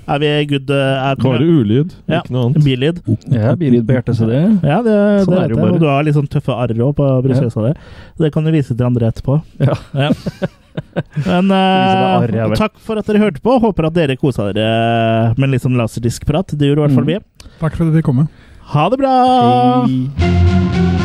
[0.07, 0.69] Er vi good?
[0.69, 2.21] eh, Er, Bare ulyd, Ja.
[2.21, 2.63] ikke noe annet.
[2.65, 3.01] Bilyd?
[3.31, 4.95] Ja, bilyd på hjertet, så det Ja, det,
[5.25, 5.73] Sånn det er det bare.
[5.73, 7.73] Og du har litt sånn tøffe arr òg på brystkassa di.
[8.17, 9.41] Det kan du vise til andre etterpå.
[9.59, 9.75] Ja.
[11.27, 13.59] Men eh, Vise ja takk for at dere hørte på.
[13.61, 16.55] Håper at dere kosa dere med litt sånn laserdiskprat.
[16.57, 17.13] Det gjorde i hvert fall Mm.
[17.13, 17.19] vi.
[17.59, 18.29] Takk for at dere kom komme.
[18.71, 19.85] Ha det bra!
[19.85, 21.00] Hei.